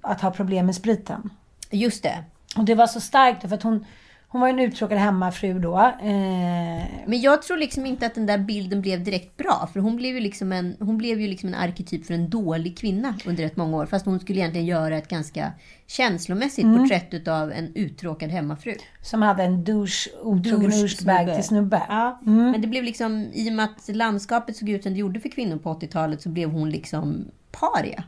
att 0.00 0.20
ha 0.20 0.30
problem 0.30 0.66
med 0.66 0.74
spriten. 0.74 1.30
Just 1.70 2.02
det. 2.02 2.24
Och 2.56 2.64
det 2.64 2.74
var 2.74 2.86
så 2.86 3.00
starkt 3.00 3.48
för 3.48 3.54
att 3.54 3.62
hon, 3.62 3.86
hon 4.28 4.40
var 4.40 4.48
ju 4.48 4.52
en 4.52 4.58
uttråkad 4.60 4.98
hemmafru 4.98 5.58
då. 5.58 5.78
Eh, 5.78 6.84
Men 7.06 7.20
jag 7.20 7.42
tror 7.42 7.56
liksom 7.56 7.86
inte 7.86 8.06
att 8.06 8.14
den 8.14 8.26
där 8.26 8.38
bilden 8.38 8.80
blev 8.80 9.04
direkt 9.04 9.36
bra. 9.36 9.68
För 9.72 9.80
hon 9.80 9.96
blev 9.96 10.14
ju 10.14 10.20
liksom 10.20 10.52
en, 10.52 10.76
hon 10.80 10.98
blev 10.98 11.20
ju 11.20 11.28
liksom 11.28 11.48
en 11.48 11.54
arketyp 11.54 12.06
för 12.06 12.14
en 12.14 12.30
dålig 12.30 12.78
kvinna 12.78 13.14
under 13.26 13.42
rätt 13.44 13.56
många 13.56 13.76
år. 13.76 13.86
Fast 13.86 14.06
hon 14.06 14.20
skulle 14.20 14.38
egentligen 14.40 14.66
göra 14.66 14.96
ett 14.96 15.08
ganska 15.08 15.52
känslomässigt 15.86 16.64
Mm. 16.64 16.78
porträtt 16.78 17.14
utav 17.14 17.52
en 17.52 17.72
uttråkad 17.74 18.30
hemmafru. 18.30 18.74
som 19.02 19.22
hade 19.22 19.42
en 19.42 19.64
douche, 19.64 20.10
otrogen 20.22 20.70
Douche 20.70 20.80
douchebag 20.80 21.34
till 21.34 21.44
snubbe. 21.44 21.82
Ja, 21.88 22.18
Men 22.24 22.60
det 22.60 22.66
blev 22.66 22.84
liksom, 22.84 23.30
i 23.32 23.50
och 23.50 23.54
med 23.54 23.64
att 23.64 23.96
landskapet 23.96 24.56
såg 24.56 24.68
ut 24.68 24.82
som 24.82 24.92
det 24.92 24.98
gjorde 24.98 25.20
för 25.20 25.28
kvinnor 25.28 25.56
på 25.58 25.70
80-talet 25.74 26.22
så 26.22 26.28
blev 26.28 26.50
hon 26.50 26.70
liksom 26.70 27.24
paria. 27.50 28.04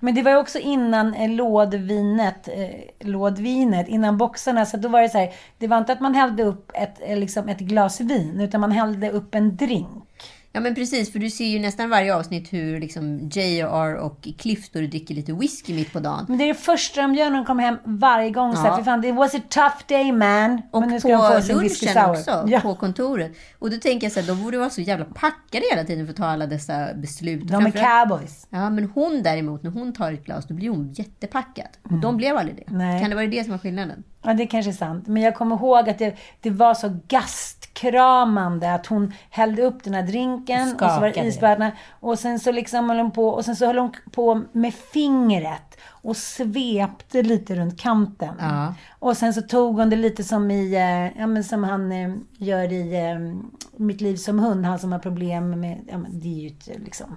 Men 0.00 0.14
det 0.14 0.22
var 0.22 0.30
ju 0.30 0.36
också 0.36 0.58
innan 0.58 1.14
eh, 1.14 1.30
lådvinet, 1.30 2.48
eh, 2.48 3.08
lådvinet, 3.08 3.88
innan 3.88 4.18
boxarna. 4.18 4.66
Så 4.66 4.76
då 4.76 4.88
var 4.88 5.02
det 5.02 5.08
så 5.08 5.18
här, 5.18 5.32
det 5.58 5.66
var 5.66 5.78
inte 5.78 5.92
att 5.92 6.00
man 6.00 6.14
hällde 6.14 6.42
upp 6.42 6.70
ett, 6.74 7.00
eh, 7.00 7.18
liksom 7.18 7.48
ett 7.48 7.58
glas 7.58 8.00
vin, 8.00 8.40
utan 8.40 8.60
man 8.60 8.72
hällde 8.72 9.10
upp 9.10 9.34
en 9.34 9.56
drink. 9.56 10.08
Ja 10.54 10.60
men 10.60 10.74
precis, 10.74 11.12
för 11.12 11.18
du 11.18 11.30
ser 11.30 11.44
ju 11.46 11.58
nästan 11.58 11.90
varje 11.90 12.14
avsnitt 12.14 12.52
hur 12.52 12.80
liksom 12.80 13.28
J.R. 13.32 13.94
och 13.96 14.28
Cliff 14.38 14.64
står 14.64 14.82
och 14.82 14.88
dricker 14.88 15.14
lite 15.14 15.32
whisky 15.32 15.74
mitt 15.74 15.92
på 15.92 16.00
dagen. 16.00 16.24
Men 16.28 16.38
det 16.38 16.44
är 16.44 16.48
det 16.48 16.54
första 16.54 17.02
de 17.02 17.14
gör 17.14 17.30
när 17.30 17.36
de 17.36 17.44
kommer 17.46 17.62
hem 17.62 17.76
varje 17.84 18.30
gång. 18.30 18.56
Så 18.56 18.62
Ja. 18.66 18.70
här, 18.70 18.76
för 18.76 18.84
fan, 18.84 19.04
it 19.04 19.14
was 19.14 19.34
a 19.34 19.40
tough 19.48 19.76
day 19.88 20.12
man. 20.12 20.62
Och 20.70 20.80
Men 20.80 20.90
nu 20.90 21.00
ska 21.00 21.08
på 21.18 21.28
de 21.34 21.40
få 21.40 21.42
sin 21.46 21.58
whisky 21.58 21.86
lunchen 21.86 22.04
sour. 22.04 22.10
också, 22.18 22.44
Ja. 22.48 22.60
på 22.60 22.74
kontoret. 22.74 23.32
Och 23.58 23.70
då 23.70 23.76
tänker 23.76 24.04
jag 24.06 24.12
så 24.12 24.20
här, 24.20 24.26
de 24.26 24.42
borde 24.42 24.58
vara 24.58 24.70
så 24.70 24.80
jävla 24.80 25.04
packade 25.04 25.64
hela 25.70 25.84
tiden 25.84 26.06
för 26.06 26.10
att 26.12 26.16
ta 26.16 26.24
alla 26.26 26.46
dessa 26.46 26.94
beslut. 26.94 27.48
De 27.48 27.66
är 27.66 27.70
cowboys. 27.70 28.46
Ja, 28.50 28.70
men 28.70 28.84
hon 28.94 29.22
däremot, 29.22 29.62
när 29.62 29.70
hon 29.70 29.92
tar 29.92 30.12
ett 30.12 30.24
glas, 30.24 30.46
då 30.46 30.54
blir 30.54 30.68
hon 30.68 30.92
jättepackad. 30.92 31.68
Och 31.82 31.92
de 32.00 32.16
blev 32.16 32.36
aldrig 32.36 32.56
det. 32.56 32.62
Mm. 32.74 32.78
Nej. 32.78 33.00
Kan 33.00 33.10
det 33.10 33.16
vara 33.16 33.26
det 33.26 33.42
som 33.44 33.50
var 33.52 33.58
skillnaden? 33.58 34.02
Ja, 34.22 34.34
det 34.34 34.46
kanske 34.46 34.70
är 34.70 34.74
sant. 34.74 35.06
Men 35.06 35.22
jag 35.22 35.34
kommer 35.34 35.56
ihåg 35.56 35.88
att 35.88 35.98
det, 35.98 36.16
det 36.40 36.50
var 36.50 36.74
så 36.74 36.98
gastkramande 37.08 38.74
att 38.74 38.86
hon 38.86 39.14
hällde 39.30 39.62
upp 39.62 39.84
den 39.84 39.94
här 39.94 40.02
drinken 40.02 40.72
och 40.72 40.78
så 40.78 40.86
var 40.86 41.06
det 41.06 41.12
Skakade. 41.12 41.28
isbärna. 41.28 41.72
Och 42.00 42.18
sen 42.18 42.38
så 42.40 42.52
liksom 42.52 42.88
höll 42.88 42.98
hon 42.98 43.10
på 43.10 43.28
och 43.28 43.44
sen 43.44 43.56
så 43.56 43.66
höll 43.66 43.78
hon 43.78 43.92
på 44.12 44.42
med 44.52 44.74
fingret 44.74 45.78
och 45.88 46.16
svepte 46.16 47.22
lite 47.22 47.54
runt 47.54 47.80
kanten. 47.80 48.34
Ja. 48.40 48.74
Och 48.98 49.16
sen 49.16 49.34
så 49.34 49.42
tog 49.42 49.78
hon 49.78 49.90
det 49.90 49.96
lite 49.96 50.24
som 50.24 50.50
i, 50.50 50.74
eh, 50.74 51.20
ja 51.20 51.26
men 51.26 51.44
som 51.44 51.64
han 51.64 51.92
eh, 51.92 52.14
gör 52.38 52.72
i 52.72 53.10
eh, 53.10 53.18
Mitt 53.76 54.00
liv 54.00 54.16
som 54.16 54.38
hund, 54.38 54.66
han 54.66 54.78
som 54.78 54.92
har 54.92 54.98
problem 54.98 55.60
med, 55.60 55.80
ja 55.90 55.98
men 55.98 56.20
det 56.20 56.28
är 56.28 56.40
ju 56.40 56.46
ett, 56.46 56.80
liksom, 56.84 57.16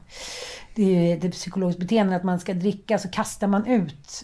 det 0.76 0.84
är 0.84 1.16
ju 1.16 1.28
ett 1.28 1.34
psykologiskt 1.34 1.80
beteende 1.80 2.16
att 2.16 2.24
man 2.24 2.40
ska 2.40 2.54
dricka 2.54 2.98
så 2.98 3.10
kastar 3.10 3.48
man 3.48 3.66
ut 3.66 4.24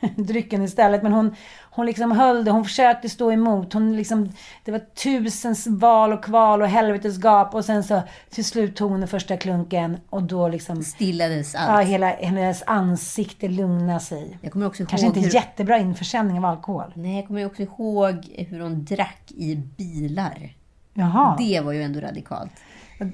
drycken 0.16 0.62
istället. 0.62 1.02
Men 1.02 1.12
hon, 1.12 1.34
hon 1.78 1.86
liksom 1.86 2.12
höll 2.12 2.44
det, 2.44 2.50
hon 2.50 2.64
försökte 2.64 3.08
stå 3.08 3.32
emot. 3.32 3.72
Hon 3.72 3.96
liksom, 3.96 4.32
det 4.64 4.72
var 4.72 4.78
tusens 4.78 5.66
val 5.66 6.12
och 6.12 6.24
kval 6.24 6.62
och 6.62 6.68
helvetes 6.68 7.18
gap. 7.24 7.54
Och 7.54 7.64
sen 7.64 7.84
så 7.84 8.02
till 8.30 8.44
slut 8.44 8.76
tog 8.76 8.90
hon 8.90 9.00
den 9.00 9.08
första 9.08 9.36
klunken 9.36 9.98
och 10.10 10.22
då 10.22 10.48
liksom... 10.48 10.82
Stillades 10.82 11.54
allt. 11.54 11.68
Ja, 11.68 11.90
hela 11.90 12.06
hennes 12.06 12.62
ansikte 12.66 13.48
lugnade 13.48 14.00
sig. 14.00 14.38
Jag 14.42 14.52
kommer 14.52 14.66
också 14.66 14.82
ihåg 14.82 14.90
Kanske 14.90 15.06
inte 15.06 15.20
hur... 15.20 15.34
jättebra 15.34 15.78
införsäljning 15.78 16.38
av 16.38 16.44
alkohol. 16.44 16.92
Nej, 16.94 17.16
jag 17.16 17.26
kommer 17.26 17.46
också 17.46 17.62
ihåg 17.62 18.26
hur 18.48 18.60
hon 18.60 18.84
drack 18.84 19.22
i 19.28 19.56
bilar. 19.56 20.54
Jaha. 20.94 21.36
Det 21.38 21.60
var 21.60 21.72
ju 21.72 21.82
ändå 21.82 22.00
radikalt. 22.00 22.52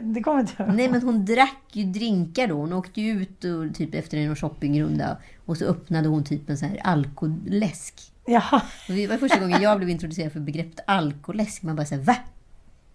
Det 0.00 0.22
kommer 0.22 0.40
inte 0.40 0.52
jag. 0.56 0.74
Nej, 0.74 0.88
men 0.90 1.02
hon 1.02 1.24
drack 1.24 1.62
ju 1.72 1.84
drinkar 1.84 2.48
då. 2.48 2.54
Hon 2.54 2.72
åkte 2.72 3.00
ju 3.00 3.22
ut 3.22 3.44
och, 3.44 3.74
typ 3.74 3.94
efter 3.94 4.18
en 4.18 4.36
shoppingrunda 4.36 5.16
och 5.46 5.56
så 5.56 5.64
öppnade 5.64 6.08
hon 6.08 6.24
typ 6.24 6.50
en 6.50 6.58
sån 6.58 6.68
här 6.68 6.80
alkoläsk. 6.84 8.12
Jaha. 8.26 8.62
Och 8.88 8.94
Det 8.94 9.06
var 9.06 9.16
första 9.16 9.40
gången 9.40 9.62
jag 9.62 9.78
blev 9.78 9.90
introducerad 9.90 10.32
för 10.32 10.40
begreppet 10.40 10.80
alkoläsk. 10.86 11.62
Man 11.62 11.76
bara 11.76 11.86
säger 11.86 12.02
va? 12.02 12.16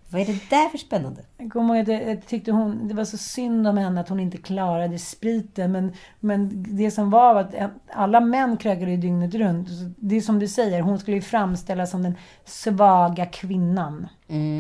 Vad 0.10 0.22
är 0.22 0.26
det 0.26 0.50
där 0.50 0.70
för 0.70 0.78
spännande? 0.78 1.22
Jag 1.38 1.52
kommer 1.52 1.76
ihåg 1.76 1.82
att 1.82 1.88
jag, 1.88 2.10
jag 2.10 2.26
tyckte 2.28 2.52
hon, 2.52 2.88
det 2.88 2.94
var 2.94 3.06
så 3.06 3.18
synd 3.18 3.68
om 3.68 3.78
henne 3.78 4.02
att 4.02 4.10
hon 4.10 4.20
inte 4.20 4.38
klarade 4.38 5.00
spriten. 5.00 5.72
Men, 5.72 5.94
men 6.20 6.66
det 6.78 6.92
som 6.92 7.10
var 7.10 7.34
var 7.34 7.42
att 7.42 7.72
alla 7.94 8.20
män 8.20 8.58
krökade 8.58 8.92
ju 8.92 8.98
dygnet 8.98 9.34
runt. 9.36 9.70
Så 9.70 9.92
Det 9.98 10.16
är 10.16 10.22
som 10.22 10.40
du 10.40 10.48
säger, 10.48 10.82
hon 10.82 11.00
skulle 11.00 11.18
ju 11.18 11.22
framställas 11.22 11.92
som 11.92 12.04
den 12.04 12.16
svaga 12.46 13.26
kvinnan. 13.26 14.08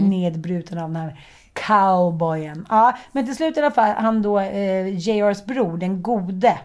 Nedbruten 0.01 0.77
av 0.77 0.89
den 0.89 1.01
här 1.01 1.19
cowboyen. 1.54 2.65
Ja, 2.69 2.97
men 3.12 3.25
till 3.25 3.36
slut 3.36 3.58
i 3.58 3.60
alla 3.60 3.71
fall, 3.71 3.95
han 3.97 4.21
då, 4.21 4.39
eh, 4.39 4.88
JRs 4.88 5.45
bror, 5.45 5.77
den 5.77 6.01
gode. 6.01 6.58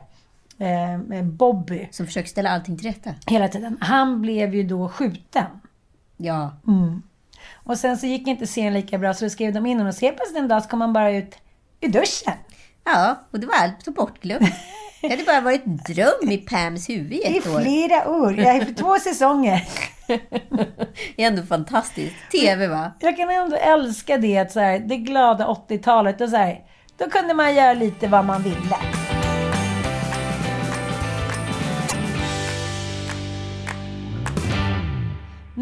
Eh, 0.59 1.23
Bobby. 1.23 1.89
Som 1.91 2.07
försöker 2.07 2.29
ställa 2.29 2.51
allting 2.51 2.79
till 2.79 2.87
rätta. 2.87 3.11
Hela 3.27 3.49
tiden. 3.49 3.79
Han 3.81 4.23
blev 4.23 4.55
ju 4.55 4.63
då 4.63 4.89
skjuten. 4.89 5.45
Ja. 6.17 6.57
Mm. 6.67 7.03
Och 7.55 7.79
sen 7.79 7.97
så 7.99 8.07
gick 8.07 8.27
inte 8.27 8.47
serien 8.47 8.75
lika 8.75 8.99
bra 8.99 9.15
så 9.15 9.25
då 9.25 9.31
skrev 9.31 9.53
de 9.53 9.67
in 9.67 9.77
honom 9.79 9.89
och 9.89 9.95
så 9.95 10.05
helt 10.07 10.17
plötsligt 10.17 10.39
en 10.43 10.49
dag 10.49 10.63
så 10.63 10.69
kom 10.69 10.81
han 10.81 10.93
bara 10.93 11.11
ut 11.13 11.39
ur 11.81 11.89
duschen. 11.89 12.33
Ja, 12.85 13.17
och 13.31 13.41
det 13.41 13.47
var 13.47 13.55
allt 13.55 13.83
så 13.85 13.91
bortglömt. 13.91 14.51
Det 15.01 15.09
hade 15.09 15.25
bara 15.25 15.41
varit 15.41 15.67
en 15.67 15.77
dröm 15.77 16.31
i 16.31 16.37
Pams 16.39 16.89
huvud 16.89 17.13
i 17.13 17.17
I 17.17 17.39
ett 17.39 17.47
år. 17.47 17.61
flera 17.61 18.09
år, 18.11 18.39
ja, 18.39 18.63
i 18.63 18.75
två 18.75 18.99
säsonger. 18.99 19.69
Det 21.17 21.23
är 21.23 21.27
ändå 21.27 21.43
fantastiskt. 21.43 22.15
TV 22.33 22.67
va? 22.69 22.93
Jag 23.01 23.17
kan 23.17 23.31
ändå 23.31 23.57
älska 23.57 24.19
det, 24.19 24.39
att 24.39 24.53
så 24.53 24.61
här, 24.61 24.79
det 24.79 24.97
glada 24.97 25.47
80-talet. 25.47 26.21
Och 26.21 26.29
så 26.29 26.37
här, 26.37 26.61
då 26.97 27.11
kunde 27.11 27.35
man 27.35 27.55
göra 27.55 27.73
lite 27.75 28.09
vad 28.09 28.25
man 28.25 28.43
ville. 28.43 28.77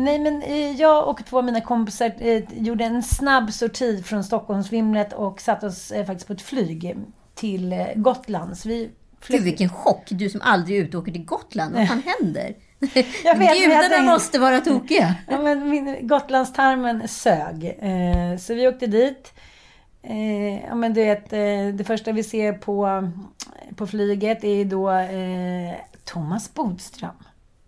Nej 0.05 0.19
men 0.19 0.43
eh, 0.43 0.71
jag 0.81 1.09
och 1.09 1.25
två 1.27 1.39
av 1.39 1.45
mina 1.45 1.61
kompisar 1.61 2.13
eh, 2.19 2.43
gjorde 2.53 2.85
en 2.85 3.03
snabb 3.03 3.53
sorti 3.53 4.03
från 4.03 4.25
Stockholmsvimlet 4.25 5.13
och 5.13 5.41
satte 5.41 5.67
oss 5.67 5.91
eh, 5.91 6.07
faktiskt 6.07 6.27
på 6.27 6.33
ett 6.33 6.43
flyg 6.43 6.97
till 7.35 7.75
Gotland. 7.97 8.59
Så 8.59 8.69
vi 8.69 8.91
flög- 9.21 9.37
Gud 9.39 9.45
vilken 9.45 9.69
chock! 9.69 10.07
Du 10.11 10.31
som 10.31 10.41
aldrig 10.41 10.79
är 10.79 10.83
ute 10.85 10.97
och 10.97 11.03
åker 11.03 11.13
till 11.13 11.25
Gotland. 11.25 11.75
Vad 11.75 11.89
fan 11.89 12.03
händer? 12.21 12.55
Jag 12.95 13.03
vet, 13.05 13.39
men 13.39 13.47
jag 13.47 13.57
Gudarna 13.57 13.81
tänkte- 13.81 14.03
måste 14.03 14.39
vara 14.39 14.61
tokiga. 14.61 15.15
Ja, 15.31 15.43
men 15.43 15.69
min 15.71 16.09
Gotlandstarmen 16.09 17.09
sög. 17.09 17.79
Så 18.41 18.55
vi 18.55 18.69
åkte 18.69 18.87
dit. 18.87 19.33
Ja, 20.69 20.75
men 20.75 20.95
du 20.95 21.05
vet, 21.05 21.31
det 21.79 21.85
första 21.87 22.13
vi 22.13 22.23
ser 22.23 22.53
på, 22.53 23.09
på 23.77 23.87
flyget 23.87 24.45
är 24.45 24.65
då 24.65 24.91
Thomas 26.05 26.55
Bodström. 26.55 27.11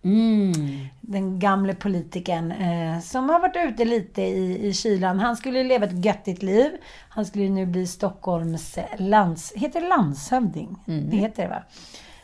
Mm. 0.07 0.87
Den 1.01 1.39
gamle 1.39 1.75
politikern 1.75 2.53
eh, 2.53 3.01
som 3.01 3.29
har 3.29 3.41
varit 3.41 3.57
ute 3.57 3.85
lite 3.85 4.23
i, 4.23 4.67
i 4.67 4.73
kylan. 4.73 5.21
Han 5.21 5.37
skulle 5.37 5.65
leva 5.65 5.87
ett 5.87 6.05
göttigt 6.05 6.43
liv. 6.43 6.71
Han 7.09 7.27
skulle 7.27 7.49
nu 7.49 7.67
bli 7.67 7.87
Stockholms 7.87 8.79
lands... 8.99 9.53
Heter 9.57 9.81
det 9.81 9.89
landshövding? 9.89 10.77
Det 10.85 11.17
heter 11.17 11.43
det 11.43 11.49
va? 11.49 11.63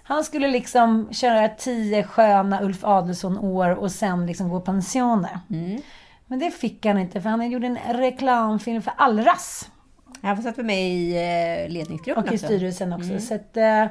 Han 0.02 0.24
skulle 0.24 0.48
liksom 0.48 1.08
köra 1.12 1.48
tio 1.48 2.02
sköna 2.02 2.62
Ulf 2.62 2.84
Adelsohn-år 2.84 3.70
och 3.70 3.92
sen 3.92 4.26
liksom 4.26 4.48
gå 4.48 4.60
pensioner. 4.60 5.38
Men 6.26 6.38
det 6.38 6.50
fick 6.50 6.86
han 6.86 6.98
inte 6.98 7.20
för 7.20 7.30
han 7.30 7.50
gjorde 7.50 7.66
en 7.66 7.78
reklamfilm 7.94 8.82
för 8.82 8.92
Allras. 8.96 9.70
Han 10.22 10.42
satt 10.42 10.56
med 10.56 10.88
i 10.90 11.14
eh, 11.14 11.72
ledningsgruppen 11.72 12.24
Och 12.24 12.32
i 12.32 12.36
också. 12.36 12.46
styrelsen 12.46 12.92
också. 12.92 13.08
Mm. 13.08 13.20
Så 13.20 13.34
att, 13.34 13.56
eh, 13.56 13.86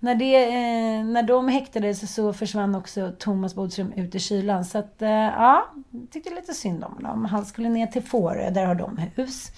när, 0.00 0.14
det, 0.14 0.44
eh, 0.44 1.04
när 1.04 1.22
de 1.22 1.48
häktades 1.48 2.14
så 2.14 2.32
försvann 2.32 2.74
också 2.74 3.12
Thomas 3.18 3.54
Bodström 3.54 3.92
ut 3.92 4.14
i 4.14 4.18
kylan. 4.18 4.64
Så 4.64 4.78
att, 4.78 5.02
eh, 5.02 5.10
ja, 5.10 5.66
tyckte 6.10 6.34
lite 6.34 6.54
synd 6.54 6.84
om 6.84 6.92
honom. 6.92 7.24
Han 7.24 7.46
skulle 7.46 7.68
ner 7.68 7.86
till 7.86 8.02
Fårö, 8.02 8.50
där 8.50 8.66
har 8.66 8.74
de 8.74 8.98
hus. 9.16 9.48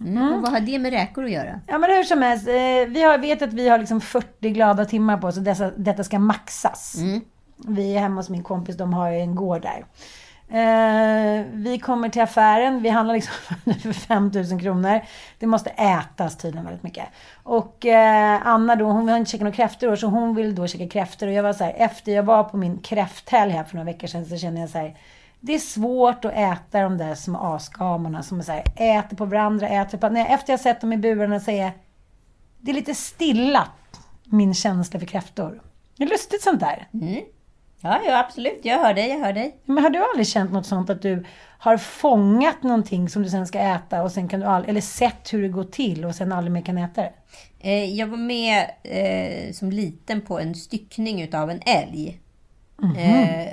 Mm. 0.00 0.32
Och 0.32 0.42
vad 0.42 0.52
har 0.52 0.60
det 0.60 0.78
med 0.78 0.92
räkor 0.92 1.24
att 1.24 1.30
göra? 1.30 1.60
Ja 1.66 1.78
men 1.78 1.90
hur 1.90 2.04
som 2.04 2.22
helst, 2.22 2.48
eh, 2.48 2.54
vi 2.88 3.02
har, 3.02 3.18
vet 3.18 3.42
att 3.42 3.52
vi 3.52 3.68
har 3.68 3.78
liksom 3.78 4.00
40 4.00 4.50
glada 4.50 4.84
timmar 4.84 5.16
på 5.18 5.26
oss 5.26 5.36
och 5.36 5.42
dessa, 5.42 5.70
detta 5.76 6.04
ska 6.04 6.18
maxas. 6.18 6.96
Vi 7.56 7.96
är 7.96 8.00
hemma 8.00 8.16
hos 8.16 8.28
min 8.28 8.42
kompis, 8.42 8.76
de 8.76 8.94
har 8.94 9.10
ju 9.10 9.18
en 9.18 9.34
gård 9.34 9.62
där. 9.62 9.84
Eh, 10.48 11.44
vi 11.52 11.78
kommer 11.78 12.08
till 12.08 12.22
affären, 12.22 12.82
vi 12.82 12.88
handlar 12.88 13.14
liksom 13.14 13.34
för 13.82 13.92
5000 13.92 14.60
kronor. 14.60 15.00
Det 15.38 15.46
måste 15.46 15.70
ätas 15.70 16.36
tydligen 16.36 16.64
väldigt 16.64 16.82
mycket. 16.82 17.04
Och 17.42 17.86
eh, 17.86 18.46
Anna 18.46 18.76
då, 18.76 18.84
hon 18.84 19.08
har 19.08 19.16
inte 19.16 19.30
käkat 19.30 19.44
några 19.44 19.56
kräftor 19.56 19.88
i 19.88 19.92
år, 19.92 19.96
så 19.96 20.06
hon 20.06 20.34
vill 20.34 20.54
då 20.54 20.66
käka 20.66 20.88
kräftor. 20.88 21.26
Och 21.26 21.32
jag 21.32 21.42
var 21.42 21.52
så 21.52 21.64
här, 21.64 21.74
efter 21.76 22.12
jag 22.12 22.22
var 22.22 22.44
på 22.44 22.56
min 22.56 22.78
kräfthelg 22.78 23.52
här 23.52 23.64
för 23.64 23.76
några 23.76 23.92
veckor 23.92 24.06
sedan 24.06 24.26
så 24.26 24.38
kände 24.38 24.60
jag 24.60 24.70
så 24.70 24.78
här, 24.78 24.96
det 25.40 25.54
är 25.54 25.58
svårt 25.58 26.24
att 26.24 26.32
äta 26.32 26.80
de 26.80 26.98
där 26.98 27.14
små 27.14 27.38
asgamorna 27.38 28.22
som 28.22 28.38
är 28.38 28.42
så 28.42 28.52
här, 28.52 28.64
äter 28.76 29.16
på 29.16 29.24
varandra, 29.24 29.68
äter 29.68 29.98
på... 29.98 30.08
Nej, 30.08 30.26
efter 30.30 30.52
jag 30.52 30.60
sett 30.60 30.80
dem 30.80 30.92
i 30.92 30.96
burarna 30.96 31.40
så 31.40 31.50
är 31.50 31.62
jag, 31.62 31.72
det 32.58 32.70
är 32.70 32.74
lite 32.74 32.94
stilla, 32.94 33.68
min 34.24 34.54
känsla 34.54 35.00
för 35.00 35.06
kräftor. 35.06 35.62
Det 35.96 36.04
är 36.04 36.08
lustigt 36.08 36.42
sånt 36.42 36.60
där. 36.60 36.88
Mm. 36.92 37.24
Ja, 37.86 38.00
ja, 38.06 38.18
absolut. 38.18 38.60
Jag 38.62 38.78
hör 38.78 38.94
dig, 38.94 39.08
jag 39.08 39.18
hör 39.18 39.32
dig. 39.32 39.56
Men 39.64 39.84
har 39.84 39.90
du 39.90 39.98
aldrig 39.98 40.26
känt 40.26 40.52
något 40.52 40.66
sånt 40.66 40.90
att 40.90 41.02
du 41.02 41.24
har 41.58 41.76
fångat 41.76 42.62
någonting 42.62 43.08
som 43.08 43.22
du 43.22 43.30
sen 43.30 43.46
ska 43.46 43.58
äta 43.58 44.02
och 44.02 44.12
sen 44.12 44.28
kan 44.28 44.40
du 44.40 44.46
aldrig, 44.46 44.70
eller 44.70 44.80
sett 44.80 45.32
hur 45.32 45.42
det 45.42 45.48
går 45.48 45.64
till 45.64 46.04
och 46.04 46.14
sen 46.14 46.32
aldrig 46.32 46.52
mer 46.52 46.62
kan 46.62 46.78
äta 46.78 47.02
det? 47.02 47.12
Eh, 47.60 47.94
jag 47.94 48.06
var 48.06 48.16
med 48.16 48.70
eh, 48.82 49.52
som 49.52 49.70
liten 49.70 50.20
på 50.20 50.38
en 50.38 50.54
styckning 50.54 51.22
utav 51.22 51.50
en 51.50 51.60
älg. 51.66 52.20
Eh, 52.96 53.48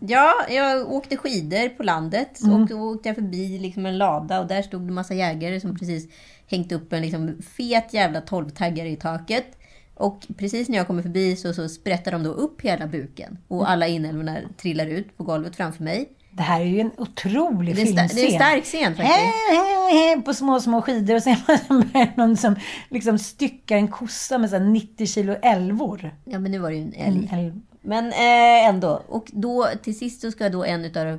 ja, 0.00 0.34
jag 0.48 0.92
åkte 0.92 1.16
skidor 1.16 1.68
på 1.68 1.82
landet. 1.82 2.42
Mm. 2.42 2.62
Och 2.62 2.68
då 2.68 2.80
åkte 2.80 3.08
jag 3.08 3.16
förbi 3.16 3.58
liksom 3.58 3.86
en 3.86 3.98
lada 3.98 4.40
och 4.40 4.46
där 4.46 4.62
stod 4.62 4.86
det 4.86 4.92
massa 4.92 5.14
jägare 5.14 5.60
som 5.60 5.78
precis 5.78 6.08
hängt 6.50 6.72
upp 6.72 6.92
en 6.92 7.02
liksom 7.02 7.42
fet 7.56 7.94
jävla 7.94 8.20
tolvtaggare 8.20 8.88
i 8.88 8.96
taket. 8.96 9.59
Och 10.00 10.26
precis 10.36 10.68
när 10.68 10.78
jag 10.78 10.86
kommer 10.86 11.02
förbi 11.02 11.36
så, 11.36 11.52
så 11.52 11.68
sprättar 11.68 12.12
de 12.12 12.22
då 12.22 12.30
upp 12.30 12.60
hela 12.60 12.86
buken. 12.86 13.38
Och 13.48 13.70
alla 13.70 13.86
inälvorna 13.86 14.38
trillar 14.56 14.86
ut 14.86 15.16
på 15.16 15.24
golvet 15.24 15.56
framför 15.56 15.84
mig. 15.84 16.08
Det 16.32 16.42
här 16.42 16.60
är 16.60 16.64
ju 16.64 16.80
en 16.80 16.90
otrolig 16.96 17.76
Det 17.76 17.84
filmscen. 17.84 18.08
det 18.14 18.22
är 18.22 18.26
en 18.26 18.34
stark 18.34 18.64
scen 18.64 18.96
faktiskt. 18.96 19.16
Hej, 19.16 19.32
hej, 19.50 19.98
hej, 19.98 20.22
på 20.22 20.34
små, 20.34 20.60
små 20.60 20.82
skidor 20.82 21.14
och 21.14 21.22
sen 21.22 21.32
är 21.94 22.06
det 22.06 22.16
någon 22.16 22.36
som 22.36 22.56
liksom 22.88 23.18
styckar 23.18 23.76
en 23.76 23.88
kossa 23.88 24.38
med 24.38 24.50
så 24.50 24.56
här 24.56 24.64
90 24.64 25.06
kilo 25.06 25.36
älvor. 25.42 26.14
Ja, 26.24 26.38
men 26.38 26.52
nu 26.52 26.58
var 26.58 26.70
det 26.70 26.76
ju 26.76 26.82
en 26.82 26.94
älg. 26.94 27.28
En 27.32 27.38
älv. 27.38 27.60
Men 27.80 28.06
eh, 28.06 28.68
ändå. 28.68 29.02
Och 29.08 29.30
då 29.32 29.68
till 29.82 29.98
sist 29.98 30.20
så 30.20 30.30
ska 30.30 30.48
då 30.48 30.64
en 30.64 30.84
utav 30.84 31.18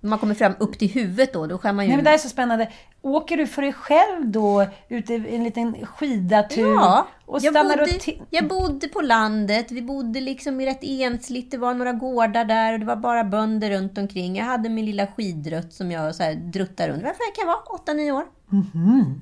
man 0.00 0.18
kommer 0.18 0.34
fram 0.34 0.52
upp 0.58 0.78
till 0.78 0.90
huvudet 0.90 1.32
då, 1.32 1.46
då 1.46 1.58
skär 1.58 1.72
man 1.72 1.84
ju... 1.84 1.88
Nej, 1.88 1.96
men 1.96 2.04
det 2.04 2.10
här 2.10 2.16
är 2.16 2.22
så 2.22 2.28
spännande. 2.28 2.68
Åker 3.14 3.36
du 3.36 3.46
för 3.46 3.62
dig 3.62 3.72
själv 3.72 4.26
då 4.26 4.66
ut 4.88 5.10
i 5.10 5.14
en 5.14 5.44
liten 5.44 5.86
skidatur? 5.86 6.74
Ja, 6.74 7.06
och 7.26 7.40
jag 7.42 7.54
bodde, 7.54 7.82
och 8.20 8.26
jag 8.30 8.48
bodde 8.48 8.88
på 8.88 9.00
landet. 9.00 9.70
Vi 9.70 9.82
bodde 9.82 10.20
liksom 10.20 10.60
i 10.60 10.66
rätt 10.66 10.84
ensligt. 10.84 11.50
Det 11.50 11.58
var 11.58 11.74
några 11.74 11.92
gårdar 11.92 12.44
där 12.44 12.72
och 12.72 12.78
det 12.80 12.86
var 12.86 12.96
bara 12.96 13.24
bönder 13.24 13.70
runt 13.70 13.98
omkring. 13.98 14.36
Jag 14.36 14.44
hade 14.44 14.68
min 14.68 14.86
lilla 14.86 15.06
skidrutt 15.06 15.72
som 15.72 15.90
jag 15.90 16.14
så 16.14 16.22
här 16.22 16.34
druttade 16.34 16.92
runt. 16.92 17.02
Varför 17.02 17.34
kan 17.34 17.46
jag 17.48 17.94
vara? 17.96 17.96
8-9 17.96 18.12
år. 18.12 18.24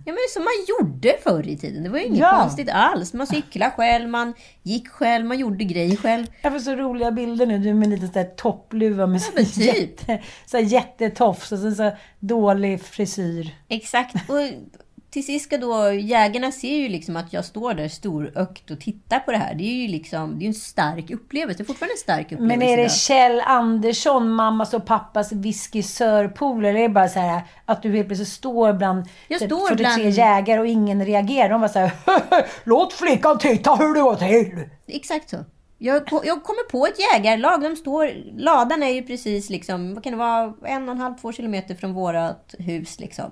Ja, 0.05 0.13
men 0.13 0.17
som 0.35 0.43
man 0.45 0.53
gjorde 0.69 1.17
förr 1.23 1.49
i 1.49 1.57
tiden. 1.59 1.83
Det 1.83 1.89
var 1.89 1.99
ju 1.99 2.05
inget 2.05 2.19
Ja. 2.19 2.39
konstigt 2.41 2.69
alls. 2.73 3.13
Man 3.15 3.27
cyklade 3.27 3.71
själv, 3.77 4.09
man 4.09 4.35
gick 4.63 4.89
själv, 4.89 5.27
man 5.27 5.39
gjorde 5.39 5.65
grejer 5.65 5.97
själv. 5.97 6.27
Jag 6.43 6.53
får 6.53 6.61
så 6.61 6.75
roliga 6.75 7.11
bilder 7.11 7.47
nu. 7.47 7.59
Du 7.59 7.75
med 7.75 7.89
lite 7.89 8.07
sån 8.07 8.13
där 8.13 8.25
toppluva 8.25 9.07
med 9.07 9.23
så, 9.23 9.33
men 9.35 9.45
typ. 9.45 9.57
jätte, 9.77 10.23
så 10.47 10.57
här 10.57 10.65
jättetofs 10.65 11.53
och 11.53 11.59
sen 11.59 11.75
så 11.77 11.93
dålig 12.21 12.81
frisyr. 12.83 13.55
Exakt. 13.77 14.31
Och 14.31 14.41
till 15.11 15.27
sist 15.27 15.45
ska 15.45 15.59
då 15.59 15.93
jägarna 15.93 16.53
ser 16.53 16.77
ju 16.77 16.89
liksom 16.89 17.17
att 17.17 17.33
jag 17.33 17.45
står 17.45 17.75
där 17.75 17.89
storögt 17.89 18.71
och 18.71 18.81
tittar 18.81 19.19
på 19.19 19.33
det 19.33 19.39
här. 19.39 19.55
Det 19.55 19.65
är 19.65 19.83
ju 19.83 19.89
liksom, 19.89 20.39
det 20.39 20.45
är 20.45 20.47
en 20.47 20.55
stark 20.55 21.11
upplevelse. 21.11 21.59
Det 21.59 21.65
är 21.65 21.67
fortfarande 21.67 21.95
en 21.95 21.99
stark 21.99 22.33
upplevelse. 22.33 22.59
Men 22.59 22.69
är 22.69 22.77
det. 22.77 22.91
Kjell 22.91 23.41
Andersson, 23.41 24.31
mammas 24.31 24.75
och 24.75 24.87
pappas 24.87 25.33
whiskysörpolare? 25.33 26.71
Eller 26.71 26.81
är 26.81 26.89
det 26.89 26.95
bara 26.95 27.09
så 27.09 27.21
här 27.21 27.43
att 27.65 27.83
du 27.83 27.93
helt 27.93 28.07
plötsligt 28.07 28.29
står 28.29 28.73
bland 28.73 29.09
Jag 29.29 29.41
typ 29.41 29.49
står 29.49 29.69
43 29.69 30.03
bland- 30.03 30.15
jägare 30.15 30.61
och 30.61 30.67
ingen 30.67 31.05
reagerar? 31.05 31.49
De 31.49 31.61
bara 31.61 31.69
så 31.69 31.79
här, 31.79 31.93
låt 32.65 32.93
flickan 32.93 33.39
titta 33.39 33.75
hur 33.75 33.95
det 33.95 34.01
går 34.01 34.17
till. 34.17 34.69
Exakt 34.87 35.31
så. 35.31 35.37
Jag, 35.79 36.03
jag 36.25 36.43
kommer 36.43 36.71
på 36.71 36.87
ett 36.87 36.99
jägarlag. 36.99 37.63
De 37.63 37.77
står, 37.77 38.11
ladan 38.39 38.83
är 38.83 38.91
ju 38.91 39.03
precis 39.03 39.51
liksom, 39.51 39.95
vad 39.95 40.05
kan 40.05 40.13
det 40.13 40.19
vara, 40.19 40.55
en 40.65 40.89
och 40.89 40.95
en 40.95 41.01
halv, 41.01 41.15
två 41.21 41.33
kilometer 41.33 41.75
från 41.75 41.93
vårat 41.93 42.55
hus. 42.59 43.01
Liksom. 43.01 43.31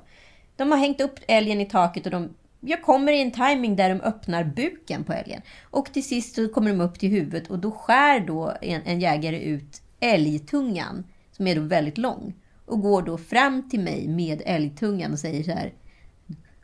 De 0.57 0.71
har 0.71 0.79
hängt 0.79 1.00
upp 1.00 1.19
älgen 1.29 1.61
i 1.61 1.67
taket 1.67 2.07
och 2.07 2.13
de, 2.13 2.35
jag 2.61 2.83
kommer 2.83 3.13
i 3.13 3.23
en 3.23 3.31
timing 3.31 3.77
där 3.77 3.88
de 3.88 4.00
öppnar 4.00 4.44
buken 4.44 5.05
på 5.05 5.13
älgen. 5.13 5.42
Och 5.63 5.92
till 5.92 6.05
sist 6.05 6.35
så 6.35 6.48
kommer 6.48 6.71
de 6.71 6.81
upp 6.81 6.98
till 6.98 7.11
huvudet 7.11 7.50
och 7.50 7.59
då 7.59 7.71
skär 7.71 8.21
då 8.21 8.57
en, 8.61 8.83
en 8.83 9.00
jägare 9.00 9.38
ut 9.38 9.83
älgtungan, 10.00 11.05
som 11.33 11.46
är 11.46 11.55
då 11.55 11.61
väldigt 11.61 11.98
lång. 11.98 12.35
Och 12.67 12.81
går 12.81 13.02
då 13.02 13.19
fram 13.19 13.69
till 13.69 13.81
mig 13.81 14.09
med 14.09 14.42
älgtungan 14.44 15.13
och 15.13 15.19
säger 15.19 15.42
så 15.42 15.50
här. 15.50 15.73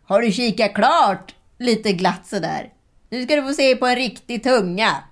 Har 0.03 0.22
du 0.22 0.32
kikat 0.32 0.74
klart? 0.74 1.34
Lite 1.59 1.93
glatt 1.93 2.26
sådär. 2.26 2.72
Nu 3.11 3.24
ska 3.24 3.36
du 3.36 3.43
få 3.43 3.55
se 3.55 3.76
på 3.76 3.86
en 3.86 3.97
riktig 3.97 4.43
tunga. 4.43 5.05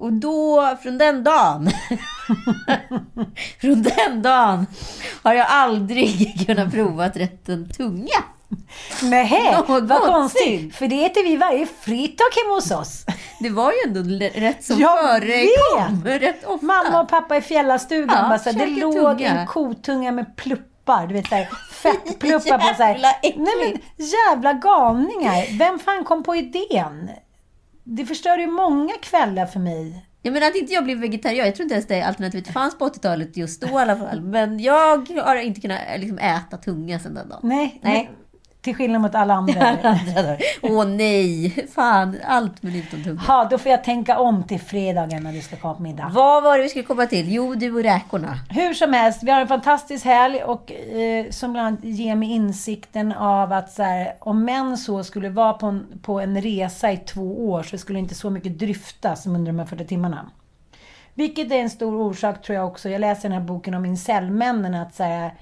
Och 0.00 0.12
då, 0.12 0.76
från 0.82 0.98
den 0.98 1.24
dagen, 1.24 1.70
från 3.60 3.82
den 3.82 4.22
dagen 4.22 4.66
har 5.22 5.34
jag 5.34 5.46
aldrig 5.50 6.34
kunnat 6.46 6.72
prova 6.72 7.04
att 7.04 7.16
rätta 7.16 7.52
en 7.52 7.68
tunga. 7.68 8.24
Nähä, 9.02 9.62
vad 9.68 9.88
Någonsin. 9.88 10.12
konstigt. 10.12 10.76
För 10.76 10.88
det 10.88 11.04
äter 11.04 11.24
vi 11.24 11.36
varje 11.36 11.66
fredag 11.66 12.24
hemma 12.44 12.54
hos 12.54 12.70
oss. 12.70 13.04
Det 13.40 13.50
var 13.50 13.72
ju 13.72 13.78
ändå 13.86 14.26
rätt 14.40 14.64
som 14.64 14.78
Jag 14.80 14.98
förekom 14.98 16.04
rätt 16.04 16.44
ofta. 16.44 16.66
Mamma 16.66 17.00
och 17.00 17.08
pappa 17.08 17.36
i 17.36 17.40
fjällastugan. 17.40 18.16
Ja, 18.22 18.28
bara 18.28 18.38
så 18.38 18.52
det 18.52 18.66
låg 18.66 18.94
tunga. 18.94 19.28
en 19.40 19.46
kotunga 19.46 20.12
med 20.12 20.36
pluppar. 20.36 21.06
Du 21.06 21.14
vet 21.14 21.28
såhär, 21.28 21.48
fettpluppar 21.72 22.58
på 22.58 22.74
såhär. 22.76 22.98
Nej 23.22 23.34
men 23.36 23.80
jävla 24.06 24.52
galningar. 24.52 25.58
Vem 25.58 25.78
fan 25.78 26.04
kom 26.04 26.22
på 26.22 26.36
idén? 26.36 27.10
Det 27.84 28.06
förstörde 28.06 28.42
ju 28.42 28.48
många 28.50 28.92
kvällar 29.02 29.46
för 29.46 29.60
mig. 29.60 30.06
Jag 30.22 30.32
menar 30.32 30.46
att 30.46 30.56
inte 30.56 30.72
jag 30.72 30.84
blev 30.84 30.98
vegetarian, 30.98 31.46
jag 31.46 31.54
tror 31.54 31.64
inte 31.64 31.74
ens 31.74 31.86
det 31.86 32.02
alternativet 32.02 32.48
fanns 32.48 32.78
på 32.78 32.88
80-talet 32.88 33.36
just 33.36 33.60
då 33.60 33.68
i 33.68 33.82
alla 33.82 33.96
fall. 33.96 34.20
Men 34.20 34.60
jag 34.60 35.06
har 35.24 35.36
inte 35.36 35.60
kunnat 35.60 35.80
liksom, 35.96 36.18
äta 36.18 36.56
tunga 36.56 36.98
sedan 36.98 37.14
den 37.14 37.28
dagen. 37.28 37.40
Nej, 37.42 37.80
Nej. 37.82 38.10
Till 38.62 38.74
skillnad 38.74 39.00
mot 39.00 39.14
alla 39.14 39.34
andra. 39.34 39.78
Åh 40.62 40.84
nej, 40.86 41.66
fan, 41.74 42.16
allt 42.26 42.62
men 42.62 42.74
utom 42.74 43.04
tunga. 43.04 43.22
Ja, 43.28 43.48
då 43.50 43.58
får 43.58 43.70
jag 43.70 43.84
tänka 43.84 44.18
om 44.18 44.42
till 44.42 44.60
fredagen 44.60 45.22
när 45.22 45.32
du 45.32 45.40
ska 45.40 45.56
komma 45.56 45.74
på 45.74 45.82
middag. 45.82 46.10
Vad 46.14 46.42
var 46.42 46.56
det 46.56 46.62
vi 46.62 46.68
skulle 46.68 46.84
komma 46.84 47.06
till? 47.06 47.32
Jo, 47.32 47.54
du 47.54 47.74
och 47.74 47.82
räkorna. 47.82 48.38
Hur 48.50 48.74
som 48.74 48.92
helst, 48.92 49.22
vi 49.22 49.30
har 49.30 49.40
en 49.40 49.48
fantastisk 49.48 50.04
helg 50.04 50.42
och 50.42 50.72
eh, 50.72 51.30
som 51.30 51.52
bland 51.52 51.66
annat 51.66 51.84
ger 51.84 52.14
mig 52.14 52.30
insikten 52.30 53.12
av 53.12 53.52
att 53.52 53.72
så 53.72 53.82
här, 53.82 54.14
om 54.20 54.44
män 54.44 54.76
så 54.76 55.04
skulle 55.04 55.28
vara 55.28 55.52
på 55.52 55.66
en, 55.66 55.86
på 56.02 56.20
en 56.20 56.42
resa 56.42 56.92
i 56.92 56.96
två 56.96 57.50
år 57.50 57.62
så 57.62 57.78
skulle 57.78 57.98
inte 57.98 58.14
så 58.14 58.30
mycket 58.30 58.58
dryftas 58.58 59.22
som 59.22 59.34
under 59.34 59.52
de 59.52 59.58
här 59.58 59.66
40 59.66 59.86
timmarna. 59.86 60.30
Vilket 61.14 61.52
är 61.52 61.56
en 61.56 61.70
stor 61.70 61.94
orsak 61.94 62.42
tror 62.42 62.56
jag 62.56 62.66
också. 62.66 62.88
Jag 62.88 63.00
läser 63.00 63.22
den 63.28 63.38
här 63.38 63.46
boken 63.46 63.74
om 63.74 63.84
incellmännen 63.84 64.74
att 64.74 64.94
så 64.94 65.02
här, 65.02 65.34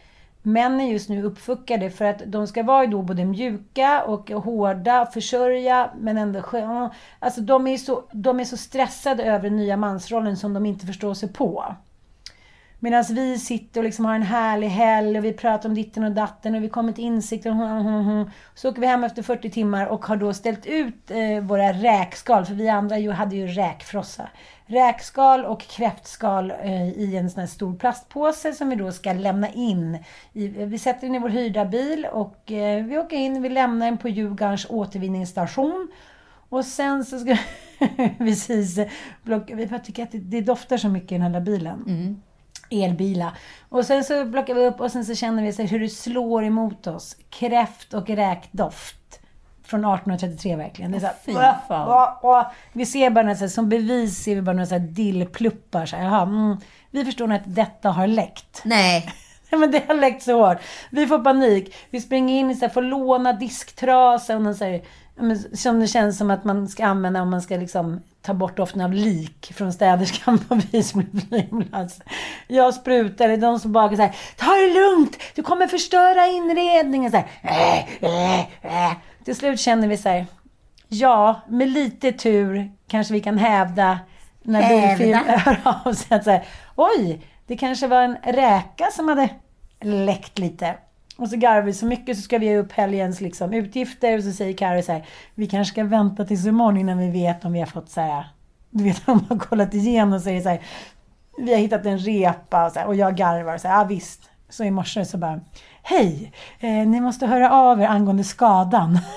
män 0.53 0.81
är 0.81 0.93
just 0.93 1.09
nu 1.09 1.23
uppfuckade 1.23 1.91
för 1.91 2.05
att 2.05 2.23
de 2.27 2.47
ska 2.47 2.63
vara 2.63 2.87
då 2.87 3.03
både 3.03 3.25
mjuka 3.25 4.05
och 4.05 4.31
hårda, 4.31 5.07
försörja 5.07 5.91
men 6.01 6.19
ändå 6.19 6.43
sköna. 6.43 6.95
Alltså 7.19 7.41
de 7.41 7.67
är, 7.67 7.77
så, 7.77 8.05
de 8.13 8.41
är 8.41 8.45
så 8.45 8.57
stressade 8.57 9.25
över 9.25 9.43
den 9.43 9.57
nya 9.57 9.77
mansrollen 9.77 10.37
som 10.37 10.55
de 10.55 10.67
inte 10.67 10.87
förstår 10.87 11.15
sig 11.15 11.33
på. 11.33 11.75
Medan 12.81 13.05
vi 13.11 13.39
sitter 13.39 13.81
och 13.81 13.85
liksom 13.85 14.05
har 14.05 14.15
en 14.15 14.23
härlig 14.23 14.69
helg 14.69 15.19
och 15.19 15.25
vi 15.25 15.33
pratar 15.33 15.69
om 15.69 15.75
ditten 15.75 16.05
och 16.05 16.13
datten 16.13 16.55
och 16.55 16.63
vi 16.63 16.69
kommer 16.69 16.93
till 16.93 17.05
insikt 17.05 17.47
och 17.47 17.53
hon, 17.53 17.71
hon, 17.71 18.05
hon. 18.05 18.31
Så 18.55 18.71
åker 18.71 18.81
vi 18.81 18.87
hem 18.87 19.05
efter 19.05 19.23
40 19.23 19.51
timmar 19.51 19.87
och 19.87 20.05
har 20.05 20.17
då 20.17 20.35
ställt 20.35 20.67
ut 20.67 21.11
eh, 21.11 21.41
våra 21.43 21.73
räkskal, 21.73 22.45
för 22.45 22.55
vi 22.55 22.69
andra 22.69 22.99
ju, 22.99 23.11
hade 23.11 23.37
ju 23.37 23.47
räkfrossa. 23.47 24.29
Räkskal 24.67 25.45
och 25.45 25.61
kräftskal 25.61 26.51
eh, 26.51 26.89
i 26.89 27.17
en 27.17 27.31
sån 27.31 27.41
här 27.41 27.47
stor 27.47 27.77
plastpåse 27.77 28.53
som 28.53 28.69
vi 28.69 28.77
då 28.77 28.93
ska 28.93 29.13
lämna 29.13 29.49
in. 29.49 30.05
I, 30.33 30.63
eh, 30.63 30.67
vi 30.67 30.79
sätter 30.79 31.07
den 31.07 31.15
i 31.15 31.19
vår 31.19 31.29
hyrda 31.29 31.65
bil 31.65 32.07
och 32.13 32.53
eh, 32.53 32.85
vi 32.85 32.99
åker 32.99 33.17
in, 33.17 33.43
vi 33.43 33.49
lämnar 33.49 33.87
den 33.87 33.99
på 33.99 34.09
Djurgårdens 34.09 34.67
återvinningsstation. 34.71 35.89
Och 36.49 36.65
sen 36.65 37.05
så 37.05 37.19
ska 37.19 37.37
vi 37.97 38.15
precis 38.19 38.79
block, 39.23 39.51
vi 39.55 39.67
bara 39.67 39.81
tycker 39.81 40.03
att 40.03 40.13
det, 40.13 40.19
det 40.19 40.41
doftar 40.41 40.77
så 40.77 40.89
mycket 40.89 41.13
i 41.13 41.15
den 41.15 41.23
här 41.23 41.29
lilla 41.29 41.41
bilen 41.41 41.85
mm 41.87 42.23
elbilar. 42.71 43.31
Och 43.69 43.85
sen 43.85 44.05
så 44.05 44.31
plockar 44.33 44.55
vi 44.55 44.67
upp 44.67 44.81
och 44.81 44.91
sen 44.93 45.05
så 45.05 45.15
känner 45.15 45.43
vi 45.43 45.53
så 45.53 45.63
hur 45.63 45.81
det 45.81 45.89
slår 45.89 46.45
emot 46.45 46.87
oss. 46.87 47.17
Kräft 47.31 47.95
och 47.95 48.09
räkdoft. 48.11 48.95
Från 49.65 49.81
1833 49.81 50.57
verkligen. 50.57 50.91
Det 50.91 50.97
är 50.97 51.01
så 51.01 51.07
här, 51.07 51.15
"Åh, 51.27 51.69
fan." 51.69 51.89
åh, 51.89 52.19
åh." 52.23 52.47
Vi 52.73 52.87
ser 52.87 53.11
bara, 53.11 53.27
här, 53.27 53.49
som 53.49 53.69
bevis 53.69 54.25
ser 54.25 54.35
vi 54.35 54.43
bara 54.43 54.53
några 54.53 54.67
så 54.67 54.75
här 54.75 54.81
dillpluppar. 54.81 55.87
Så 55.87 55.97
här, 55.97 56.05
jaha, 56.05 56.23
mm, 56.23 56.57
vi 56.91 57.05
förstår 57.05 57.27
nu 57.27 57.35
att 57.35 57.55
detta 57.55 57.91
har 57.91 58.07
läckt. 58.07 58.61
Nej. 58.65 59.13
Men 59.51 59.71
det 59.71 59.89
har 59.89 59.95
läckt 59.95 60.23
så 60.23 60.47
hårt. 60.47 60.59
Vi 60.91 61.07
får 61.07 61.19
panik. 61.19 61.75
Vi 61.91 62.01
springer 62.01 62.41
in 62.41 62.59
här, 62.61 62.69
får 62.69 62.83
låna 62.83 63.33
disktrasa 63.33 64.37
och 64.37 64.43
någon 64.43 64.55
så 64.55 64.65
här, 64.65 64.83
som 65.55 65.81
det 65.81 65.87
känns 65.87 66.19
som 66.19 66.31
att 66.31 66.45
man 66.45 66.69
ska 66.69 66.87
använda 66.87 67.23
om 67.23 67.31
man 67.31 67.43
ska 67.43 67.57
liksom 67.57 68.01
ta 68.23 68.35
bort 68.35 68.57
doften 68.57 68.81
av 68.81 68.93
lik 68.93 69.53
från 69.55 69.73
städerskan 69.73 70.39
på 70.39 70.55
Visby 70.55 71.05
flygplats. 71.29 72.01
Jag 72.47 72.75
sprutar, 72.75 73.29
det 73.29 73.35
är 73.35 73.39
de 73.39 73.61
som 73.61 73.73
bara 73.73 73.97
så 73.97 74.03
här, 74.03 74.17
ta 74.37 74.53
det 74.53 74.75
lugnt, 74.75 75.19
du 75.35 75.43
kommer 75.43 75.67
förstöra 75.67 76.27
inredningen. 76.27 77.11
Så 77.11 77.17
här, 77.17 77.27
äh, 77.43 78.05
äh, 78.05 78.41
äh. 78.91 78.93
Till 79.25 79.37
slut 79.37 79.61
känner 79.61 79.89
vi 79.89 79.97
så 79.97 80.09
här, 80.09 80.27
ja, 80.89 81.41
med 81.49 81.69
lite 81.69 82.13
tur 82.13 82.73
kanske 82.87 83.15
vi 83.15 83.21
kan 83.21 83.39
hävda 83.39 83.99
när 84.43 84.69
bilfirman 84.69 85.25
hör 85.39 85.61
av 85.65 85.93
sig 85.93 86.17
att 86.17 86.25
så 86.25 86.31
här, 86.31 86.47
oj, 86.77 87.27
det 87.47 87.57
kanske 87.57 87.87
var 87.87 88.03
en 88.03 88.17
räka 88.25 88.91
som 88.93 89.09
hade 89.09 89.29
läckt 89.81 90.39
lite. 90.39 90.75
Och 91.19 91.29
så 91.29 91.37
garvar 91.37 91.63
vi 91.63 91.73
så 91.73 91.87
mycket 91.87 92.17
så 92.17 92.23
ska 92.23 92.39
vi 92.39 92.47
ge 92.47 92.57
upp 92.57 92.73
helgens 92.73 93.21
liksom, 93.21 93.53
utgifter 93.53 94.19
och 94.19 94.25
så 94.25 94.33
säger 94.33 94.57
Carro 94.57 94.83
så 94.83 94.93
här, 94.93 95.07
vi 95.35 95.47
kanske 95.47 95.73
ska 95.73 95.85
vänta 95.85 96.25
tills 96.25 96.47
imorgon 96.47 96.77
innan 96.77 96.99
vi 96.99 97.11
vet 97.11 97.45
om 97.45 97.53
vi 97.53 97.59
har 97.59 97.67
fått 97.67 97.91
så 97.91 98.01
här, 98.01 98.27
du 98.71 98.85
vet 98.85 99.03
de 99.07 99.27
har 99.29 99.39
kollat 99.39 99.75
igenom 99.75 100.13
och 100.13 100.23
säger 100.23 100.41
så 100.41 100.49
här, 100.49 100.63
vi 101.39 101.53
har 101.53 101.61
hittat 101.61 101.87
en 101.87 101.99
repa 101.99 102.67
och, 102.67 102.73
så 102.73 102.79
här, 102.79 102.87
och 102.87 102.95
jag 102.95 103.17
garvar 103.17 103.55
och 103.55 103.61
så 103.61 103.69
här, 103.69 103.79
ja 103.79 103.85
visst. 103.85 104.31
Så 104.49 104.65
i 104.65 104.71
morse 104.71 105.05
så 105.05 105.19
bara, 105.19 105.41
hej, 105.83 106.33
eh, 106.61 106.71
ni 106.71 107.01
måste 107.01 107.27
höra 107.27 107.51
av 107.51 107.81
er 107.81 107.87
angående 107.87 108.25
skadan. 108.25 108.99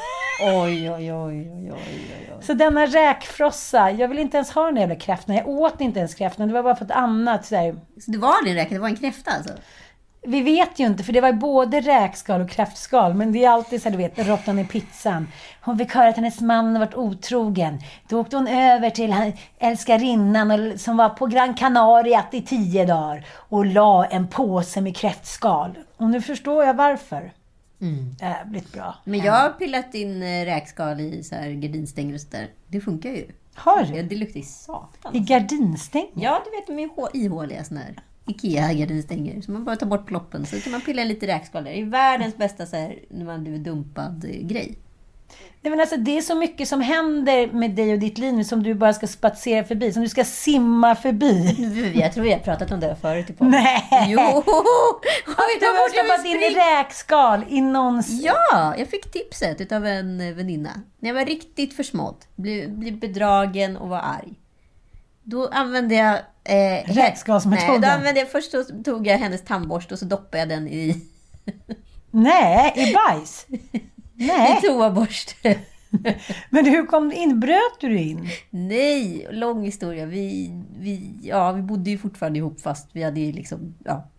Oj, 0.43 0.91
oj, 0.91 1.13
oj, 1.13 1.13
oj, 1.13 1.71
oj. 1.71 2.37
Så 2.41 2.53
denna 2.53 2.85
räkfrossa, 2.85 3.91
jag 3.91 4.07
vill 4.07 4.19
inte 4.19 4.37
ens 4.37 4.51
ha 4.51 4.65
den 4.65 4.75
jävla 4.75 4.95
kräftan. 4.95 5.35
Jag 5.35 5.47
åt 5.47 5.81
inte 5.81 5.99
ens 5.99 6.15
kräftan, 6.15 6.47
det 6.47 6.53
var 6.53 6.63
bara 6.63 6.75
för 6.75 6.85
ett 6.85 6.91
annat. 6.91 7.45
Så. 7.45 7.75
Så 7.99 8.11
det 8.11 8.17
var 8.17 8.37
aldrig 8.37 8.51
en 8.51 8.63
räka, 8.63 8.73
det 8.73 8.81
var 8.81 8.87
en 8.87 8.95
kräfta 8.95 9.31
alltså? 9.31 9.53
Vi 10.23 10.41
vet 10.41 10.79
ju 10.79 10.85
inte, 10.87 11.03
för 11.03 11.13
det 11.13 11.21
var 11.21 11.27
ju 11.29 11.33
både 11.35 11.81
räkskal 11.81 12.41
och 12.41 12.49
kräftskal. 12.49 13.13
Men 13.13 13.31
det 13.31 13.45
är 13.45 13.49
alltid 13.49 13.81
så 13.81 13.89
här, 13.89 13.97
du 13.97 14.03
vet, 14.03 14.27
råttan 14.27 14.59
i 14.59 14.65
pizzan. 14.65 15.27
Hon 15.61 15.77
fick 15.77 15.93
höra 15.95 16.09
att 16.09 16.15
hennes 16.15 16.41
man 16.41 16.79
varit 16.79 16.95
otrogen. 16.95 17.79
Då 18.09 18.19
åkte 18.19 18.35
hon 18.35 18.47
över 18.47 18.89
till 18.89 19.13
älskarinnan 19.59 20.79
som 20.79 20.97
var 20.97 21.09
på 21.09 21.25
Gran 21.25 21.53
Canaria 21.53 22.23
i 22.31 22.41
tio 22.41 22.85
dagar 22.85 23.25
och 23.33 23.65
la 23.65 24.05
en 24.05 24.27
påse 24.27 24.81
med 24.81 24.95
kräftskal. 24.95 25.77
Och 25.97 26.09
nu 26.09 26.21
förstår 26.21 26.63
jag 26.65 26.73
varför. 26.73 27.31
Jävligt 28.21 28.73
bra. 28.73 28.95
Men 29.03 29.19
jag 29.19 29.33
har 29.33 29.49
pillat 29.49 29.95
in 29.95 30.23
eh, 30.23 30.45
räkskal 30.45 30.99
i 30.99 31.23
så 31.23 31.35
här 31.35 31.49
gardinstänger 31.49 32.13
och 32.13 32.21
sådär. 32.21 32.47
Det 32.67 32.81
funkar 32.81 33.09
ju. 33.09 33.27
Har 33.55 33.83
du? 33.83 34.03
det 34.03 34.15
luktar 34.15 34.39
i 34.39 34.43
satan. 34.43 35.15
I 35.15 35.19
gardinstänger? 35.19 36.09
Ja, 36.13 36.41
du 36.45 36.51
vet 36.57 36.67
de 36.67 36.83
är 36.83 36.87
hå- 36.87 37.09
ihåliga 37.17 37.63
såna 37.63 37.79
här. 37.79 37.95
Ikea 38.27 38.73
gardinstänger. 38.73 39.41
Så 39.41 39.51
man 39.51 39.65
bara 39.65 39.75
tar 39.75 39.87
bort 39.87 40.07
ploppen. 40.07 40.45
Så 40.45 40.59
kan 40.59 40.71
man 40.71 40.81
pilla 40.81 41.03
lite 41.03 41.27
räkskal 41.27 41.63
där. 41.63 41.71
Det 41.71 41.81
är 41.81 41.85
världens 41.85 42.37
bästa 42.37 42.65
så 42.65 42.75
här, 42.75 42.99
när 43.09 43.25
man 43.25 43.43
blivit 43.43 43.63
dumpad 43.63 44.25
eh, 44.25 44.47
grej. 44.47 44.77
Nej, 45.63 45.71
men 45.71 45.79
alltså, 45.79 45.97
det 45.97 46.17
är 46.17 46.21
så 46.21 46.35
mycket 46.35 46.67
som 46.67 46.81
händer 46.81 47.47
med 47.47 47.71
dig 47.71 47.93
och 47.93 47.99
ditt 47.99 48.17
liv 48.17 48.33
nu 48.33 48.43
som 48.43 48.63
du 48.63 48.73
bara 48.73 48.93
ska 48.93 49.07
spatsera 49.07 49.63
förbi. 49.63 49.93
Som 49.93 50.01
du 50.01 50.09
ska 50.09 50.23
simma 50.23 50.95
förbi. 50.95 51.55
Jag 51.95 52.13
tror 52.13 52.23
vi 52.23 52.31
har 52.31 52.39
pratat 52.39 52.71
om 52.71 52.79
det 52.79 52.95
förut 53.01 53.29
i 53.29 53.33
podden. 53.33 53.51
Nej! 53.51 54.07
Jo! 54.07 54.19
Att 55.27 55.59
du 55.59 55.65
har 55.65 55.89
stoppat 55.89 56.25
in 56.25 56.55
räkskal 56.55 57.45
i 57.49 57.61
någons... 57.61 58.09
Ja, 58.09 58.75
jag 58.77 58.87
fick 58.87 59.11
tipset 59.11 59.61
utav 59.61 59.85
en 59.85 60.21
eh, 60.21 60.33
väninna. 60.33 60.81
När 60.99 61.09
jag 61.09 61.15
var 61.15 61.25
riktigt 61.25 61.73
försmådd, 61.73 62.15
blev, 62.35 62.71
blev 62.71 62.99
bedragen 62.99 63.77
och 63.77 63.89
var 63.89 63.99
arg. 63.99 64.40
Då 65.23 65.47
använde 65.47 65.95
jag... 65.95 66.17
Eh, 66.43 66.93
Räkskalsmetoden. 66.93 67.71
Nej, 67.71 67.79
då 67.79 67.87
använde 67.87 68.19
jag, 68.19 68.31
först 68.31 68.51
tog 68.85 69.07
jag 69.07 69.17
hennes 69.17 69.41
tandborste 69.41 69.93
och 69.93 69.99
så 69.99 70.05
doppade 70.05 70.37
jag 70.37 70.49
den 70.49 70.67
i, 70.67 71.01
Nej, 72.11 72.73
i 72.75 72.93
bajs? 72.93 73.47
Nej. 74.13 74.57
i 74.57 74.67
toaborste. 74.67 75.59
Men 76.49 76.65
hur 76.65 76.85
kom 76.85 77.09
du 77.09 77.15
in? 77.15 77.39
Bröt 77.39 77.79
du 77.79 77.99
in? 77.99 78.29
Nej, 78.49 79.27
lång 79.31 79.63
historia. 79.63 80.05
Vi, 80.05 80.51
vi, 80.79 81.13
ja, 81.23 81.51
vi 81.51 81.61
bodde 81.61 81.89
ju 81.89 81.97
fortfarande 81.97 82.39
ihop 82.39 82.61
fast 82.61 82.89
vi 82.93 83.03
hade 83.03 83.19
ju 83.19 83.31
liksom... 83.31 83.75
Ja. 83.85 84.09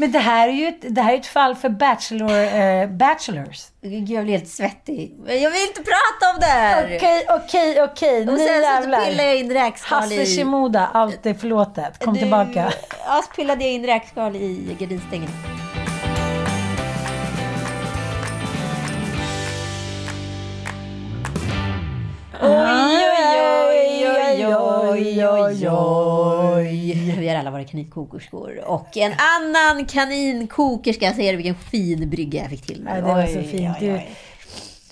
Men 0.00 0.12
det 0.12 0.18
här 0.18 0.48
är 0.48 0.52
ju 0.52 0.66
ett, 0.68 0.94
det 0.94 1.02
här 1.02 1.12
är 1.12 1.16
ett 1.18 1.26
fall 1.26 1.54
för 1.54 1.68
bachelor, 1.68 2.30
eh, 2.30 2.88
bachelors. 2.88 3.66
Gud, 3.82 4.08
jag 4.08 4.24
blir 4.24 4.38
helt 4.38 4.48
svettig. 4.48 5.14
Jag 5.26 5.50
vill 5.50 5.62
inte 5.68 5.82
prata 5.82 6.34
om 6.34 6.40
det 6.40 6.46
här! 6.46 6.96
Okej, 6.96 7.26
okej, 7.28 7.82
okej. 7.82 8.20
Och 8.20 8.26
Nu 8.26 8.38
sen 8.38 8.46
så 8.46 8.52
jävlar. 8.62 9.04
pillade 9.04 9.28
jag 9.28 9.36
in 9.36 9.52
räkskal 9.52 10.00
Hasse 10.00 10.22
i... 10.22 10.36
Shimoda, 10.36 10.90
allt 10.94 11.26
är 11.26 11.34
förlåtet. 11.34 12.04
Kom 12.04 12.14
Du- 12.14 12.20
tillbaka. 12.20 12.72
Ja, 13.06 13.22
så 13.24 13.30
pillade 13.36 13.64
jag 13.64 13.72
in 13.72 13.86
räkskal 13.86 14.36
i 14.36 14.76
gardinstängen. 14.78 15.30
Oj, 22.40 23.04
oj, 23.70 24.06
oj, 24.06 24.46
oj, 24.46 25.26
oj, 25.26 25.68
oj. 25.70 26.37
Vi 26.70 27.28
har 27.28 27.34
alla 27.34 27.50
varit 27.50 27.70
kaninkokerskor. 27.70 28.60
Och 28.66 28.96
en 28.96 29.12
annan 29.18 29.86
kaninkokerska. 29.86 31.12
Ser 31.12 31.30
du 31.30 31.36
vilken 31.36 31.54
fin 31.54 32.10
brygga 32.10 32.40
jag 32.42 32.50
fick 32.50 32.62
till 32.66 32.82
Ja, 32.86 32.94
nu? 32.94 33.00
det 33.00 33.06
var 33.06 33.26
så 33.26 33.38
Oj, 33.38 33.44
fint. 33.44 33.76
oj, 33.80 33.86
Du, 33.86 33.92
oj. 33.94 34.10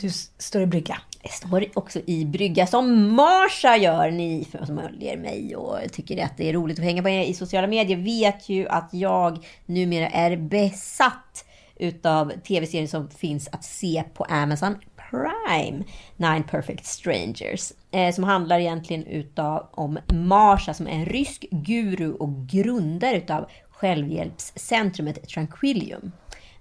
du 0.01 0.11
står 0.39 0.63
i 0.63 0.67
brygga. 0.67 0.99
Jag 1.23 1.33
står 1.33 1.65
också 1.75 2.01
i 2.07 2.25
brygga 2.25 2.67
som 2.67 3.11
Marsha 3.15 3.77
gör. 3.77 4.11
Ni 4.11 4.47
som 4.67 4.79
följer 4.79 5.17
mig 5.17 5.57
och 5.57 5.79
tycker 5.93 6.25
att 6.25 6.37
det 6.37 6.49
är 6.49 6.53
roligt 6.53 6.79
att 6.79 6.85
hänga 6.85 7.03
på 7.03 7.09
i 7.09 7.35
sociala 7.35 7.67
medier 7.67 7.97
vet 7.97 8.49
ju 8.49 8.69
att 8.69 8.89
jag 8.93 9.47
numera 9.67 10.09
är 10.09 10.37
besatt 10.37 11.45
utav 11.79 12.33
tv-serier 12.49 12.87
som 12.87 13.09
finns 13.11 13.49
att 13.53 13.65
se 13.65 14.03
på 14.15 14.25
Amazon 14.25 14.77
Prime. 15.17 15.85
Nine 16.17 16.43
Perfect 16.43 16.87
Strangers. 16.87 17.73
Eh, 17.91 18.15
som 18.15 18.25
handlar 18.25 18.59
egentligen 18.59 19.07
utav 19.07 19.69
om 19.71 19.99
Marsha 20.13 20.75
som 20.75 20.87
är 20.87 20.91
en 20.91 21.07
rysk 21.07 21.47
guru 21.51 22.13
och 22.13 22.47
grundare 22.47 23.17
utav 23.17 23.47
självhjälpscentrumet 23.71 25.29
Tranquillium. 25.29 26.13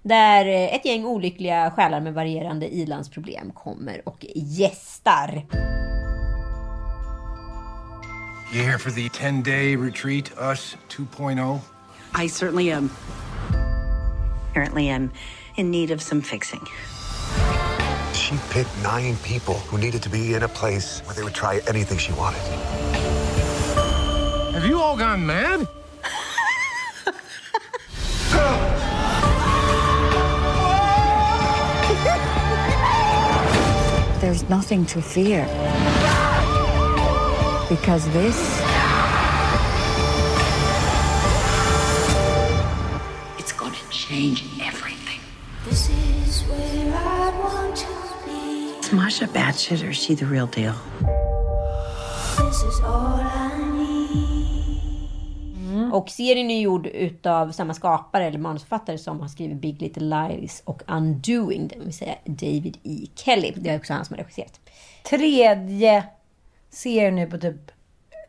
Där 0.02 0.46
eh, 0.46 0.74
ett 0.74 0.84
gäng 0.84 1.04
olyckliga 1.04 1.70
själar 1.70 2.00
med 2.00 2.14
varierande 2.14 2.74
ilandsproblem 2.74 3.50
kommer 3.50 4.08
och 4.08 4.26
gästar. 4.34 5.46
You 8.54 8.62
here 8.62 8.78
for 8.78 8.90
the 8.90 9.08
10 9.08 9.42
day 9.42 9.76
retreat, 9.76 10.30
Us 10.38 10.76
2.0? 10.88 11.58
I 12.24 12.28
certainly 12.28 12.70
am. 12.70 12.90
Apparently, 14.50 14.88
I'm 14.88 15.10
in 15.56 15.70
need 15.70 15.90
of 15.90 16.00
some 16.00 16.22
fixing. 16.22 16.60
She 18.26 18.36
picked 18.50 18.76
nine 18.82 19.14
people 19.18 19.54
who 19.54 19.78
needed 19.78 20.02
to 20.02 20.08
be 20.10 20.34
in 20.34 20.42
a 20.42 20.48
place 20.48 20.98
where 21.04 21.14
they 21.14 21.22
would 21.22 21.32
try 21.32 21.60
anything 21.68 21.96
she 21.96 22.12
wanted. 22.14 22.40
Have 24.52 24.66
you 24.66 24.80
all 24.80 24.96
gone 24.96 25.24
mad? 25.24 25.68
There's 34.20 34.48
nothing 34.48 34.84
to 34.86 35.00
fear. 35.00 35.44
Because 37.68 38.08
this 38.10 38.60
It's 43.38 43.52
gonna 43.52 43.76
change 43.90 44.55
Is 48.86 48.92
Masha 48.92 49.26
batshit 49.26 49.82
or 49.82 49.90
is 49.90 49.96
she 49.96 50.14
the 50.14 50.26
real 50.26 50.46
deal? 50.46 50.72
This 52.38 52.62
is 52.62 52.80
all 52.84 53.20
I 53.20 53.48
need. 53.58 53.92
Och 55.92 56.10
serien 56.10 56.50
är 56.50 56.60
gjord 56.60 56.86
utav 56.86 57.52
samma 57.52 57.74
skapare 57.74 58.24
eller 58.24 58.38
manusförfattare 58.38 58.98
som 58.98 59.20
har 59.20 59.28
skrivit 59.28 59.56
Big 59.60 59.82
Little 59.82 60.28
Lies 60.28 60.62
och 60.64 60.82
Undoing, 60.88 61.68
det 61.68 61.78
vill 61.78 61.92
säga 61.92 62.14
David 62.24 62.78
E. 62.82 63.06
Kelly. 63.14 63.52
Det 63.56 63.70
är 63.70 63.78
också 63.78 63.92
han 63.92 64.04
som 64.04 64.14
har 64.16 64.22
regisserat. 64.22 64.60
Tredje 65.08 66.04
serien 66.70 67.14
nu 67.16 67.26
på 67.26 67.38
typ 67.38 67.70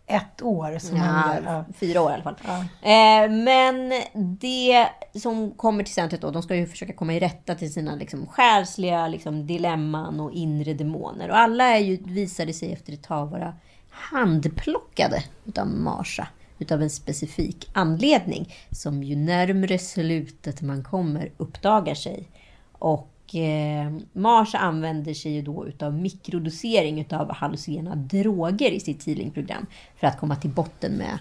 ett 0.08 0.41
år. 0.41 0.80
Som. 0.80 0.97
Ja, 0.97 1.36
Ja. 1.45 1.66
fyra 1.80 2.01
år 2.01 2.12
i 2.12 2.14
alla 2.14 2.24
fall. 2.24 2.36
Eh, 2.82 3.30
men 3.32 3.93
det 4.14 4.88
som 5.16 5.51
kommer 5.51 5.84
till 5.84 5.93
centret 5.93 6.22
då, 6.22 6.32
de 6.32 6.43
ska 6.43 6.55
ju 6.55 6.68
försöka 6.68 6.93
komma 6.93 7.14
i 7.14 7.20
rätta 7.20 7.55
till 7.55 7.74
sina 7.74 7.95
liksom, 7.95 8.28
själsliga 8.28 9.08
liksom, 9.08 9.47
dilemman 9.47 10.20
och 10.20 10.32
inre 10.32 10.74
demoner. 10.74 11.30
Och 11.30 11.38
alla 11.38 11.64
är 11.64 11.80
ju, 11.80 11.97
visade 12.03 12.53
sig 12.53 12.74
efter 12.74 12.93
ett 12.93 13.03
tag 13.03 13.28
vara 13.28 13.53
handplockade 13.89 15.24
utav 15.45 15.68
Marsha. 15.68 16.28
Utav 16.60 16.82
en 16.82 16.89
specifik 16.89 17.70
anledning. 17.74 18.53
Som 18.72 19.03
ju 19.03 19.16
närmre 19.16 19.80
slutet 19.80 20.62
man 20.62 20.84
kommer 20.84 21.32
uppdagar 21.38 21.95
sig. 21.95 22.28
Och 22.72 23.36
eh, 23.36 23.97
Marsha 24.14 24.58
använder 24.58 25.14
sig 25.14 25.32
ju 25.32 25.41
då 25.41 25.68
utav 25.68 25.93
mikrodosering 25.93 27.01
utav 27.01 27.34
hallucinogena 27.34 27.95
droger 27.95 28.72
i 28.72 28.80
sitt 28.80 29.08
healingprogram. 29.08 29.66
För 29.95 30.08
att 30.08 30.20
komma 30.20 30.36
till 30.36 30.49
botten 30.49 30.91
med 30.91 31.20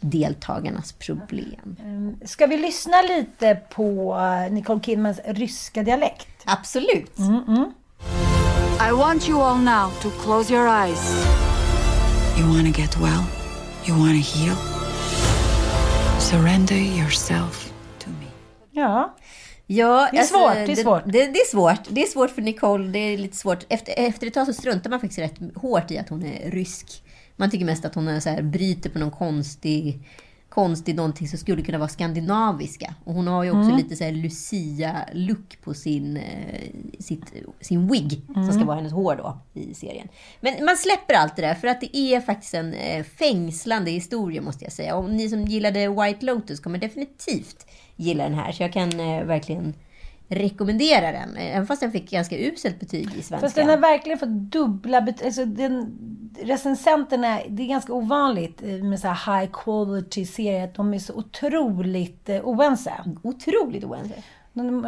deltagarnas 0.00 0.92
problem. 0.92 1.76
Ska 2.24 2.46
vi 2.46 2.56
lyssna 2.56 3.02
lite 3.02 3.54
på 3.54 4.16
eh, 4.16 4.52
Nicole 4.52 4.80
Kidmans 4.80 5.20
ryska 5.24 5.82
dialekt? 5.82 6.28
Absolut! 6.44 7.18
I 8.88 8.92
want 8.92 9.28
you 9.28 9.42
all 9.42 9.58
now 9.58 9.90
to 10.02 10.10
close 10.10 10.54
your 10.54 10.68
eyes. 10.68 11.26
You 12.38 12.46
want 12.46 12.74
to 12.74 12.80
get 12.80 12.96
well? 12.96 13.24
You 13.88 13.98
want 13.98 14.24
to 14.24 14.38
heal? 14.38 14.56
Surrender 16.20 16.76
yourself 16.76 17.72
to 17.98 18.10
me. 18.10 18.26
Ja. 18.70 19.16
Ja, 19.66 20.08
Det 20.12 20.18
är 20.18 20.22
svårt, 20.22 20.54
det 20.66 20.72
är 20.72 20.76
svårt. 20.76 21.02
Det, 21.04 21.26
det, 21.26 21.38
är 21.40 21.50
svårt. 21.50 21.80
Det 21.88 22.02
är 22.02 22.06
svårt 22.06 22.30
för 22.30 22.42
Nicole. 22.42 22.88
Det 22.88 22.98
är 22.98 23.18
lite 23.18 23.36
svårt. 23.36 23.64
Efter, 23.68 23.94
efter 23.96 24.26
ett 24.26 24.34
tag 24.34 24.46
så 24.46 24.52
struntar 24.52 24.90
man 24.90 25.00
faktiskt 25.00 25.18
rätt 25.18 25.34
hårt 25.54 25.90
i 25.90 25.98
att 25.98 26.08
hon 26.08 26.24
är 26.24 26.50
rysk. 26.50 27.02
Man 27.40 27.50
tycker 27.50 27.64
mest 27.64 27.84
att 27.84 27.94
hon 27.94 28.08
är 28.08 28.20
så 28.20 28.28
här, 28.30 28.42
bryter 28.42 28.90
på 28.90 28.98
någon 28.98 29.10
konstig, 29.10 30.00
konstig 30.48 30.94
någonting 30.94 31.28
som 31.28 31.38
skulle 31.38 31.62
kunna 31.62 31.78
vara 31.78 31.88
skandinaviska. 31.88 32.94
Och 33.04 33.14
hon 33.14 33.26
har 33.26 33.44
ju 33.44 33.50
också 33.50 33.62
Mm. 33.70 33.76
lite 33.76 33.96
så 33.96 34.04
Lucia-look 34.10 35.58
på 35.64 35.74
sin, 35.74 36.16
eh, 36.16 36.70
sitt, 36.98 37.22
sin 37.60 37.88
wig, 37.88 38.20
som 38.26 38.42
Mm. 38.42 38.52
ska 38.54 38.64
vara 38.64 38.76
hennes 38.76 38.92
hår 38.92 39.16
då 39.16 39.38
i 39.60 39.74
serien. 39.74 40.08
Men 40.40 40.64
man 40.64 40.76
släpper 40.76 41.14
allt 41.14 41.36
det 41.36 41.42
där, 41.42 41.54
för 41.54 41.68
att 41.68 41.80
det 41.80 41.96
är 41.96 42.20
faktiskt 42.20 42.54
en 42.54 42.74
eh, 42.74 43.04
fängslande 43.04 43.90
historia 43.90 44.42
måste 44.42 44.64
jag 44.64 44.72
säga. 44.72 44.96
Och 44.96 45.10
ni 45.10 45.28
som 45.28 45.44
gillade 45.44 45.88
White 45.88 46.24
Lotus 46.26 46.60
kommer 46.60 46.78
definitivt 46.78 47.66
gilla 47.96 48.24
den 48.24 48.34
här. 48.34 48.52
Så 48.52 48.62
jag 48.62 48.72
kan 48.72 49.00
eh, 49.00 49.24
verkligen 49.24 49.74
rekommendera 50.28 51.12
den. 51.12 51.36
Även 51.36 51.66
fast 51.66 51.80
den 51.80 51.92
fick 51.92 52.10
ganska 52.10 52.38
uselt 52.38 52.80
betyg 52.80 53.06
i 53.06 53.22
svenska. 53.22 53.38
Fast 53.38 53.54
den 53.54 53.68
har 53.68 53.76
verkligen 53.76 54.18
fått 54.18 54.28
dubbla 54.28 55.00
bet- 55.00 55.24
alltså 55.24 55.44
den, 55.44 55.98
Recensenterna, 56.42 57.40
det 57.48 57.62
är 57.62 57.66
ganska 57.66 57.92
ovanligt 57.92 58.62
eh, 58.62 58.68
med 58.68 59.00
så 59.00 59.08
high 59.08 59.50
quality 59.52 60.24
serier 60.24 60.64
att 60.64 60.74
de 60.74 60.94
är 60.94 60.98
så 60.98 61.14
otroligt 61.14 62.28
eh, 62.28 62.40
oense. 62.44 62.92
Otroligt 63.22 63.84
oense. 63.84 64.14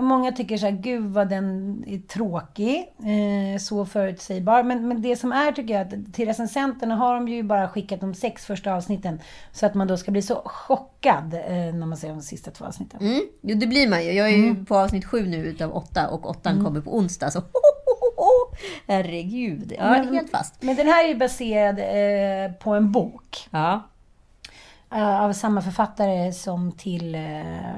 Många 0.05 0.33
tycker 0.33 0.57
så 0.57 0.67
här, 0.67 0.73
gud 0.73 1.05
vad 1.13 1.29
den 1.29 1.85
är 1.87 1.99
tråkig, 1.99 2.77
eh, 2.99 3.59
så 3.61 3.87
förutsägbar. 3.87 4.63
Men, 4.63 4.89
men 4.89 5.03
det 5.03 5.17
som 5.17 5.33
är 5.33 5.53
tycker 5.53 5.75
jag 5.75 5.83
att 5.87 6.15
till 6.15 6.27
recensenterna 6.27 6.95
har 6.97 7.15
de 7.15 7.29
ju 7.29 7.43
bara 7.43 7.69
skickat 7.69 8.01
de 8.01 8.15
sex 8.15 8.47
första 8.47 8.75
avsnitten. 8.75 9.21
Så 9.53 9.67
att 9.67 9.75
man 9.75 9.87
då 9.87 9.97
ska 9.97 10.11
bli 10.11 10.23
så 10.23 10.43
chockad 10.45 11.35
eh, 11.35 11.75
när 11.75 11.87
man 11.87 11.97
ser 11.97 12.09
de 12.09 12.23
sista 12.23 12.51
två 12.51 12.65
avsnitten. 12.65 13.01
Mm, 13.01 13.21
jo, 13.43 13.57
det 13.59 13.67
blir 13.67 13.89
man 13.89 14.05
ju. 14.05 14.13
Jag 14.13 14.27
är 14.27 14.37
ju 14.37 14.45
Mm. 14.49 14.65
på 14.67 14.77
avsnitt 14.77 15.05
sju 15.05 15.27
nu 15.27 15.37
utav 15.37 15.77
åtta 15.77 16.09
och 16.09 16.31
åttan 16.31 16.53
Mm. 16.53 16.65
kommer 16.65 16.81
på 16.81 16.97
onsdag. 16.97 17.31
Så 17.31 17.43
herregud. 18.87 19.73
Ja, 19.79 19.91
Men- 19.91 20.15
helt 20.15 20.31
fast. 20.31 20.63
Men 20.63 20.77
den 20.77 20.87
här 20.87 21.05
är 21.05 21.09
ju 21.09 21.15
baserad 21.15 21.79
eh, 21.79 22.53
på 22.53 22.71
en 22.75 22.93
bok. 22.93 23.49
Ja. 23.51 23.83
Eh, 24.93 25.23
av 25.23 25.33
samma 25.33 25.63
författare 25.63 26.33
som 26.33 26.73
till 26.73 27.15
eh, 27.15 27.77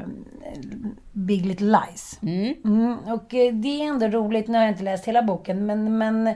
Big 1.13 1.47
Little 1.47 1.67
Lies. 1.67 2.19
Mm, 2.23 2.99
och 2.99 3.35
eh, 3.35 3.55
det 3.55 3.83
är 3.83 3.89
ändå 3.89 4.09
roligt, 4.09 4.49
nu 4.49 4.59
har 4.59 4.65
jag 4.65 4.73
inte 4.73 4.85
läst 4.85 5.05
hela 5.05 5.23
boken, 5.23 5.67
men, 5.67 5.99
men 5.99 6.35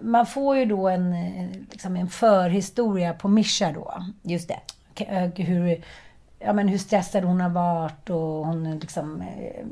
man 0.00 0.26
får 0.26 0.56
ju 0.56 0.64
då 0.64 0.88
en, 0.88 1.12
liksom 1.70 1.96
en 1.96 2.08
förhistoria 2.08 3.14
på 3.14 3.28
Mischa 3.28 3.72
då. 3.72 4.04
Just 4.22 4.48
det. 4.48 4.60
Hur, 5.42 5.82
ja, 6.44 6.52
men 6.52 6.68
hur 6.68 6.78
stressad 6.78 7.24
hon 7.24 7.40
har 7.40 7.50
varit 7.50 8.10
och 8.10 8.46
hon 8.46 8.78
liksom... 8.78 9.20
Eh, 9.20 9.66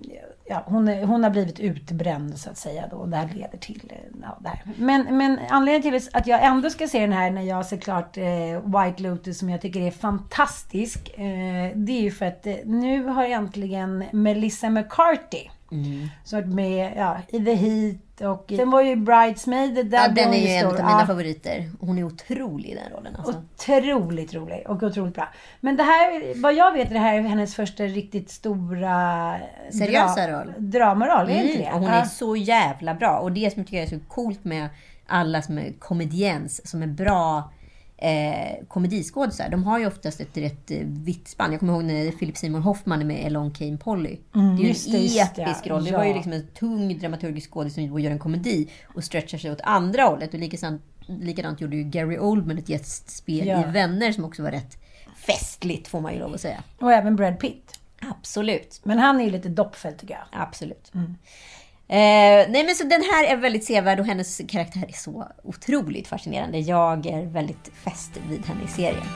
ja, 0.44 0.62
hon, 0.66 0.88
hon 0.88 1.24
har 1.24 1.30
blivit 1.30 1.60
utbränd 1.60 2.38
så 2.38 2.50
att 2.50 2.58
säga 2.58 2.84
då. 2.90 2.96
Och 2.96 3.08
det 3.08 3.16
här 3.16 3.28
leder 3.34 3.58
till 3.58 3.82
eh, 3.90 3.96
ja, 4.22 4.38
det 4.40 4.48
här. 4.48 4.60
Men, 4.76 5.16
men 5.16 5.38
anledningen 5.48 6.00
till 6.00 6.08
att 6.12 6.26
jag 6.26 6.44
ändå 6.44 6.70
ska 6.70 6.88
se 6.88 7.00
den 7.00 7.12
här 7.12 7.30
när 7.30 7.42
jag 7.42 7.66
ser 7.66 7.76
klart 7.76 8.16
eh, 8.16 8.24
White 8.64 9.02
Lotus 9.02 9.38
som 9.38 9.50
jag 9.50 9.60
tycker 9.60 9.80
är 9.80 9.90
fantastisk. 9.90 11.18
Eh, 11.18 11.72
det 11.74 11.92
är 11.92 12.02
ju 12.02 12.10
för 12.10 12.26
att 12.26 12.46
eh, 12.46 12.54
nu 12.64 13.04
har 13.04 13.24
äntligen 13.24 14.04
Melissa 14.12 14.70
McCarthy 14.70 15.48
Mm. 15.72 16.08
som 16.24 16.38
varit 16.40 16.54
med 16.54 16.92
ja, 16.96 17.16
i 17.28 17.44
The 17.44 17.54
Heat 17.54 18.20
och 18.20 18.52
sen 18.56 18.70
var 18.70 18.82
ju 18.82 18.96
Bridesmaid. 18.96 19.74
Där 19.90 19.98
Ja, 19.98 20.08
den 20.08 20.34
är 20.34 20.38
ju 20.38 20.48
en 20.48 20.66
av 20.66 20.72
mina 20.72 20.90
Ja. 21.00 21.06
favoriter. 21.06 21.70
Hon 21.80 21.98
är 21.98 22.04
otrolig 22.04 22.68
i 22.70 22.74
den 22.74 22.92
rollen. 22.92 23.16
Alltså. 23.16 23.42
Otroligt 23.56 24.34
rolig 24.34 24.64
och 24.68 24.82
otroligt 24.82 25.14
bra. 25.14 25.28
Men 25.60 25.76
det 25.76 25.82
här, 25.82 26.40
vad 26.42 26.54
jag 26.54 26.72
vet, 26.72 26.88
är 26.90 26.92
det 26.92 26.98
här 27.00 27.14
är 27.18 27.20
hennes 27.22 27.54
första 27.54 27.84
riktigt 27.84 28.30
stora 28.30 29.36
Seriösa 29.72 30.26
dra- 30.26 30.32
roll. 30.40 30.52
dramaroll, 30.58 31.30
är 31.30 31.34
inte 31.42 31.58
det? 31.58 31.64
Mm, 31.64 31.74
och 31.74 31.80
hon 31.80 31.88
Ja. 31.90 31.94
är 31.94 32.04
så 32.04 32.36
jävla 32.36 32.94
bra. 32.94 33.18
Och 33.18 33.32
det 33.32 33.52
som 33.52 33.60
jag 33.60 33.66
tycker 33.66 33.82
är 33.82 33.86
så 33.86 33.98
coolt 34.08 34.44
med 34.44 34.68
alla 35.06 35.42
som 35.42 35.58
är 35.58 35.72
komediens, 35.78 36.68
som 36.70 36.82
är 36.82 36.86
bra 36.86 37.50
eh, 38.02 38.66
komediskådisar. 38.68 39.48
De 39.48 39.64
har 39.64 39.78
ju 39.78 39.86
oftast 39.86 40.20
ett 40.20 40.36
rätt 40.36 40.70
eh, 40.70 40.78
vitt 40.86 41.28
spann. 41.28 41.50
Jag 41.50 41.60
kommer 41.60 41.72
ihåg 41.72 41.84
när 41.84 42.10
Philip 42.10 42.36
Seymour 42.36 42.60
Hoffman 42.60 43.00
är 43.00 43.04
med 43.04 43.26
Along 43.26 43.50
Came 43.50 43.76
Polly. 43.76 44.18
Mm, 44.34 44.56
det 44.56 44.62
är 44.62 44.64
ju 44.64 44.70
en 44.70 44.92
det, 44.92 45.32
det, 45.36 45.42
episk 45.42 45.66
roll. 45.66 45.84
Det 45.84 45.90
ja. 45.90 45.98
var 45.98 46.04
ju 46.04 46.14
liksom 46.14 46.32
en 46.32 46.46
tung 46.46 46.98
dramaturgisk 46.98 47.50
skådis 47.50 47.74
som 47.74 48.00
gör 48.00 48.10
en 48.10 48.18
komedi 48.18 48.68
och 48.94 49.04
stretchar 49.04 49.38
sig 49.38 49.52
åt 49.52 49.60
andra 49.60 50.02
hållet. 50.02 50.34
Och 50.34 50.40
likadant, 50.40 50.82
likadant 51.06 51.60
gjorde 51.60 51.76
ju 51.76 51.82
Gary 51.82 52.18
Oldman 52.18 52.58
ett 52.58 52.68
gästspel 52.68 53.46
Ja. 53.46 53.68
i 53.68 53.72
Vänner 53.72 54.12
som 54.12 54.24
också 54.24 54.42
var 54.42 54.50
rätt 54.50 54.78
festligt 55.16 55.88
får 55.88 56.00
man 56.00 56.12
ju 56.12 56.18
lov 56.18 56.34
att 56.34 56.40
säga. 56.40 56.62
Och 56.78 56.92
även 56.92 57.16
Brad 57.16 57.38
Pitt. 57.38 57.78
Absolut. 58.00 58.80
Men 58.82 58.98
han 58.98 59.20
är 59.20 59.24
ju 59.24 59.30
lite 59.30 59.48
doppfälld 59.48 59.98
tycker 59.98 60.14
jag. 60.14 60.24
Absolut. 60.32 60.92
Eh, 61.92 62.48
nej 62.48 62.64
men 62.64 62.74
så 62.74 62.84
den 62.84 63.02
här 63.02 63.24
är 63.24 63.36
väldigt 63.36 63.64
sevärd 63.64 64.00
och 64.00 64.06
hennes 64.06 64.40
karaktär 64.48 64.84
är 64.88 64.92
så 64.92 65.28
otroligt 65.42 66.08
fascinerande. 66.08 66.58
Jag 66.58 67.06
är 67.06 67.26
väldigt 67.26 67.70
fäst 67.84 68.10
vid 68.28 68.46
henne 68.46 68.60
i 68.64 68.68
serien. 68.68 69.06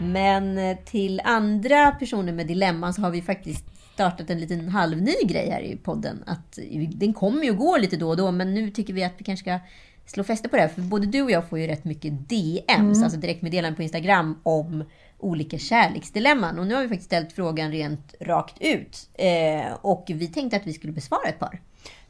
Men 0.00 0.58
eh, 0.58 0.76
till 0.84 1.20
andra 1.24 1.90
personer 1.92 2.32
med 2.32 2.46
dilemman 2.46 2.94
så 2.94 3.02
har 3.02 3.10
vi 3.10 3.22
faktiskt 3.22 3.64
startat 3.94 4.30
en 4.30 4.40
liten 4.40 4.68
halvny 4.68 5.14
grej 5.24 5.50
här 5.50 5.60
i 5.60 5.76
podden. 5.76 6.22
Att 6.26 6.58
den 6.94 7.12
kommer 7.12 7.44
ju 7.44 7.50
och 7.50 7.56
går 7.56 7.78
lite 7.78 7.96
då 7.96 8.08
och 8.08 8.16
då, 8.16 8.30
men 8.30 8.54
nu 8.54 8.70
tycker 8.70 8.92
vi 8.92 9.04
att 9.04 9.12
vi 9.18 9.24
kanske 9.24 9.44
ska 9.44 9.58
slå 10.06 10.24
fäste 10.24 10.48
på 10.48 10.56
det 10.56 10.62
här. 10.62 10.68
För 10.68 10.82
både 10.82 11.06
du 11.06 11.22
och 11.22 11.30
jag 11.30 11.48
får 11.48 11.58
ju 11.58 11.66
rätt 11.66 11.84
mycket 11.84 12.28
DMs, 12.28 12.68
Mm. 12.68 13.02
alltså 13.02 13.18
direktmeddelanden 13.18 13.76
på 13.76 13.82
Instagram 13.82 14.38
om 14.42 14.84
olika 15.18 15.58
kärleksdilemman. 15.58 16.58
Och 16.58 16.66
nu 16.66 16.74
har 16.74 16.82
vi 16.82 16.88
faktiskt 16.88 17.06
ställt 17.06 17.32
frågan 17.32 17.70
rent 17.72 18.14
rakt 18.20 18.56
ut. 18.60 19.08
Eh, 19.14 19.72
och 19.80 20.04
vi 20.08 20.28
tänkte 20.28 20.56
att 20.56 20.66
vi 20.66 20.72
skulle 20.72 20.92
besvara 20.92 21.28
ett 21.28 21.38
par. 21.38 21.60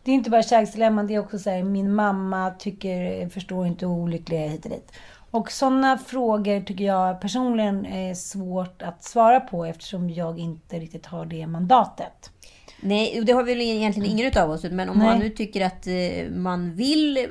Det 0.02 0.10
är 0.10 0.14
inte 0.14 0.30
bara 0.30 0.42
kärleksdilemman, 0.42 1.06
det 1.06 1.14
är 1.14 1.18
också 1.18 1.38
så 1.38 1.50
här, 1.50 1.62
min 1.62 1.94
mamma 1.94 2.50
tycker, 2.50 3.28
förstår 3.28 3.66
inte 3.66 3.86
hur 3.86 3.92
olycklig 3.92 4.38
jag 4.38 4.44
är 4.44 4.48
hit 4.48 4.64
och 4.64 4.70
dit. 4.70 4.92
Och 5.30 5.52
sådana 5.52 5.98
frågor 5.98 6.60
tycker 6.60 6.84
jag 6.84 7.20
personligen 7.20 7.86
är 7.86 8.14
svårt 8.14 8.82
att 8.82 9.04
svara 9.04 9.40
på 9.40 9.64
eftersom 9.64 10.10
jag 10.10 10.38
inte 10.38 10.78
riktigt 10.78 11.06
har 11.06 11.26
det 11.26 11.46
mandatet. 11.46 12.30
Nej, 12.80 13.20
det 13.22 13.32
har 13.32 13.42
väl 13.42 13.60
egentligen 13.60 14.10
ingen 14.10 14.38
av 14.38 14.50
oss. 14.50 14.62
Men 14.62 14.88
om 14.88 14.98
Nej. 14.98 15.06
man 15.06 15.18
nu 15.18 15.28
tycker 15.28 15.66
att 15.66 15.86
eh, 15.86 16.30
man 16.30 16.74
vill 16.74 17.16
eh, 17.16 17.24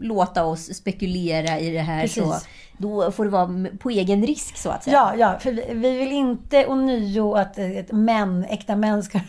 låta 0.00 0.44
oss 0.44 0.74
spekulera 0.74 1.58
i 1.58 1.70
det 1.70 1.80
här 1.80 2.06
så 2.06 2.34
då 2.78 3.12
får 3.12 3.24
det 3.24 3.30
vara 3.30 3.66
på 3.78 3.90
egen 3.90 4.26
risk 4.26 4.56
så 4.56 4.70
att 4.70 4.84
säga. 4.84 4.96
Ja, 4.96 5.14
ja, 5.16 5.38
för 5.38 5.52
vi, 5.52 5.64
vi 5.74 5.98
vill 5.98 6.12
inte 6.12 6.66
ånyo 6.66 7.34
att 7.34 7.58
eh, 7.58 7.70
ett 7.70 7.92
män, 7.92 8.44
äkta 8.44 8.76
män 8.76 9.02
ska 9.02 9.20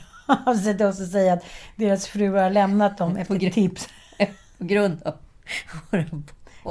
av 0.45 0.55
sig 0.55 0.77
till 0.77 0.85
oss 0.85 1.01
och 1.01 1.07
säga 1.07 1.33
att 1.33 1.45
deras 1.75 2.07
fruar 2.07 2.43
har 2.43 2.49
lämnat 2.49 2.97
dem 2.97 3.17
efter 3.17 3.49
tips. 3.49 3.89
På 4.57 4.63
grund 4.63 5.03
av 5.05 5.13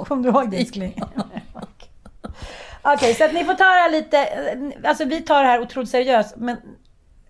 Kommer 0.04 0.22
du 0.22 0.28
ihåg 0.28 0.50
det 0.50 0.56
älskling? 0.56 1.02
Okej, 2.82 3.14
så 3.14 3.24
att 3.24 3.34
ni 3.34 3.44
får 3.44 3.54
ta 3.54 3.64
det 3.64 3.70
här 3.70 3.90
lite... 3.90 4.28
Alltså 4.88 5.04
vi 5.04 5.20
tar 5.20 5.42
det 5.42 5.48
här 5.48 5.60
otroligt 5.60 5.90
seriöst, 5.90 6.34
men 6.36 6.56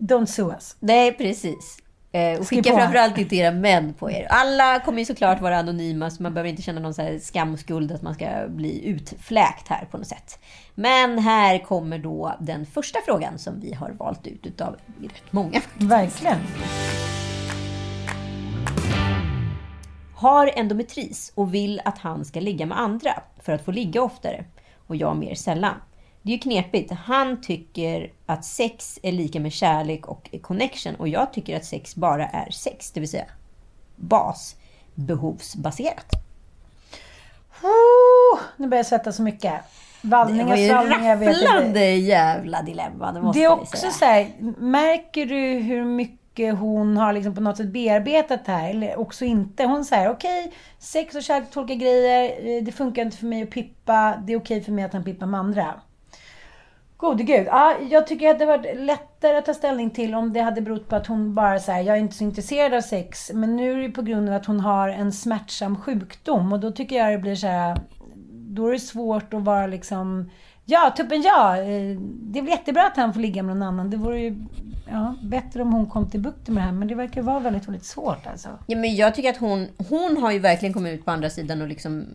don't 0.01 0.26
sue 0.26 0.55
us. 0.55 0.76
Nej, 0.80 1.12
precis. 1.12 1.78
Eh, 2.12 2.40
och 2.40 2.48
skicka 2.48 2.76
framförallt 2.76 3.18
inte 3.18 3.36
era 3.36 3.51
män 3.51 3.94
på 3.94 4.11
er. 4.11 4.26
Alla 4.30 4.80
kommer 4.80 4.98
ju 4.98 5.05
såklart 5.05 5.40
vara 5.40 5.59
anonyma, 5.59 6.11
så 6.11 6.22
man 6.22 6.34
behöver 6.34 6.51
inte 6.51 6.62
känna 6.62 6.80
någon 6.80 6.94
så 6.94 7.03
här 7.03 7.18
skam 7.18 7.53
och 7.53 7.59
skuld 7.59 7.92
att 7.92 8.03
man 8.03 8.14
ska 8.14 8.26
bli 8.48 8.86
utfläkt 8.86 9.68
här 9.68 9.84
på 9.90 9.98
något 9.98 10.07
sätt. 10.07 10.38
Men 10.74 11.18
här 11.18 11.59
kommer 11.59 11.98
då 11.98 12.36
den 12.40 12.66
första 12.66 12.98
frågan 13.05 13.38
som 13.38 13.61
vi 13.61 13.74
har 13.74 13.90
valt 13.90 14.26
ut 14.26 14.46
utav 14.46 14.76
rätt 15.03 15.32
många. 15.32 15.61
faktiskt. 15.61 15.90
Verkligen. 15.90 16.38
Har 20.14 20.51
endometris 20.57 21.32
och 21.34 21.55
vill 21.55 21.80
att 21.84 21.98
han 21.98 22.24
ska 22.24 22.40
ligga 22.40 22.66
med 22.66 22.80
andra 22.80 23.11
för 23.42 23.53
att 23.53 23.64
få 23.64 23.70
ligga 23.70 24.03
oftare 24.03 24.44
och 24.86 24.96
jag 24.96 25.16
mer 25.16 25.34
sällan. 25.34 25.74
Det 26.22 26.32
är 26.32 26.36
ju 26.36 26.40
knepigt. 26.40 26.92
Han 26.92 27.40
tycker 27.40 28.12
att 28.26 28.44
sex 28.44 28.98
är 29.02 29.12
lika 29.12 29.40
med 29.40 29.52
kärlek 29.52 30.06
och 30.06 30.30
connection 30.42 30.94
och 30.94 31.08
jag 31.08 31.32
tycker 31.32 31.56
att 31.56 31.64
sex 31.64 31.96
bara 31.96 32.26
är 32.26 32.50
sex, 32.50 32.90
det 32.92 33.00
vill 33.00 33.08
säga 33.08 33.24
basbehovsbaserat. 33.96 36.06
Oh, 37.62 38.38
nu 38.56 38.68
börjar 38.68 38.78
jag 38.78 38.86
svettas 38.86 39.16
så 39.16 39.22
mycket. 39.22 39.52
Det 40.02 40.08
Vallningar, 40.08 40.46
var 40.46 40.56
ju 40.56 40.68
rafflande 40.68 41.84
jävla 41.94 42.62
dilemma, 42.62 43.12
det 43.12 43.22
måste 43.22 43.38
Det 43.40 43.44
är 43.44 43.52
också 43.52 43.76
säga. 43.76 43.90
så 43.92 44.04
här, 44.04 44.28
märker 44.58 45.26
du 45.26 45.36
hur 45.58 45.84
mycket 45.84 46.58
hon 46.58 46.96
har 46.96 47.12
liksom 47.12 47.34
på 47.34 47.40
något 47.40 47.56
sätt 47.56 47.68
bearbetat 47.72 48.44
det 48.46 48.52
här? 48.52 48.70
Eller 48.70 48.98
också 48.98 49.24
inte. 49.24 49.64
Hon 49.64 49.84
säger 49.84 50.10
okej, 50.10 50.52
sex 50.78 51.14
och 51.14 51.22
kärlek, 51.22 51.50
tolka 51.50 51.74
grejer. 51.74 52.56
eh, 52.58 52.62
Det 52.64 52.72
funkar 52.72 53.02
inte 53.02 53.16
för 53.16 53.26
mig 53.26 53.42
att 53.42 53.50
pippa. 53.50 54.22
Det 54.26 54.32
är 54.32 54.36
okej 54.36 54.60
för 54.62 54.72
mig 54.72 54.84
att 54.84 54.92
han 54.92 55.04
pippar 55.04 55.26
med 55.26 55.40
andra. 55.40 55.74
Gode 57.01 57.24
gud. 57.24 57.46
Ja, 57.46 57.76
jag 57.90 58.07
tycker 58.07 58.30
att 58.30 58.38
det 58.38 58.46
hade 58.46 58.59
varit 58.59 58.80
lättare 58.80 59.36
att 59.36 59.46
ta 59.46 59.55
ställning 59.55 59.90
till 59.90 60.14
om 60.14 60.32
det 60.32 60.40
hade 60.40 60.61
berott 60.61 60.88
på 60.88 60.96
att 60.96 61.07
hon 61.07 61.34
bara 61.34 61.59
säger 61.59 61.82
jag 61.82 61.96
är 61.96 62.01
inte 62.01 62.16
så 62.16 62.24
intresserad 62.24 62.74
av 62.74 62.80
sex. 62.80 63.30
Men 63.34 63.57
nu 63.57 63.72
är 63.72 63.88
det 63.88 63.90
på 63.90 64.03
grund 64.03 64.28
av 64.28 64.34
att 64.34 64.46
hon 64.46 64.61
har 64.61 64.88
en 64.88 65.12
smärtsam 65.12 65.76
sjukdom. 65.76 66.53
Och 66.53 66.61
då 66.61 66.72
tycker 66.72 66.96
jag 66.96 67.12
det 67.12 67.18
blir 67.18 67.34
så 67.34 67.46
här. 67.46 67.76
Då 68.32 68.68
är 68.68 68.72
det 68.72 68.78
svårt 68.78 69.34
att 69.34 69.42
vara 69.42 69.66
liksom 69.66 70.30
Ja, 70.64 70.94
tuppen 70.96 71.22
ja. 71.22 71.57
Eh, 71.57 71.98
det 72.01 72.38
är 72.38 72.42
väl 72.42 72.51
jättebra 72.51 72.86
att 72.86 72.96
han 72.96 73.12
får 73.12 73.20
ligga 73.20 73.42
med 73.42 73.57
någon 73.57 73.68
annan. 73.68 73.90
Det 73.90 73.96
vore 73.96 74.20
ju 74.20 74.36
ja, 74.90 75.14
bättre 75.22 75.62
om 75.62 75.72
hon 75.72 75.86
kom 75.86 76.11
till 76.11 76.20
bukten 76.20 76.55
med 76.55 76.62
det 76.62 76.66
här. 76.66 76.72
Men 76.72 76.88
det 76.88 76.94
verkar 76.94 77.22
vara 77.22 77.38
väldigt, 77.38 77.68
väldigt 77.68 77.84
svårt 77.84 78.26
alltså. 78.26 78.48
Ja, 78.66 78.76
men 78.76 78.96
jag 78.96 79.14
tycker 79.14 79.30
att 79.30 79.36
hon, 79.36 79.68
hon 79.88 80.16
har 80.16 80.32
ju 80.32 80.38
verkligen 80.38 80.72
kommit 80.72 80.98
ut 80.98 81.05
på 81.05 81.11
andra 81.11 81.30
sidan 81.30 81.62
och 81.62 81.68
liksom 81.68 82.07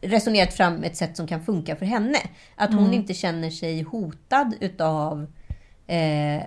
resonerat 0.00 0.54
fram 0.54 0.84
ett 0.84 0.96
sätt 0.96 1.16
som 1.16 1.26
kan 1.26 1.44
funka 1.44 1.76
för 1.76 1.86
henne. 1.86 2.18
Att 2.56 2.70
hon 2.72 2.82
Mm. 2.82 2.92
inte 2.94 3.14
känner 3.14 3.50
sig 3.50 3.82
hotad 3.82 4.54
utav 4.60 5.26
eh, 5.86 6.42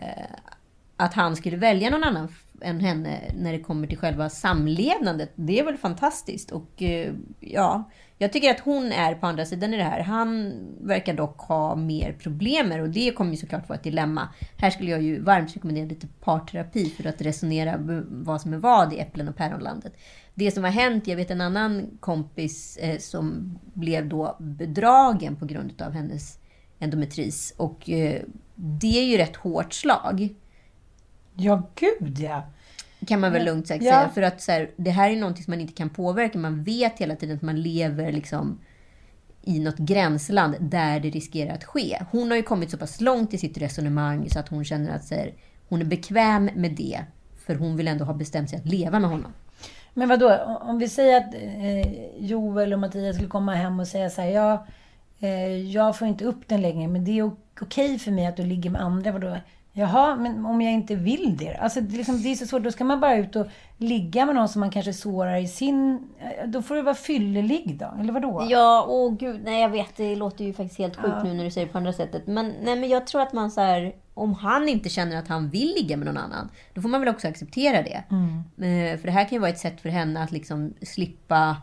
att 0.97 1.13
han 1.13 1.35
skulle 1.35 1.57
välja 1.57 1.89
någon 1.89 2.03
annan 2.03 2.27
än 2.61 2.79
henne 2.79 3.19
när 3.37 3.51
det 3.51 3.59
kommer 3.59 3.87
till 3.87 3.97
själva 3.97 4.29
samlevnadet. 4.29 5.31
Det 5.35 5.59
är 5.59 5.63
väl 5.63 5.77
fantastiskt. 5.77 6.51
Och 6.51 6.81
eh, 6.83 7.13
ja, 7.39 7.89
jag 8.17 8.33
tycker 8.33 8.51
att 8.51 8.59
hon 8.59 8.91
är 8.91 9.15
på 9.15 9.27
andra 9.27 9.45
sidan 9.45 9.73
i 9.73 9.77
det 9.77 9.83
här. 9.83 9.99
Han 9.99 10.53
verkar 10.81 11.13
dock 11.13 11.39
ha 11.39 11.75
mer 11.75 12.13
problem 12.13 12.69
det 12.69 12.81
och 12.81 12.89
det 12.89 13.11
kommer 13.11 13.31
ju 13.31 13.37
såklart 13.37 13.69
vara 13.69 13.77
ett 13.77 13.83
dilemma. 13.83 14.29
Här 14.57 14.69
skulle 14.69 14.91
jag 14.91 15.01
ju 15.01 15.21
varmt 15.21 15.55
rekommendera 15.55 15.85
lite 15.85 16.07
parterapi 16.07 16.89
för 16.89 17.05
att 17.09 17.21
resonera 17.21 17.75
vad 18.09 18.41
som 18.41 18.53
är 18.53 18.57
vad 18.57 18.93
i 18.93 18.99
äpplen 18.99 19.27
och 19.27 19.35
päronlandet. 19.35 19.93
Det 20.33 20.51
som 20.51 20.63
har 20.63 20.71
hänt, 20.71 21.07
jag 21.07 21.15
vet 21.15 21.31
en 21.31 21.41
annan 21.41 21.97
kompis 21.99 22.77
eh, 22.77 22.97
som 22.99 23.57
blev 23.73 24.09
då 24.09 24.35
bedragen 24.39 25.35
på 25.35 25.45
grund 25.45 25.81
av 25.81 25.91
hennes 25.91 26.39
endometris. 26.79 27.53
Och 27.57 27.89
eh, 27.89 28.21
det 28.55 28.99
är 28.99 29.05
ju 29.05 29.17
rätt 29.17 29.35
hårt 29.35 29.73
slag. 29.73 30.29
Ja, 31.33 31.69
gud 31.75 32.19
ja. 32.19 32.43
Kan 33.07 33.19
man 33.19 33.31
väl 33.31 33.45
lugnt 33.45 33.67
sagt 33.67 33.83
Ja. 33.83 33.91
säga. 33.91 34.09
För 34.09 34.21
att 34.21 34.41
så 34.41 34.51
här, 34.51 34.69
det 34.75 34.91
här 34.91 35.09
är 35.09 35.15
någonting 35.15 35.43
som 35.43 35.51
man 35.51 35.61
inte 35.61 35.73
kan 35.73 35.89
påverka. 35.89 36.37
Man 36.37 36.63
vet 36.63 36.99
hela 36.99 37.15
tiden 37.15 37.35
att 37.35 37.41
man 37.41 37.61
lever 37.61 38.11
liksom 38.11 38.59
i 39.41 39.59
något 39.59 39.77
gränsland 39.77 40.55
där 40.59 40.99
det 40.99 41.09
riskerar 41.09 41.53
att 41.53 41.63
ske. 41.63 41.99
Hon 42.11 42.29
har 42.29 42.37
ju 42.37 42.43
kommit 42.43 42.71
så 42.71 42.77
pass 42.77 43.01
långt 43.01 43.33
i 43.33 43.37
sitt 43.37 43.57
resonemang 43.57 44.29
så 44.29 44.39
att 44.39 44.49
hon 44.49 44.65
känner 44.65 44.95
att 44.95 45.11
här, 45.11 45.33
hon 45.69 45.81
är 45.81 45.85
bekväm 45.85 46.49
med 46.55 46.71
det. 46.71 46.99
För 47.45 47.55
hon 47.55 47.77
vill 47.77 47.87
ändå 47.87 48.05
ha 48.05 48.13
bestämt 48.13 48.49
sig 48.49 48.59
att 48.59 48.65
leva 48.65 48.99
med 48.99 49.09
honom. 49.09 49.33
Men 49.93 50.09
vad 50.09 50.19
då? 50.19 50.59
om 50.61 50.79
vi 50.79 50.89
säger 50.89 51.17
att 51.17 51.33
eh, 51.33 52.25
Joel 52.25 52.73
och 52.73 52.79
Mattias 52.79 53.15
skulle 53.15 53.29
komma 53.29 53.55
hem 53.55 53.79
och 53.79 53.87
säga 53.87 54.09
så 54.09 54.21
här, 54.21 54.29
ja, 54.29 54.65
eh, 55.19 55.57
jag 55.57 55.97
får 55.97 56.07
inte 56.07 56.25
upp 56.25 56.47
den 56.47 56.61
längre, 56.61 56.87
men 56.87 57.05
det 57.05 57.19
är 57.19 57.31
okej 57.61 57.99
för 57.99 58.11
mig 58.11 58.25
att 58.25 58.37
du 58.37 58.43
ligger 58.43 58.69
med 58.69 58.81
andra. 58.81 59.11
Vadå? 59.11 59.37
Jaha, 59.77 60.15
men 60.15 60.45
om 60.45 60.61
jag 60.61 60.73
inte 60.73 60.95
vill 60.95 61.37
det? 61.37 61.55
Alltså, 61.55 61.81
det, 61.81 61.97
liksom, 61.97 62.21
det 62.21 62.31
är 62.31 62.35
så 62.35 62.45
svårt. 62.45 62.63
Då 62.63 62.71
ska 62.71 62.83
man 62.83 62.99
bara 62.99 63.15
ut 63.15 63.35
och 63.35 63.47
ligga 63.77 64.25
med 64.25 64.35
någon 64.35 64.49
som 64.49 64.59
man 64.59 64.69
kanske 64.71 64.93
sårar 64.93 65.35
i 65.37 65.47
sin... 65.47 66.07
eh, 66.19 66.47
Då 66.47 66.61
får 66.61 66.75
du 66.75 66.81
vara 66.81 66.95
fyllelig 66.95 67.77
då, 67.79 67.93
eller 67.99 68.13
vadå? 68.13 68.47
Ja, 68.49 68.85
åh 68.89 69.13
gud, 69.17 69.41
nej 69.45 69.61
jag 69.61 69.69
vet, 69.69 69.95
det 69.95 70.15
låter 70.15 70.45
ju 70.45 70.53
faktiskt 70.53 70.77
helt 70.79 70.95
sjukt 70.95 71.13
Ja. 71.17 71.23
nu 71.23 71.33
när 71.33 71.43
du 71.43 71.51
säger 71.51 71.67
det 71.67 71.71
på 71.71 71.77
andra 71.77 71.93
sättet. 71.93 72.27
Men, 72.27 72.53
nej, 72.63 72.75
men 72.79 72.89
jag 72.89 73.07
tror 73.07 73.21
att 73.21 73.33
man 73.33 73.51
så 73.51 73.61
här, 73.61 73.95
om 74.13 74.33
han 74.33 74.69
inte 74.69 74.89
känner 74.89 75.17
att 75.17 75.27
han 75.27 75.49
vill 75.49 75.73
ligga 75.77 75.97
med 75.97 76.05
någon 76.05 76.17
annan, 76.17 76.49
då 76.73 76.81
får 76.81 76.89
man 76.89 77.01
väl 77.01 77.09
också 77.09 77.27
acceptera 77.27 77.81
det. 77.83 78.03
Mm. 78.11 78.93
Eh, 78.93 78.99
För 78.99 79.05
det 79.05 79.11
här 79.11 79.23
kan 79.23 79.31
ju 79.35 79.39
vara 79.39 79.49
ett 79.51 79.59
sätt 79.59 79.81
för 79.81 79.89
henne 79.89 80.23
att 80.23 80.31
liksom 80.31 80.73
slippa 80.81 81.57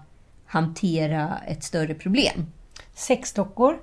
hantera 0.46 1.38
ett 1.46 1.64
större 1.64 1.94
problem. 1.94 2.46
Sexdockor? 2.94 3.78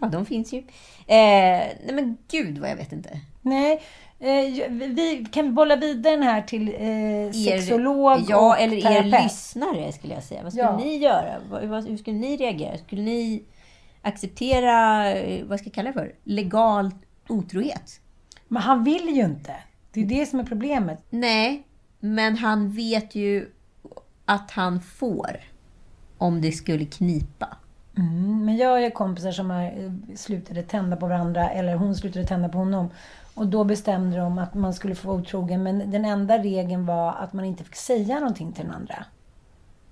Ja, 0.00 0.06
de 0.06 0.26
finns 0.26 0.52
ju. 0.52 0.58
Eh, 0.58 0.64
nej 1.06 1.90
men 1.92 2.16
gud 2.30 2.58
vad 2.58 2.70
jag 2.70 2.76
vet 2.76 2.92
inte. 2.92 3.20
Nej. 3.42 3.82
Eh, 4.18 4.70
vi 4.70 5.26
kan 5.32 5.44
vi 5.46 5.50
bolla 5.52 5.76
vidare 5.76 6.14
den 6.16 6.22
här 6.22 6.42
till 6.42 6.68
eh, 6.68 7.32
sexolog 7.32 8.20
ja, 8.28 8.36
och 8.48 8.58
eller 8.60 8.76
er 8.76 8.80
terapeut? 8.80 9.22
lyssnare 9.22 9.92
skulle 9.92 10.14
jag 10.14 10.22
säga. 10.22 10.42
Vad 10.42 10.52
skulle 10.52 10.64
Ja. 10.66 10.76
ni 10.76 10.96
göra? 10.96 11.38
Hur 11.80 11.96
skulle 11.96 12.16
ni 12.18 12.36
reagera? 12.36 12.78
Skulle 12.78 13.02
ni 13.02 13.42
acceptera, 14.02 15.06
eh, 15.12 15.44
vad 15.44 15.58
ska 15.58 15.66
jag 15.66 15.74
kalla 15.74 15.88
det 15.88 15.98
för, 15.98 16.14
legal 16.24 16.90
otrohet? 17.28 18.00
Men 18.48 18.62
han 18.62 18.84
vill 18.84 19.08
ju 19.16 19.24
inte. 19.24 19.54
Det 19.92 20.00
är 20.00 20.04
det 20.04 20.26
som 20.26 20.40
är 20.40 20.44
problemet. 20.44 21.04
Nej, 21.10 21.62
men 22.00 22.36
han 22.36 22.70
vet 22.72 23.14
ju 23.14 23.48
att 24.24 24.50
han 24.50 24.80
får 24.80 25.40
om 26.18 26.40
det 26.40 26.52
skulle 26.52 26.84
knipa. 26.84 27.56
Mm, 27.98 28.44
men 28.44 28.56
jag 28.56 28.68
har 28.68 28.90
kompisar 28.90 29.32
som 29.32 29.50
har, 29.50 29.62
eh, 29.62 30.16
slutade 30.16 30.62
tända 30.62 30.96
på 30.96 31.06
varandra 31.06 31.50
eller 31.50 31.74
hon 31.74 31.94
slutade 31.94 32.26
tända 32.26 32.48
på 32.48 32.58
honom. 32.58 32.90
Och 33.34 33.46
då 33.46 33.64
bestämde 33.64 34.16
de 34.16 34.38
att 34.38 34.54
man 34.54 34.74
skulle 34.74 34.94
få 34.94 35.08
vara 35.08 35.18
otrogen. 35.18 35.62
Men 35.62 35.90
den 35.90 36.04
enda 36.04 36.38
regeln 36.38 36.86
var 36.86 37.12
att 37.12 37.32
man 37.32 37.44
inte 37.44 37.64
fick 37.64 37.76
säga 37.76 38.20
någonting 38.20 38.52
till 38.52 38.64
den 38.64 38.74
andra. 38.74 39.04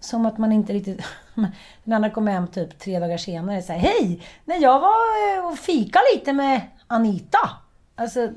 Som 0.01 0.27
att 0.27 0.39
man 0.39 0.53
inte 0.53 0.73
riktigt... 0.73 1.03
Den 1.85 1.95
andra 1.95 2.11
kom 2.11 2.27
hem 2.27 2.47
typ 2.47 2.79
tre 2.79 2.99
dagar 2.99 3.17
senare 3.17 3.59
och 3.59 3.65
sa 3.65 3.73
Hej! 3.73 4.23
När 4.45 4.57
jag 4.57 4.81
var 4.81 5.39
eh, 5.39 5.47
och 5.47 5.59
fika 5.59 5.99
lite 6.15 6.33
med 6.33 6.61
Anita. 6.87 7.51
Alltså, 7.95 8.29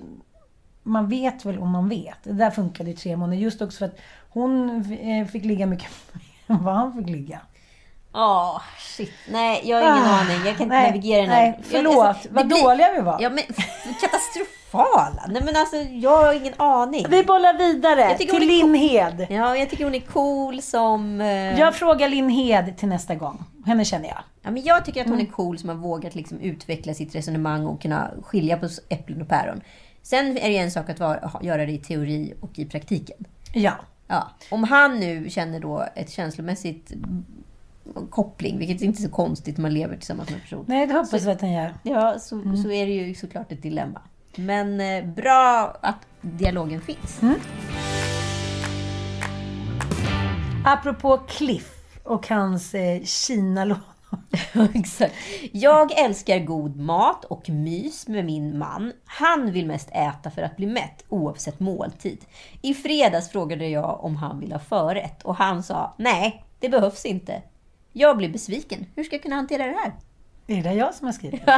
man 0.84 1.10
vet 1.10 1.46
väl 1.46 1.60
om 1.60 1.70
man 1.70 1.90
vet. 1.90 2.18
Det 2.24 2.34
där 2.34 2.52
funkade 2.52 2.90
i 2.90 2.94
tre 2.94 3.18
månader. 3.18 3.42
Just 3.42 3.62
också 3.62 3.78
för 3.78 3.86
att 3.86 4.00
hon 4.30 4.70
eh, 4.94 5.28
fick 5.28 5.46
ligga 5.46 5.66
mycket 5.66 5.90
mer 6.14 6.56
än 6.56 6.64
vad 6.64 6.76
han 6.76 6.94
fick 6.94 7.10
ligga. 7.10 7.40
Ja, 8.14 8.62
shit. 8.80 9.12
Nej, 9.30 9.62
jag 9.64 9.78
har 9.78 9.84
ingen 9.98 10.10
Ah, 10.10 10.20
aning. 10.22 10.36
Jag 10.46 10.58
kan 10.58 10.64
inte 10.64 10.66
nej, 10.66 10.88
navigera 10.92 11.22
den 11.22 11.30
här. 11.30 11.42
nej, 11.42 11.60
förlåt. 11.64 11.96
Jag, 11.96 12.16
det 12.24 12.30
Vad 12.32 12.48
blir- 12.48 12.64
dåliga 12.64 12.94
vi 12.94 13.02
var. 13.02 13.18
Ja, 13.22 13.30
men 13.30 13.44
katastrofala. 14.02 15.26
Nej, 15.28 15.42
men 15.46 15.56
alltså, 15.56 15.76
jag 15.78 16.18
har 16.24 16.34
ingen 16.34 16.54
aning. 16.58 17.06
Vi 17.10 17.24
bollar 17.24 17.58
vidare 17.58 18.18
till 18.18 18.40
Linn 18.40 18.62
cool. 19.18 19.26
Ja, 19.30 19.58
jag 19.58 19.70
tycker 19.70 19.84
hon 19.84 19.96
är 19.96 20.00
cool 20.00 20.62
som... 20.62 21.22
eh, 21.22 21.60
Jag 21.60 21.76
frågar 21.76 22.10
Linn 22.10 22.30
Hed 22.30 22.78
till 22.78 22.88
nästa 22.88 23.16
gång. 23.16 23.44
Henne 23.66 23.86
känner 23.86 24.08
jag. 24.08 24.20
Ja, 24.42 24.52
men 24.52 24.64
jag 24.64 24.86
tycker 24.86 25.02
att 25.02 25.08
hon 25.08 25.16
Mm. 25.16 25.28
är 25.28 25.32
cool 25.32 25.60
som 25.60 25.70
har 25.70 25.76
vågat 25.76 26.16
liksom 26.16 26.40
utveckla 26.40 26.94
sitt 26.94 27.16
resonemang 27.16 27.66
och 27.66 27.82
kunna 27.82 28.12
skilja 28.24 28.58
på 28.58 28.68
äpplen 28.90 29.22
och 29.22 29.28
päron. 29.28 29.62
Sen 30.04 30.38
är 30.38 30.50
det 30.50 30.58
en 30.58 30.72
sak 30.72 30.90
att 30.90 31.00
vara, 31.00 31.32
göra 31.42 31.66
det 31.66 31.72
i 31.72 31.78
teori 31.78 32.34
och 32.42 32.60
i 32.60 32.66
praktiken. 32.66 33.18
Ja. 33.54 33.72
Ja. 34.08 34.28
Om 34.52 34.64
han 34.64 35.00
nu 35.00 35.30
känner 35.30 35.60
då 35.60 35.86
ett 35.96 36.10
känslomässigt 36.12 36.92
koppling, 38.10 38.58
vilket 38.60 38.82
inte 38.82 39.00
är 39.02 39.04
så 39.04 39.12
konstigt 39.12 39.58
när 39.58 39.62
man 39.62 39.74
lever 39.74 39.96
tillsammans 39.98 40.30
med 40.30 40.36
en 40.36 40.42
person. 40.42 40.66
Nej, 40.68 40.88
det 40.88 40.94
hoppas 40.94 41.26
vi 41.26 41.32
att 41.32 41.42
han 41.42 41.52
gör. 41.52 41.74
Ja, 41.84 42.20
så, 42.20 42.36
Mm. 42.36 42.58
så 42.58 42.72
är 42.72 42.86
det 42.86 42.92
ju 42.92 43.16
såklart 43.16 43.52
ett 43.52 43.62
dilemma. 43.62 44.02
Men 44.36 44.82
eh, 44.82 45.06
bra 45.06 45.78
att 45.82 45.98
dialogen 46.22 46.82
finns. 46.82 47.22
Mm. 47.22 47.36
Apropå 50.66 51.18
Cliff 51.18 51.74
och 52.04 52.28
hans 52.28 52.74
eh, 52.74 53.04
Kina-lån. 53.04 53.78
Exakt. 54.74 55.14
Jag 55.52 56.00
älskar 56.00 56.40
god 56.40 56.76
mat 56.80 57.26
och 57.26 57.50
mys 57.50 58.08
med 58.08 58.26
min 58.26 58.58
man. 58.58 58.94
Han 59.06 59.52
vill 59.52 59.68
mest 59.68 59.90
äta 59.92 60.32
för 60.32 60.42
att 60.42 60.58
bli 60.58 60.66
mätt 60.68 61.04
oavsett 61.10 61.60
måltid. 61.60 62.18
I 62.62 62.74
fredags 62.74 63.30
frågade 63.30 63.68
jag 63.68 64.04
om 64.04 64.16
han 64.16 64.40
vill 64.40 64.52
ha 64.52 64.60
förrätt 64.60 65.24
och 65.24 65.36
han 65.36 65.64
sa 65.64 65.94
nej, 65.98 66.46
det 66.60 66.70
behövs 66.70 67.06
inte. 67.06 67.42
Jag 67.94 68.18
blir 68.18 68.30
besviken. 68.30 68.86
Hur 68.96 69.04
ska 69.04 69.16
jag 69.16 69.24
kunna 69.24 69.36
hantera 69.36 69.66
det 69.66 69.78
här? 69.84 69.94
Är 70.48 70.64
det 70.64 70.74
jag 70.74 70.94
som 70.94 71.06
har 71.06 71.14
skrivit 71.14 71.42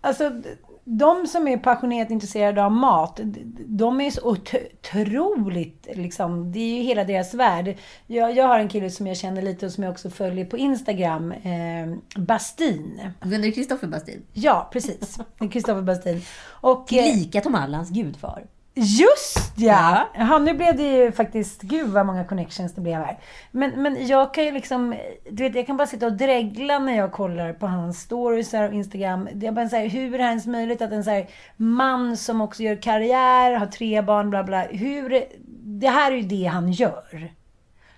Alltså, 0.00 0.42
de 0.84 1.26
som 1.26 1.48
är 1.48 1.58
passionerat 1.58 2.10
intresserade 2.10 2.64
av 2.64 2.72
mat, 2.72 3.20
de 3.66 4.00
är 4.00 4.10
så 4.10 4.20
otroligt, 4.30 5.88
liksom, 5.94 6.52
det 6.52 6.58
är 6.58 6.76
ju 6.76 6.82
hela 6.82 7.04
deras 7.04 7.34
värld. 7.34 7.76
Jag, 8.06 8.36
jag 8.36 8.48
har 8.48 8.58
en 8.58 8.68
kille 8.68 8.90
som 8.90 9.06
jag 9.06 9.16
känner 9.16 9.42
lite 9.42 9.66
och 9.66 9.72
som 9.72 9.84
jag 9.84 9.90
också 9.90 10.10
följer 10.10 10.44
på 10.44 10.58
Instagram, 10.58 11.32
eh, 11.32 11.96
Bastin. 12.16 13.00
Gunnar 13.20 13.50
Kristoffer 13.54 13.86
Bastin? 13.86 14.22
Ja, 14.32 14.68
precis. 14.72 15.18
Kristoffer 15.50 15.82
Bastin. 15.82 16.20
Och, 16.46 16.92
eh, 16.92 17.04
Tillika 17.04 17.40
Tom 17.40 17.54
Allans 17.54 17.90
gudfar. 17.90 18.44
Just 18.76 19.52
ja! 19.56 20.08
ja! 20.14 20.38
Nu 20.38 20.54
blev 20.54 20.76
det 20.76 20.82
ju 20.82 21.12
faktiskt, 21.12 21.62
gud 21.62 21.88
vad 21.88 22.06
många 22.06 22.24
connections 22.24 22.74
det 22.74 22.80
blev 22.80 22.94
här. 22.94 23.18
Men, 23.50 23.82
men 23.82 24.06
jag 24.06 24.34
kan 24.34 24.44
ju 24.44 24.50
liksom, 24.50 24.94
du 25.30 25.42
vet 25.42 25.54
jag 25.54 25.66
kan 25.66 25.76
bara 25.76 25.86
sitta 25.86 26.06
och 26.06 26.12
dregla 26.12 26.78
när 26.78 26.96
jag 26.96 27.12
kollar 27.12 27.52
på 27.52 27.66
hans 27.66 28.00
stories 28.00 28.52
här 28.52 28.68
och 28.68 28.74
Instagram. 28.74 29.28
Är 29.42 29.52
bara 29.52 29.68
så 29.68 29.76
här, 29.76 29.88
hur 29.88 30.14
är 30.14 30.18
det 30.18 30.24
ens 30.24 30.46
möjligt 30.46 30.82
att 30.82 30.92
en 30.92 31.04
så 31.04 31.10
här 31.10 31.28
man 31.56 32.16
som 32.16 32.40
också 32.40 32.62
gör 32.62 32.82
karriär, 32.82 33.52
har 33.52 33.66
tre 33.66 34.02
barn, 34.02 34.30
bla 34.30 34.44
bla. 34.44 34.62
Hur, 34.62 35.24
det 35.64 35.88
här 35.88 36.12
är 36.12 36.16
ju 36.16 36.22
det 36.22 36.44
han 36.44 36.72
gör. 36.72 37.32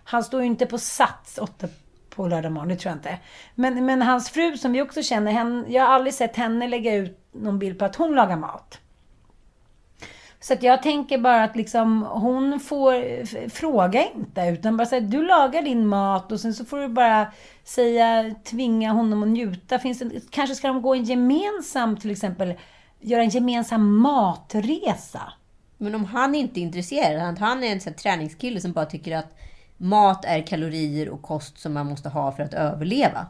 Han 0.04 0.24
står 0.24 0.40
ju 0.40 0.46
inte 0.46 0.66
på 0.66 0.78
sats 0.78 1.38
åtta 1.38 1.68
på 2.10 2.28
lördag 2.28 2.52
morgon, 2.52 2.68
det 2.68 2.76
tror 2.76 2.90
jag 2.90 2.98
inte. 2.98 3.18
Men, 3.54 3.86
men 3.86 4.02
hans 4.02 4.30
fru 4.30 4.56
som 4.56 4.72
vi 4.72 4.82
också 4.82 5.02
känner, 5.02 5.32
henne, 5.32 5.64
jag 5.68 5.82
har 5.82 5.94
aldrig 5.94 6.14
sett 6.14 6.36
henne 6.36 6.68
lägga 6.68 6.94
ut 6.94 7.18
någon 7.32 7.58
bild 7.58 7.78
på 7.78 7.84
att 7.84 7.96
hon 7.96 8.14
lagar 8.14 8.36
mat. 8.36 8.80
Så 10.46 10.52
att 10.52 10.62
jag 10.62 10.82
tänker 10.82 11.18
bara 11.18 11.44
att 11.44 11.56
liksom, 11.56 12.02
hon 12.02 12.60
får, 12.60 13.24
fråga 13.48 14.04
inte, 14.14 14.40
utan 14.40 14.76
bara 14.76 14.86
säga 14.86 15.00
du 15.00 15.26
lagar 15.26 15.62
din 15.62 15.86
mat 15.86 16.32
och 16.32 16.40
sen 16.40 16.54
så 16.54 16.64
får 16.64 16.78
du 16.78 16.88
bara 16.88 17.26
säga, 17.64 18.34
tvinga 18.44 18.92
honom 18.92 19.22
att 19.22 19.28
njuta. 19.28 19.78
Finns 19.78 19.98
det, 19.98 20.30
kanske 20.30 20.54
ska 20.54 20.68
de 20.68 20.82
gå 20.82 20.94
en 20.94 21.04
gemensam, 21.04 21.96
till 21.96 22.10
exempel, 22.10 22.54
göra 23.00 23.22
en 23.22 23.28
gemensam 23.28 23.98
matresa. 23.98 25.32
Men 25.78 25.94
om 25.94 26.04
han 26.04 26.34
inte 26.34 26.60
är 26.60 26.62
intresserad, 26.62 27.20
han- 27.22 27.36
han 27.36 27.64
är 27.64 27.72
en 27.72 27.80
sån 27.80 27.92
här 27.92 27.98
träningskille 27.98 28.60
som 28.60 28.72
bara 28.72 28.86
tycker 28.86 29.16
att 29.16 29.36
mat 29.76 30.24
är 30.24 30.46
kalorier 30.46 31.08
och 31.08 31.22
kost 31.22 31.58
som 31.58 31.72
man 31.72 31.86
måste 31.86 32.08
ha 32.08 32.32
för 32.32 32.42
att 32.42 32.54
överleva. 32.54 33.26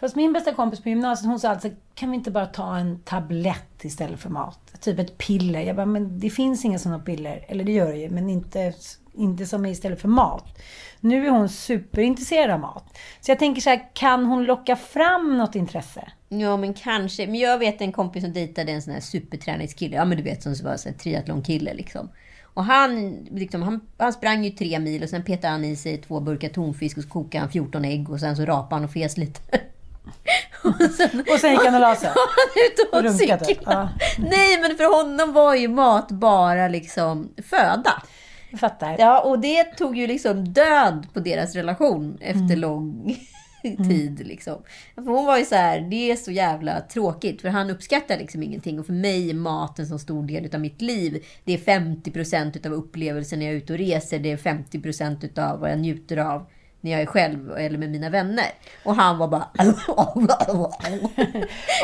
Fast 0.00 0.16
min 0.16 0.32
bästa 0.32 0.54
kompis 0.54 0.82
på 0.82 0.88
gymnasiet, 0.88 1.28
hon 1.28 1.40
sa 1.40 1.48
alltså, 1.48 1.68
kan 1.94 2.10
vi 2.10 2.16
inte 2.16 2.30
bara 2.30 2.46
ta 2.46 2.76
en 2.76 2.98
tablett 2.98 3.84
istället 3.84 4.20
för 4.20 4.30
mat? 4.30 4.80
Typ 4.80 4.98
ett 4.98 5.18
piller. 5.18 5.60
Jag 5.60 5.76
bara, 5.76 5.86
men 5.86 6.18
det 6.18 6.30
finns 6.30 6.64
inga 6.64 6.78
sådana 6.78 6.98
piller. 6.98 7.44
Eller 7.48 7.64
det 7.64 7.72
gör 7.72 7.92
det 7.92 7.98
ju, 7.98 8.10
men 8.10 8.30
inte, 8.30 8.72
inte 9.12 9.46
som 9.46 9.66
är 9.66 9.70
istället 9.70 10.00
för 10.00 10.08
mat. 10.08 10.58
Nu 11.00 11.26
är 11.26 11.30
hon 11.30 11.48
superintresserad 11.48 12.50
av 12.50 12.60
mat. 12.60 12.98
Så 13.20 13.30
jag 13.30 13.38
tänker 13.38 13.62
så 13.62 13.70
här, 13.70 13.90
kan 13.94 14.24
hon 14.24 14.44
locka 14.44 14.76
fram 14.76 15.38
något 15.38 15.54
intresse? 15.54 16.12
Ja, 16.28 16.56
men 16.56 16.74
kanske. 16.74 17.26
Men 17.26 17.40
jag 17.40 17.58
vet 17.58 17.80
en 17.80 17.92
kompis 17.92 18.22
som 18.22 18.32
dejtade 18.32 18.72
en 18.72 18.82
sån 18.82 18.92
här 18.92 19.00
superträningskille. 19.00 19.96
Ja, 19.96 20.04
men 20.04 20.16
du 20.16 20.22
vet, 20.24 20.42
som 20.42 20.54
var 20.62 20.86
en 20.86 20.94
triathlonkille 20.94 21.74
liksom. 21.74 22.08
Och 22.42 22.64
han, 22.64 23.12
liksom, 23.30 23.62
han, 23.62 23.80
han 23.98 24.12
sprang 24.12 24.44
ju 24.44 24.50
tre 24.50 24.78
mil 24.78 25.02
och 25.02 25.08
sen 25.08 25.22
petade 25.22 25.52
han 25.52 25.64
i 25.64 25.76
sig 25.76 25.98
två 25.98 26.20
burkar 26.20 26.48
tonfisk 26.48 26.96
och 26.96 27.02
så 27.02 27.10
kokade 27.10 27.40
han 27.42 27.50
14 27.50 27.84
ägg 27.84 28.10
och 28.10 28.20
sen 28.20 28.36
så 28.36 28.44
rapade 28.44 28.74
han 28.74 28.84
och 28.84 28.92
fes 28.92 29.16
lite. 29.16 29.40
Och 31.32 31.38
sen 31.40 31.50
gick 31.52 31.64
han 31.64 31.74
och 31.74 31.80
la 31.80 31.96
sig? 31.96 32.10
Och, 32.10 32.98
Och 32.98 33.02
runkade, 33.04 33.44
cyklade. 33.44 33.88
Nej, 34.18 34.60
men 34.60 34.76
för 34.76 34.96
honom 34.96 35.32
var 35.32 35.54
ju 35.54 35.68
mat 35.68 36.08
bara 36.10 36.68
liksom 36.68 37.28
föda. 37.50 38.02
Jag 38.50 38.60
fattar. 38.60 38.96
Ja, 38.98 39.20
och 39.20 39.38
det 39.38 39.64
tog 39.64 39.96
ju 39.96 40.06
liksom 40.06 40.44
död 40.52 41.06
på 41.12 41.20
deras 41.20 41.54
relation 41.54 42.18
efter 42.20 42.40
Mm. 42.44 42.58
lång 42.60 43.16
tid. 43.62 44.26
Liksom. 44.26 44.62
För 44.94 45.02
hon 45.02 45.26
var 45.26 45.38
ju 45.38 45.44
så 45.44 45.54
här, 45.54 45.80
det 45.80 46.10
är 46.10 46.16
så 46.16 46.30
jävla 46.30 46.80
tråkigt. 46.80 47.40
För 47.42 47.48
han 47.48 47.70
uppskattar 47.70 48.18
liksom 48.18 48.42
ingenting. 48.42 48.78
Och 48.80 48.86
för 48.86 48.92
mig 48.92 49.30
är 49.30 49.34
maten 49.34 49.86
så 49.86 49.98
stor 49.98 50.22
del 50.26 50.54
av 50.54 50.60
mitt 50.60 50.82
liv. 50.82 51.24
Det 51.44 51.52
är 51.52 51.58
50% 51.58 52.66
av 52.66 52.72
upplevelsen 52.72 53.38
när 53.38 53.46
jag 53.46 53.52
är 53.54 53.58
ute 53.58 53.72
och 53.72 53.78
reser. 53.78 54.18
Det 54.18 54.32
är 54.32 54.36
50% 54.36 55.38
av 55.38 55.60
vad 55.60 55.70
jag 55.70 55.78
njuter 55.78 56.16
av 56.16 56.46
när 56.84 56.90
jag 56.90 57.00
är 57.00 57.06
själv 57.06 57.52
eller 57.56 57.78
med 57.78 57.90
mina 57.90 58.10
vänner. 58.10 58.46
Och 58.84 58.94
han 58.94 59.18
var 59.18 59.28
bara... 59.28 59.48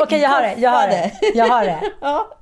Okej, 0.01 0.19
jag 0.19 0.29
har 0.29 0.41
det. 0.41 0.55
Jag 0.57 0.69
har 0.71 0.87
det. 0.87 1.11
Jag 1.33 1.47
har 1.47 1.65
det. 1.65 1.79
ja. 2.01 2.37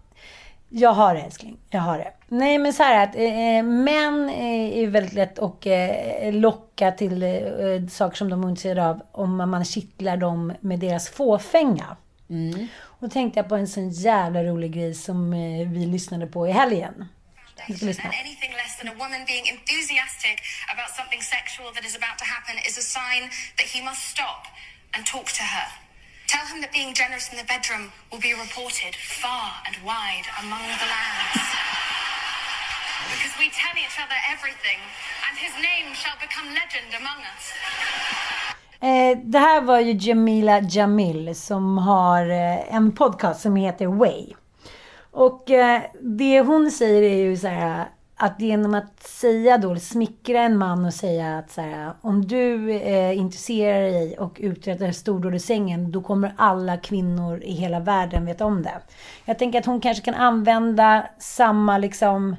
Jag 0.69 0.93
har 0.93 1.15
det 1.15 1.21
älskling, 1.21 1.57
jag 1.69 1.81
har 1.81 1.97
det. 1.97 2.11
Nej 2.27 2.57
men 2.57 2.73
så 2.73 2.83
här 2.83 3.03
att 3.03 3.15
eh, 3.15 3.63
män 3.63 4.29
eh, 4.29 4.77
är 4.77 4.87
väldigt 4.87 5.13
lätt 5.13 5.39
att 5.39 5.65
eh, 5.65 6.33
locka 6.33 6.91
till 6.91 7.23
eh, 7.23 7.87
saker 7.89 8.17
som 8.17 8.29
de 8.29 8.43
är 8.43 8.49
intresserade 8.49 8.89
av 8.89 9.01
om 9.11 9.37
man 9.37 9.65
kittlar 9.65 10.17
dem 10.17 10.53
med 10.59 10.79
deras 10.79 11.09
fåfänga. 11.09 11.97
Mm. 12.29 12.67
Och 12.81 13.07
då 13.07 13.09
tänkte 13.09 13.39
jag 13.39 13.49
på 13.49 13.55
en 13.55 13.67
sån 13.67 13.89
jävla 13.89 14.43
rolig 14.43 14.73
grej 14.73 14.93
som 14.93 15.33
eh, 15.33 15.67
vi 15.69 15.85
lyssnade 15.85 16.27
på 16.27 16.47
i 16.47 16.51
helgen. 16.51 17.05
And 17.67 18.13
anything 18.13 18.51
less 18.53 18.75
than 18.77 18.87
a 18.87 18.97
woman 18.97 19.25
being 19.27 19.45
enthusiastic 19.47 20.41
about 20.73 20.89
something 20.89 21.21
sexual 21.21 21.71
that 21.75 21.85
is 21.85 21.95
about 21.95 22.17
to 22.19 22.25
happen 22.25 22.55
is 22.65 22.77
a 22.77 22.81
sign 22.81 23.29
that 23.57 23.67
he 23.67 23.81
must 23.81 24.07
stop 24.07 24.45
and 24.93 25.05
talk 25.05 25.27
to 25.39 25.43
her. 25.43 25.67
Tell 26.27 26.45
him 26.45 26.61
that 26.61 26.71
being 26.71 26.93
generous 26.93 27.31
in 27.31 27.37
the 27.37 27.47
bedroom 27.49 27.91
will 28.11 28.21
be 28.21 28.33
reported 28.33 28.93
far 28.95 29.49
and 29.65 29.75
wide 29.83 30.27
among 30.43 30.61
the 30.81 30.87
lands. 30.95 31.47
Because 33.13 33.33
we 33.41 33.49
tell 33.49 33.73
each 33.73 33.97
other 33.97 34.17
everything, 34.29 34.77
and 35.25 35.33
his 35.37 35.53
name 35.57 35.87
shall 35.97 36.17
become 36.21 36.47
legend 36.53 36.93
among 37.01 37.19
us. 37.33 37.43
Eh, 38.81 39.17
det 39.17 39.39
här 39.39 39.61
var 39.61 39.79
ju 39.79 39.93
Jamila 39.93 40.59
Jamil 40.59 41.35
som 41.35 41.77
har 41.77 42.29
eh, 42.29 42.75
en 42.75 42.91
podcast 42.91 43.41
som 43.41 43.55
heter 43.55 43.87
Way. 43.87 44.35
Och 45.11 45.51
eh, 45.51 45.81
det 46.01 46.41
hon 46.41 46.71
säger 46.71 47.01
är 47.01 47.23
ju 47.23 47.37
så 47.37 47.47
här 47.47 47.85
att 48.21 48.41
genom 48.41 48.73
att 48.73 49.03
säga 49.03 49.57
då, 49.57 49.75
smickra 49.75 50.41
en 50.41 50.57
man 50.57 50.85
och 50.85 50.93
säga 50.93 51.37
att 51.37 51.51
så 51.51 51.61
här, 51.61 51.93
om 52.01 52.27
du 52.27 52.71
eh, 52.71 53.17
intresserar 53.17 53.81
dig 53.81 54.17
och 54.17 54.37
uträttar 54.39 54.91
stordåd 54.91 55.35
i 55.35 55.39
sängen, 55.39 55.91
då 55.91 56.01
kommer 56.01 56.33
alla 56.37 56.77
kvinnor 56.77 57.43
i 57.43 57.51
hela 57.51 57.79
världen 57.79 58.25
veta 58.25 58.45
om 58.45 58.63
det. 58.63 58.81
Jag 59.25 59.39
tänker 59.39 59.59
att 59.59 59.65
hon 59.65 59.81
kanske 59.81 60.05
kan 60.05 60.13
använda 60.13 61.07
samma 61.19 61.77
liksom 61.77 62.35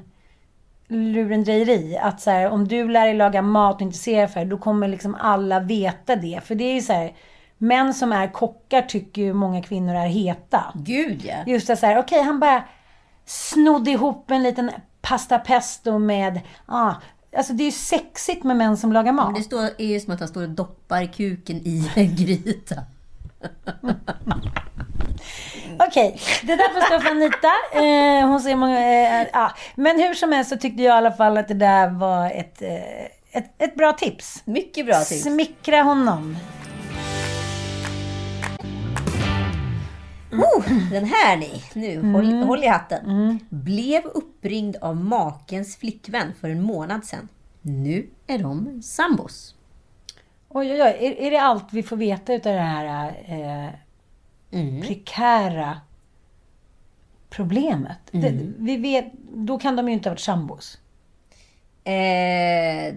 lurendrejeri. 0.87 1.97
Att 1.97 2.21
så 2.21 2.31
här, 2.31 2.49
om 2.49 2.67
du 2.67 2.87
lär 2.87 3.05
dig 3.05 3.13
laga 3.13 3.41
mat 3.41 3.75
och 3.75 3.81
intresserar 3.81 4.27
för 4.27 4.39
det, 4.39 4.45
då 4.45 4.57
kommer 4.57 4.87
liksom 4.87 5.15
alla 5.15 5.59
veta 5.59 6.15
det. 6.15 6.39
För 6.43 6.55
det 6.55 6.63
är 6.63 6.73
ju 6.73 6.81
så 6.81 6.93
här, 6.93 7.13
män 7.61 7.93
som 7.93 8.11
är 8.11 8.27
kockar 8.27 8.81
tycker 8.81 9.21
ju 9.21 9.33
många 9.33 9.61
kvinnor 9.61 9.95
är 9.95 10.07
heta. 10.07 10.63
Gud 10.75 11.25
ja. 11.25 11.35
Just 11.47 11.67
det, 11.67 11.77
så 11.77 11.85
här, 11.85 11.99
okej 11.99 12.21
han 12.21 12.39
bara 12.39 12.63
snodde 13.25 13.91
ihop 13.91 14.31
en 14.31 14.43
liten 14.43 14.71
pasta 15.01 15.39
pesto 15.39 15.99
med, 15.99 16.41
ah, 16.65 16.93
alltså 17.37 17.53
det 17.53 17.63
är 17.63 17.65
ju 17.65 17.71
sexigt 17.71 18.43
med 18.43 18.57
män 18.57 18.77
som 18.77 18.93
lagar 18.93 19.11
mat. 19.11 19.25
Men 19.25 19.33
det 19.33 19.43
står, 19.43 19.63
är 19.63 19.85
ju 19.85 19.99
som 19.99 20.13
att 20.13 20.19
han 20.19 20.29
står 20.29 20.43
och 20.43 20.49
doppar 20.49 21.13
kuken 21.13 21.57
i 21.57 21.91
en 21.95 22.15
gryta. 22.15 22.75
Okej, 25.79 26.19
det 26.43 26.55
där 26.55 26.73
får 26.73 26.81
stå 26.81 26.99
för 26.99 27.11
Anita. 27.11 27.51
Eh, 27.73 28.27
hon 28.27 28.39
ser 28.39 28.55
många... 28.55 28.79
Eh, 29.21 29.27
ah. 29.33 29.51
Men 29.75 29.99
hur 29.99 30.13
som 30.13 30.31
helst 30.31 30.49
så 30.49 30.57
tyckte 30.57 30.83
jag 30.83 30.93
i 30.93 30.97
alla 30.97 31.11
fall 31.11 31.37
att 31.37 31.47
det 31.47 31.53
där 31.53 31.89
var 31.89 32.31
ett, 32.31 32.61
eh, 32.61 33.05
ett, 33.31 33.51
ett 33.57 33.75
bra 33.75 33.93
tips. 33.93 34.41
Mycket 34.45 34.85
bra 34.85 34.99
tips. 34.99 35.23
Smickra 35.23 35.81
honom. 35.81 36.37
Oh, 40.31 40.89
den 40.91 41.05
här 41.05 41.37
ni, 41.37 41.63
nu, 41.73 41.93
Mm. 41.93 42.13
håll, 42.13 42.33
håll 42.43 42.63
i 42.63 42.67
hatten. 42.67 43.39
Blev 43.49 44.05
uppringd 44.05 44.75
av 44.81 44.95
makens 44.95 45.75
flickvän 45.77 46.33
för 46.41 46.49
en 46.49 46.61
månad 46.61 47.05
sedan. 47.05 47.27
Nu 47.61 48.07
är 48.27 48.37
de 48.37 48.81
sambos. 48.81 49.55
Oj, 50.49 50.71
oj, 50.71 50.81
oj. 50.81 50.97
Är, 50.99 51.27
är 51.27 51.31
det 51.31 51.41
allt 51.41 51.73
vi 51.73 51.83
får 51.83 51.97
veta 51.97 52.33
utav 52.33 52.53
det 52.53 52.59
här 52.59 53.07
eh, 53.27 53.69
Mm. 54.59 54.81
prekära 54.81 55.79
problemet? 57.29 57.97
Det, 58.11 58.27
Mm. 58.27 58.53
vi 58.57 58.77
vet, 58.77 59.05
då 59.33 59.57
kan 59.59 59.75
de 59.75 59.87
ju 59.87 59.93
inte 59.93 60.09
ha 60.09 60.11
varit 60.13 60.19
sambos. 60.19 60.77
Eh, 61.83 62.87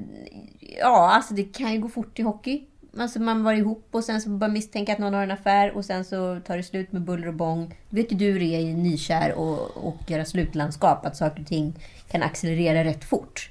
ja, 0.80 1.10
alltså 1.10 1.34
det 1.34 1.42
kan 1.44 1.72
ju 1.72 1.78
gå 1.80 1.88
fort 1.88 2.18
i 2.18 2.22
hockey. 2.22 2.64
Alltså 2.98 3.20
man 3.20 3.44
var 3.44 3.52
ihop 3.52 3.88
och 3.90 4.04
sen 4.04 4.20
så 4.20 4.28
bara 4.28 4.50
misstänka 4.50 4.92
att 4.92 4.98
någon 4.98 5.14
har 5.14 5.22
en 5.22 5.30
affär 5.30 5.70
och 5.76 5.84
sen 5.84 6.04
så 6.04 6.40
tar 6.40 6.56
det 6.56 6.62
slut 6.62 6.92
med 6.92 7.02
buller 7.02 7.28
och 7.28 7.34
bång. 7.34 7.74
Vet 7.88 8.12
ju 8.12 8.16
du 8.16 8.24
hur 8.24 8.40
det 8.40 8.54
är 8.54 8.60
i 8.60 8.74
nykär 8.74 9.32
och, 9.32 9.86
och 9.86 10.10
göra 10.10 10.24
slutlandskap, 10.24 11.06
att 11.06 11.16
saker 11.16 11.40
och 11.40 11.46
ting 11.46 11.74
kan 12.08 12.22
accelerera 12.22 12.84
rätt 12.84 13.04
fort. 13.04 13.50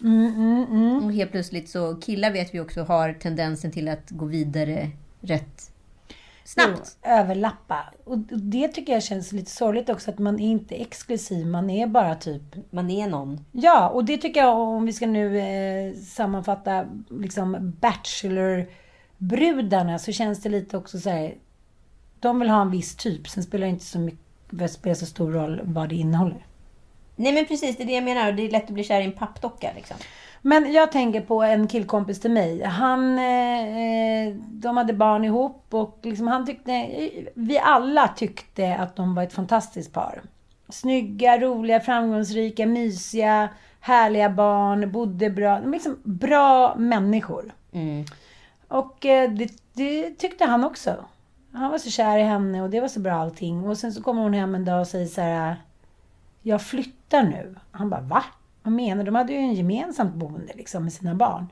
Mm, 0.00 0.34
mm, 0.34 0.64
mm. 0.70 1.04
Och 1.04 1.12
helt 1.12 1.30
plötsligt 1.30 1.68
så, 1.68 1.96
killar 1.96 2.30
vet 2.30 2.54
vi 2.54 2.60
också 2.60 2.82
har 2.82 3.12
tendensen 3.12 3.70
till 3.70 3.88
att 3.88 4.10
gå 4.10 4.24
vidare 4.24 4.90
rätt 5.20 5.67
snabbt. 6.48 6.96
Jo, 7.04 7.10
överlappa. 7.10 7.84
Och 8.04 8.18
det 8.18 8.68
tycker 8.68 8.92
jag 8.92 9.02
känns 9.02 9.32
lite 9.32 9.50
sorgligt 9.50 9.88
också, 9.88 10.10
att 10.10 10.18
man 10.18 10.40
är 10.40 10.50
inte 10.50 10.74
exklusiv. 10.74 11.46
Man 11.46 11.70
är 11.70 11.86
bara 11.86 12.14
typ... 12.14 12.42
Man 12.70 12.90
är 12.90 13.08
någon. 13.08 13.44
Ja, 13.52 13.88
och 13.88 14.04
det 14.04 14.16
tycker 14.16 14.40
jag, 14.40 14.58
om 14.58 14.86
vi 14.86 14.92
ska 14.92 15.06
nu 15.06 15.38
eh, 15.38 15.94
sammanfatta 15.94 16.86
liksom 17.10 17.72
Bachelor-brudarna, 17.80 19.98
så 19.98 20.12
känns 20.12 20.42
det 20.42 20.48
lite 20.48 20.76
också 20.76 20.98
så 20.98 21.10
här... 21.10 21.34
De 22.20 22.40
vill 22.40 22.48
ha 22.48 22.60
en 22.60 22.70
viss 22.70 22.96
typ, 22.96 23.28
sen 23.28 23.42
spelar 23.42 23.66
det 23.66 23.70
inte 23.70 23.84
så, 23.84 23.98
mycket, 23.98 24.70
spelar 24.70 24.94
så 24.94 25.06
stor 25.06 25.32
roll 25.32 25.60
vad 25.64 25.88
det 25.88 25.94
innehåller. 25.94 26.46
Nej 27.16 27.32
men 27.32 27.46
precis, 27.46 27.76
det 27.76 27.82
är 27.82 27.86
det 27.86 27.92
jag 27.92 28.04
menar. 28.04 28.32
Det 28.32 28.42
är 28.42 28.50
lätt 28.50 28.64
att 28.64 28.70
bli 28.70 28.84
kär 28.84 29.00
i 29.00 29.04
en 29.04 29.12
pappdocka 29.12 29.70
liksom. 29.76 29.96
Men 30.42 30.72
jag 30.72 30.92
tänker 30.92 31.20
på 31.20 31.42
en 31.42 31.68
killkompis 31.68 32.20
till 32.20 32.30
mig. 32.30 32.62
Han, 32.62 33.18
eh, 33.18 34.34
de 34.36 34.76
hade 34.76 34.92
barn 34.92 35.24
ihop 35.24 35.64
och 35.70 35.98
liksom 36.02 36.26
han 36.26 36.46
tyckte, 36.46 36.70
vi 37.34 37.58
alla 37.58 38.08
tyckte 38.08 38.76
att 38.76 38.96
de 38.96 39.14
var 39.14 39.22
ett 39.22 39.32
fantastiskt 39.32 39.92
par. 39.92 40.22
Snygga, 40.68 41.38
roliga, 41.38 41.80
framgångsrika, 41.80 42.66
mysiga, 42.66 43.48
härliga 43.80 44.30
barn, 44.30 44.92
bodde 44.92 45.30
bra. 45.30 45.60
De 45.60 45.72
liksom 45.72 45.98
bra 46.02 46.74
människor. 46.74 47.52
Mm. 47.72 48.04
Och 48.68 49.06
eh, 49.06 49.30
det, 49.30 49.50
det 49.72 50.10
tyckte 50.10 50.44
han 50.44 50.64
också. 50.64 50.96
Han 51.52 51.70
var 51.70 51.78
så 51.78 51.90
kär 51.90 52.18
i 52.18 52.22
henne 52.22 52.62
och 52.62 52.70
det 52.70 52.80
var 52.80 52.88
så 52.88 53.00
bra 53.00 53.12
allting. 53.12 53.68
Och 53.68 53.78
sen 53.78 53.92
så 53.92 54.02
kommer 54.02 54.22
hon 54.22 54.34
hem 54.34 54.54
en 54.54 54.64
dag 54.64 54.80
och 54.80 54.86
säger 54.86 55.06
så 55.06 55.20
här. 55.20 55.56
Jag 56.42 56.62
flyttar 56.62 57.22
nu. 57.22 57.54
Han 57.70 57.90
bara, 57.90 58.00
va? 58.00 58.24
Vad 58.68 58.74
menar 58.74 59.04
du? 59.04 59.04
De 59.04 59.14
hade 59.14 59.32
ju 59.32 59.38
en 59.38 59.54
gemensamt 59.54 60.14
boende 60.14 60.52
liksom 60.54 60.84
med 60.84 60.92
sina 60.92 61.14
barn. 61.14 61.46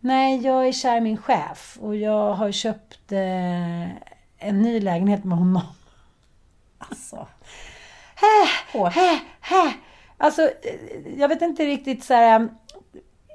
Nej, 0.00 0.40
jag 0.44 0.68
är 0.68 0.72
kär 0.72 0.96
i 0.96 1.00
min 1.00 1.16
chef 1.16 1.78
och 1.80 1.96
jag 1.96 2.34
har 2.34 2.52
köpt 2.52 3.12
eh, 3.12 3.90
en 4.38 4.62
ny 4.62 4.80
lägenhet 4.80 5.24
med 5.24 5.38
honom. 5.38 5.62
Alltså. 6.78 7.26
Hä, 8.14 8.48
hä, 8.90 9.20
hä. 9.40 9.72
Alltså, 10.16 10.42
eh, 10.42 11.18
jag 11.18 11.28
vet 11.28 11.42
inte 11.42 11.64
riktigt 11.64 12.04
så 12.04 12.14
här. 12.14 12.48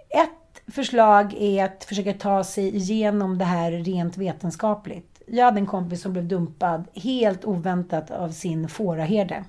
Ett 0.09 0.73
förslag 0.73 1.33
är 1.33 1.65
att 1.65 1.83
försöka 1.83 2.13
ta 2.13 2.43
sig 2.43 2.75
igenom 2.75 3.37
det 3.37 3.45
här 3.45 3.71
rent 3.71 4.17
vetenskapligt. 4.17 5.21
Jag 5.27 5.45
hade 5.45 5.59
en 5.59 5.67
kompis 5.67 6.01
som 6.01 6.13
blev 6.13 6.27
dumpad 6.27 6.87
helt 6.93 7.45
oväntat 7.45 8.11
av 8.11 8.29
sin 8.29 8.69
fåraherde. 8.69 9.43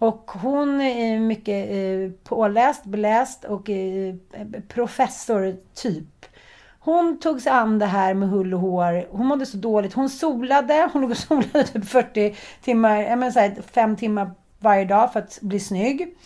Och 0.00 0.30
hon 0.30 0.80
är 0.80 1.18
mycket 1.18 1.70
eh, 1.70 2.12
påläst, 2.24 2.84
beläst 2.84 3.44
och 3.44 3.70
eh, 3.70 4.14
professor 4.68 5.56
typ. 5.74 6.26
Hon 6.78 7.18
tog 7.20 7.40
sig 7.40 7.52
an 7.52 7.78
det 7.78 7.86
här 7.86 8.14
med 8.14 8.28
hull 8.28 8.54
och 8.54 8.60
hår. 8.60 9.06
Hon 9.10 9.26
mådde 9.26 9.46
så 9.46 9.56
dåligt. 9.56 9.92
Hon 9.92 10.10
solade. 10.10 10.90
Hon 10.92 11.02
låg 11.02 11.10
och 11.10 11.16
solade 11.28 11.64
typ 11.64 11.84
40 11.84 12.36
timmar, 12.62 12.96
jag 12.96 13.18
menar 13.18 13.30
så 13.30 13.40
här, 13.40 13.56
fem 13.72 13.96
timmar 13.96 14.30
varje 14.58 14.84
dag 14.84 15.12
för 15.12 15.20
att 15.20 15.38
bli 15.40 15.60
snygg. 15.60 16.16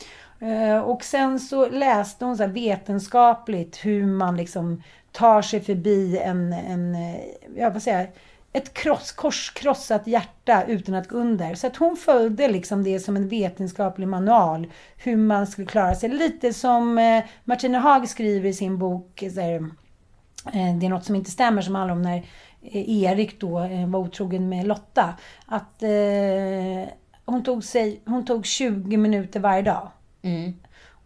Eh, 0.40 0.78
och 0.78 1.04
sen 1.04 1.40
så 1.40 1.68
läste 1.68 2.24
hon 2.24 2.36
så 2.36 2.42
här 2.42 2.50
vetenskapligt 2.50 3.84
hur 3.84 4.06
man 4.06 4.36
liksom 4.36 4.82
tar 5.12 5.42
sig 5.42 5.60
förbi 5.60 6.18
en, 6.18 6.52
en 6.52 6.94
eh, 6.94 7.20
ja 7.56 7.70
vad 7.70 7.82
säger 7.82 7.98
jag, 7.98 8.08
ett 8.56 8.74
kross, 8.74 9.12
korskrossat 9.12 10.06
hjärta 10.06 10.64
utan 10.64 10.94
att 10.94 11.08
gå 11.08 11.16
under. 11.16 11.54
Så 11.54 11.66
att 11.66 11.76
hon 11.76 11.96
följde 11.96 12.48
liksom 12.48 12.84
det 12.84 13.00
som 13.00 13.16
en 13.16 13.28
vetenskaplig 13.28 14.08
manual. 14.08 14.66
Hur 14.96 15.16
man 15.16 15.46
skulle 15.46 15.66
klara 15.66 15.94
sig. 15.94 16.08
Lite 16.08 16.52
som 16.52 16.98
eh, 16.98 17.24
Martina 17.44 17.78
Haag 17.78 18.08
skriver 18.08 18.48
i 18.48 18.52
sin 18.52 18.78
bok, 18.78 19.22
eh, 19.22 19.32
här, 19.32 19.54
eh, 19.54 20.76
det 20.76 20.86
är 20.86 20.88
något 20.88 21.04
som 21.04 21.14
inte 21.14 21.30
stämmer, 21.30 21.62
som 21.62 21.74
handlar 21.74 21.94
om 21.94 22.02
när 22.02 22.16
eh, 22.62 23.02
Erik 23.02 23.40
då 23.40 23.60
eh, 23.60 23.88
var 23.88 24.00
otrogen 24.00 24.48
med 24.48 24.66
Lotta. 24.66 25.14
Att 25.46 25.82
eh, 25.82 26.88
hon, 27.24 27.42
tog 27.44 27.64
sig, 27.64 28.00
hon 28.04 28.24
tog 28.24 28.46
20 28.46 28.96
minuter 28.96 29.40
varje 29.40 29.62
dag. 29.62 29.90
Mm. 30.22 30.54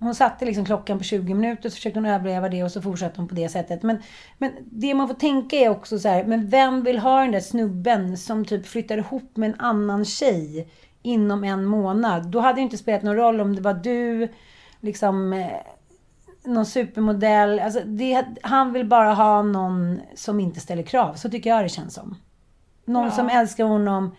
Hon 0.00 0.14
satte 0.14 0.44
liksom 0.44 0.64
klockan 0.64 0.98
på 0.98 1.04
20 1.04 1.34
minuter, 1.34 1.68
så 1.68 1.74
försökte 1.74 1.98
hon 1.98 2.06
överleva 2.06 2.48
det 2.48 2.64
och 2.64 2.72
så 2.72 2.82
fortsatte 2.82 3.20
hon 3.20 3.28
på 3.28 3.34
det 3.34 3.48
sättet. 3.48 3.82
Men, 3.82 3.98
men 4.38 4.52
det 4.64 4.94
man 4.94 5.08
får 5.08 5.14
tänka 5.14 5.56
är 5.56 5.68
också 5.68 5.98
så 5.98 6.08
här, 6.08 6.24
men 6.24 6.48
vem 6.48 6.82
vill 6.82 6.98
ha 6.98 7.20
den 7.20 7.32
där 7.32 7.40
snubben 7.40 8.16
som 8.16 8.44
typ 8.44 8.66
flyttar 8.66 8.98
ihop 8.98 9.36
med 9.36 9.50
en 9.50 9.60
annan 9.60 10.04
tjej 10.04 10.68
inom 11.02 11.44
en 11.44 11.64
månad? 11.64 12.26
Då 12.26 12.40
hade 12.40 12.54
det 12.54 12.60
inte 12.62 12.78
spelat 12.78 13.02
någon 13.02 13.16
roll 13.16 13.40
om 13.40 13.56
det 13.56 13.62
var 13.62 13.74
du, 13.74 14.28
liksom 14.80 15.32
eh, 15.32 15.46
någon 16.44 16.66
supermodell. 16.66 17.60
Alltså 17.60 17.80
det, 17.84 18.24
han 18.42 18.72
vill 18.72 18.86
bara 18.88 19.14
ha 19.14 19.42
någon 19.42 20.00
som 20.14 20.40
inte 20.40 20.60
ställer 20.60 20.82
krav. 20.82 21.14
Så 21.14 21.30
tycker 21.30 21.50
jag 21.50 21.64
det 21.64 21.68
känns 21.68 21.94
som. 21.94 22.16
Någon 22.84 23.04
Ja. 23.04 23.10
som 23.10 23.28
älskar 23.28 23.64
honom 23.64 24.14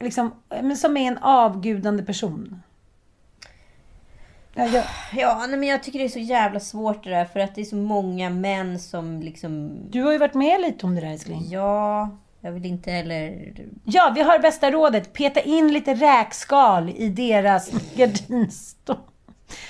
liksom, 0.00 0.32
men 0.48 0.76
som 0.76 0.96
är 0.96 1.08
en 1.08 1.18
avgudande 1.18 2.02
person. 2.02 2.62
Ja, 4.72 4.82
Ja, 5.12 5.46
nej, 5.48 5.58
men 5.58 5.68
jag 5.68 5.82
tycker 5.82 5.98
det 5.98 6.04
är 6.04 6.08
så 6.08 6.18
jävla 6.18 6.60
svårt 6.60 7.04
det 7.04 7.10
där. 7.10 7.24
För 7.24 7.40
att 7.40 7.54
det 7.54 7.60
är 7.60 7.64
så 7.64 7.76
många 7.76 8.30
män 8.30 8.78
som 8.78 9.20
liksom... 9.22 9.72
du 9.90 10.02
har 10.02 10.12
ju 10.12 10.18
varit 10.18 10.34
med 10.34 10.60
lite 10.60 10.86
om 10.86 10.94
det 10.94 11.00
där 11.00 11.12
älskling. 11.12 11.46
Ja, 11.50 12.10
jag 12.40 12.52
vill 12.52 12.66
inte 12.66 12.90
heller... 12.90 13.52
Ja, 13.84 14.12
vi 14.14 14.22
har 14.22 14.38
bästa 14.38 14.70
rådet. 14.70 15.12
Peta 15.12 15.40
in 15.40 15.72
lite 15.72 15.94
räkskal 15.94 16.92
i 16.96 17.08
deras 17.08 17.70
gardinstång. 17.94 18.96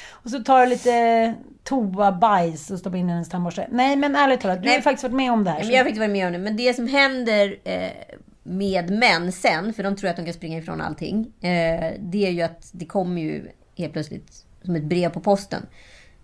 Och 0.08 0.30
så 0.30 0.38
tar 0.38 0.60
du 0.60 0.66
lite 0.66 1.34
toabajs 1.62 2.70
och 2.70 2.78
stoppar 2.78 2.98
in 2.98 3.08
i 3.08 3.12
hennes 3.12 3.28
tandborste. 3.28 3.66
Nej, 3.70 3.96
men 3.96 4.16
ärligt 4.16 4.40
talat, 4.40 4.62
du 4.62 4.68
har 4.68 4.76
ju 4.76 4.82
faktiskt 4.82 5.02
varit 5.02 5.16
med 5.16 5.32
om 5.32 5.44
det 5.44 5.50
här. 5.50 5.58
Nej, 5.58 5.66
men 5.66 5.74
jag 5.74 5.80
har 5.80 5.84
faktiskt 5.84 6.00
varit 6.00 6.10
med 6.10 6.26
om 6.26 6.32
det. 6.32 6.38
Men 6.38 6.56
det 6.56 6.74
som 6.74 6.88
händer 6.88 7.56
eh, 7.64 7.90
med 8.42 8.90
män 8.90 9.32
sen, 9.32 9.72
för 9.72 9.82
de 9.82 9.96
tror 9.96 10.10
att 10.10 10.16
de 10.16 10.24
kan 10.24 10.34
springa 10.34 10.58
ifrån 10.58 10.80
allting. 10.80 11.32
Eh, 11.40 11.92
det 11.98 12.26
är 12.26 12.30
ju 12.30 12.42
att 12.42 12.70
det 12.72 12.86
kommer 12.86 13.22
ju 13.22 13.48
helt 13.76 13.92
plötsligt 13.92 14.46
som 14.62 14.76
ett 14.76 14.84
brev 14.84 15.08
på 15.10 15.20
posten. 15.20 15.66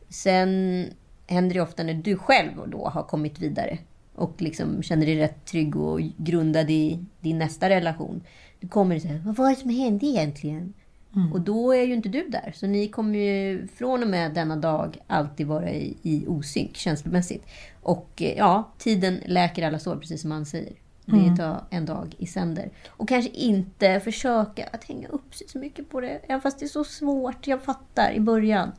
Sen 0.08 0.84
händer 1.26 1.54
det 1.54 1.60
ofta 1.60 1.82
när 1.82 1.94
du 1.94 2.16
själv 2.16 2.52
då 2.66 2.88
har 2.88 3.02
kommit 3.02 3.38
vidare 3.38 3.78
och 4.14 4.42
liksom 4.42 4.82
känner 4.82 5.06
dig 5.06 5.18
rätt 5.18 5.44
trygg 5.44 5.76
och 5.76 6.00
grundad 6.16 6.70
i 6.70 7.04
din 7.20 7.38
nästa 7.38 7.68
relation. 7.68 8.22
Då 8.60 8.68
kommer 8.68 8.94
det 8.94 9.00
så 9.00 9.08
här, 9.08 9.22
vad 9.24 9.36
var 9.36 9.50
det 9.50 9.56
som 9.56 9.70
hände 9.70 10.06
egentligen? 10.06 10.74
Och 11.32 11.40
då 11.40 11.72
är 11.72 11.82
ju 11.82 11.94
inte 11.94 12.08
du 12.08 12.28
där. 12.28 12.52
Så 12.54 12.66
ni 12.66 12.88
kommer 12.88 13.18
ju 13.18 13.66
från 13.66 14.02
och 14.02 14.08
med 14.08 14.34
denna 14.34 14.56
dag 14.56 14.98
alltid 15.06 15.46
vara 15.46 15.70
i, 15.70 15.96
i 16.02 16.24
osynk 16.26 16.76
känslomässigt. 16.76 17.46
Och 17.82 18.22
eh, 18.22 18.36
ja, 18.36 18.72
tiden 18.78 19.20
läker 19.26 19.66
alla 19.66 19.78
sår, 19.78 19.96
precis 19.96 20.20
som 20.20 20.28
man 20.28 20.46
säger. 20.46 20.72
Det 21.08 21.16
Mm. 21.16 21.36
tar 21.36 21.64
en 21.70 21.86
dag 21.86 22.14
i 22.18 22.26
sänder. 22.26 22.70
Och 22.88 23.08
kanske 23.08 23.30
inte 23.30 24.00
försöka 24.00 24.66
att 24.72 24.84
hänga 24.84 25.08
upp 25.08 25.34
sig 25.34 25.48
så 25.48 25.58
mycket 25.58 25.90
på 25.90 26.00
det. 26.00 26.08
Även 26.22 26.40
fast 26.40 26.58
det 26.58 26.64
är 26.64 26.68
så 26.68 26.84
svårt, 26.84 27.46
jag 27.46 27.62
fattar, 27.62 28.12
i 28.12 28.20
början. 28.20 28.72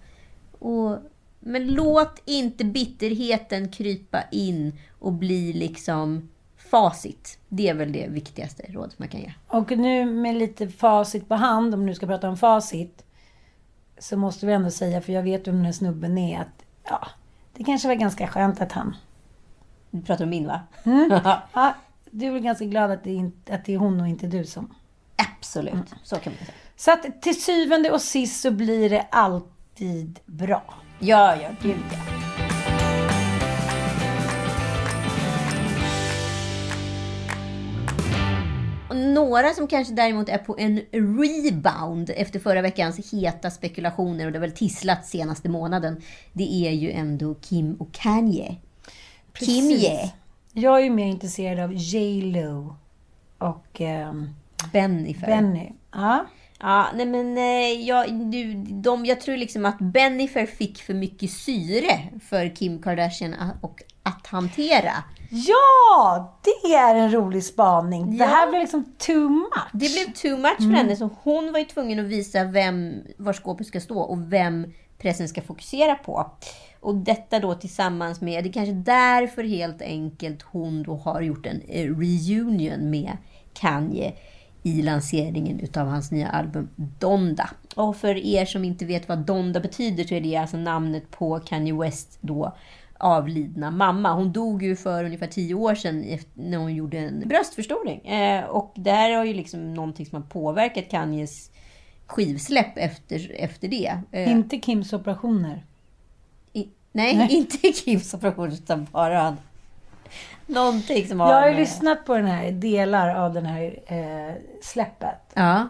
Och, 0.60 0.98
men 1.40 1.68
låt 1.68 2.22
inte 2.26 2.66
bitterheten 2.66 3.70
krypa 3.70 4.24
in 4.32 4.80
och 5.00 5.14
bli 5.14 5.54
liksom 5.54 6.30
facit. 6.58 7.40
Det 7.50 7.70
är 7.70 7.74
väl 7.74 7.92
det 7.92 8.08
viktigaste 8.08 8.64
rådet 8.70 9.00
man 9.00 9.08
kan 9.08 9.22
ge. 9.22 9.34
Och 9.48 9.78
nu 9.78 10.06
med 10.06 10.36
lite 10.36 10.68
facit 10.68 11.28
på 11.28 11.36
hand, 11.36 11.74
om 11.74 11.86
du 11.86 11.96
ska 11.96 12.08
prata 12.08 12.30
om 12.30 12.38
facit. 12.38 13.04
Så 14.00 14.18
måste 14.18 14.46
vi 14.46 14.54
ändå 14.54 14.72
säga, 14.72 15.02
för 15.02 15.14
jag 15.14 15.24
vet 15.24 15.48
vem 15.48 15.56
den 15.56 15.66
här 15.66 15.72
snubben 15.72 16.18
är, 16.18 16.40
att 16.42 16.66
ja, 16.84 17.08
det 17.54 17.64
kanske 17.64 17.88
var 17.88 17.96
ganska 17.96 18.28
skönt 18.28 18.62
att 18.62 18.72
han... 18.72 18.96
Du 19.92 20.02
pratar 20.02 20.24
om 20.24 20.30
min 20.30 20.48
va? 20.48 20.62
Mm. 20.84 21.10
ja, 21.54 21.74
du 22.18 22.26
är 22.26 22.32
väl 22.32 22.42
ganska 22.42 22.66
glad 22.66 22.92
att 22.92 23.04
det, 23.04 23.20
är 23.20 23.32
att 23.56 23.66
det 23.66 23.74
är 23.74 23.78
hon 23.78 24.02
och 24.02 24.08
inte 24.08 24.28
du 24.28 24.46
som... 24.46 24.76
Absolut, 25.16 25.94
så 26.04 26.16
kan 26.16 26.34
man 26.34 26.46
säga. 26.46 26.58
Så 26.76 26.92
att 26.92 27.22
till 27.22 27.42
syvende 27.42 27.92
och 27.92 28.02
sist 28.02 28.42
så 28.42 28.52
blir 28.52 28.90
det 28.90 29.08
alltid 29.12 30.20
bra. 30.26 30.74
Ja, 31.00 31.36
ja, 31.42 31.50
gud 31.62 31.76
ja. 31.92 31.98
Några 38.96 39.54
som 39.54 39.68
kanske 39.68 39.94
däremot 39.94 40.30
är 40.30 40.38
på 40.38 40.56
en 40.60 40.82
rebound 40.92 42.10
efter 42.16 42.40
förra 42.40 42.62
veckans 42.62 43.14
heta 43.14 43.52
spekulationer 43.52 44.26
och 44.26 44.32
det 44.32 44.38
har 44.38 44.42
väl 44.42 44.52
tisslat 44.52 45.06
senaste 45.06 45.50
månaden. 45.50 46.02
Det 46.34 46.68
är 46.68 46.72
ju 46.72 46.92
ändå 46.92 47.36
Kim 47.36 47.74
och 47.74 47.92
Kanye. 47.92 48.56
Kim 49.34 49.66
Ye. 49.66 50.12
Jag 50.60 50.80
är 50.80 50.84
ju 50.84 50.90
mer 50.90 51.06
intresserad 51.06 51.60
av 51.60 51.74
J 51.74 52.22
Lo 52.22 52.76
och 53.38 53.82
ehm, 53.82 54.30
Bennifer. 54.74 55.28
Benny. 55.28 55.72
Ja. 55.94 56.26
Ja, 56.60 56.88
nej 56.96 57.06
men 57.06 57.38
eh, 57.38 57.82
jag, 57.88 58.14
du, 58.14 58.54
de, 58.54 59.06
jag 59.06 59.22
tror 59.22 59.38
liksom 59.38 59.66
att 59.66 59.80
Bennifer 59.80 60.46
fick 60.46 60.82
för 60.82 60.94
mycket 60.94 61.32
syre 61.32 62.00
för 62.30 62.56
Kim 62.56 62.82
Kardashian 62.82 63.36
och 63.62 63.82
att 64.04 64.28
hantera. 64.28 64.92
Ja, 65.30 66.40
det 66.44 66.74
är 66.74 66.96
en 66.96 67.12
rolig 67.12 67.44
spaning. 67.44 68.12
Det 68.18 68.24
Ja. 68.24 68.26
här 68.30 68.50
blir 68.50 68.60
liksom 68.60 68.86
too 68.98 69.30
much. 69.30 69.68
Det 69.74 69.78
blev 69.94 70.14
too 70.14 70.38
much 70.38 70.58
för 70.58 70.76
henne, 70.76 70.96
så 70.96 71.10
hon 71.24 71.52
var 71.52 71.60
ju 71.60 71.66
tvungen 71.66 72.00
att 72.00 72.06
visa 72.06 72.44
vem, 72.44 72.94
var 73.18 73.34
skåpet 73.34 73.68
ska 73.68 73.80
stå 73.82 74.00
och 74.00 74.34
vem 74.34 74.74
pressen 74.98 75.28
ska 75.30 75.42
fokusera 75.42 75.96
på. 75.96 76.32
Och 76.80 76.96
detta 76.96 77.40
då 77.40 77.54
tillsammans 77.54 78.22
med, 78.22 78.44
det 78.44 78.50
är 78.50 78.54
kanske 78.54 78.74
därför 78.74 79.44
helt 79.44 79.82
enkelt 79.82 80.42
hon 80.42 80.84
då 80.84 80.96
har 80.96 81.22
gjort 81.22 81.46
en 81.46 81.62
eh, 81.68 81.98
reunion 81.98 82.90
med 82.90 83.18
Kanye 83.54 84.14
i 84.64 84.82
lanseringen 84.82 85.60
utav 85.60 85.88
hans 85.88 86.12
nya 86.12 86.30
album 86.30 86.70
Donda. 86.76 87.50
Och 87.76 87.98
för 87.98 88.16
er 88.16 88.46
som 88.46 88.64
inte 88.64 88.86
vet 88.86 89.10
vad 89.10 89.18
Donda 89.18 89.60
betyder 89.60 90.04
så 90.04 90.16
är 90.16 90.22
det 90.22 90.36
alltså 90.36 90.58
namnet 90.58 91.12
på 91.12 91.40
Kanye 91.40 91.74
West 91.74 92.18
då 92.22 92.54
avlidna 93.00 93.72
mamma. 93.72 94.14
Hon 94.14 94.32
dog 94.32 94.64
ju 94.64 94.76
för 94.76 95.04
ungefär 95.04 95.28
tio 95.28 95.54
år 95.54 95.76
sedan 95.76 96.18
när 96.34 96.58
hon 96.58 96.76
gjorde 96.76 96.98
en 96.98 97.24
bröstförstoring. 97.28 98.08
Eh, 98.08 98.44
och 98.46 98.74
det 98.76 98.92
här 98.92 99.16
har 99.16 99.26
ju 99.26 99.34
liksom 99.34 99.74
någonting 99.74 100.06
som 100.06 100.22
har 100.22 100.30
påverkat 100.30 100.92
Kanyes 100.92 101.52
skivsläpp 102.06 102.78
efter, 102.78 103.32
efter 103.36 103.68
det. 103.68 104.00
Eh, 104.12 104.32
inte 104.32 104.60
Kims 104.60 104.94
operationer 104.94 105.66
nej, 106.98 107.16
Nej. 107.18 107.32
inte 107.36 107.74
Kims 107.74 108.14
operation 108.14 108.52
utan 108.52 108.88
bara 108.92 109.38
någonting 110.46 111.08
som 111.08 111.20
har 111.20 111.28
Jag 111.34 111.40
har 111.40 111.48
ju 111.48 111.54
med- 111.54 111.60
lyssnat 111.60 112.06
på 112.06 112.16
den 112.16 112.26
här, 112.26 112.52
delar 112.52 113.16
av 113.16 113.34
den 113.34 113.46
här 113.46 113.80
eh, 113.88 114.34
släppet. 114.64 115.20
Ja. 115.34 115.68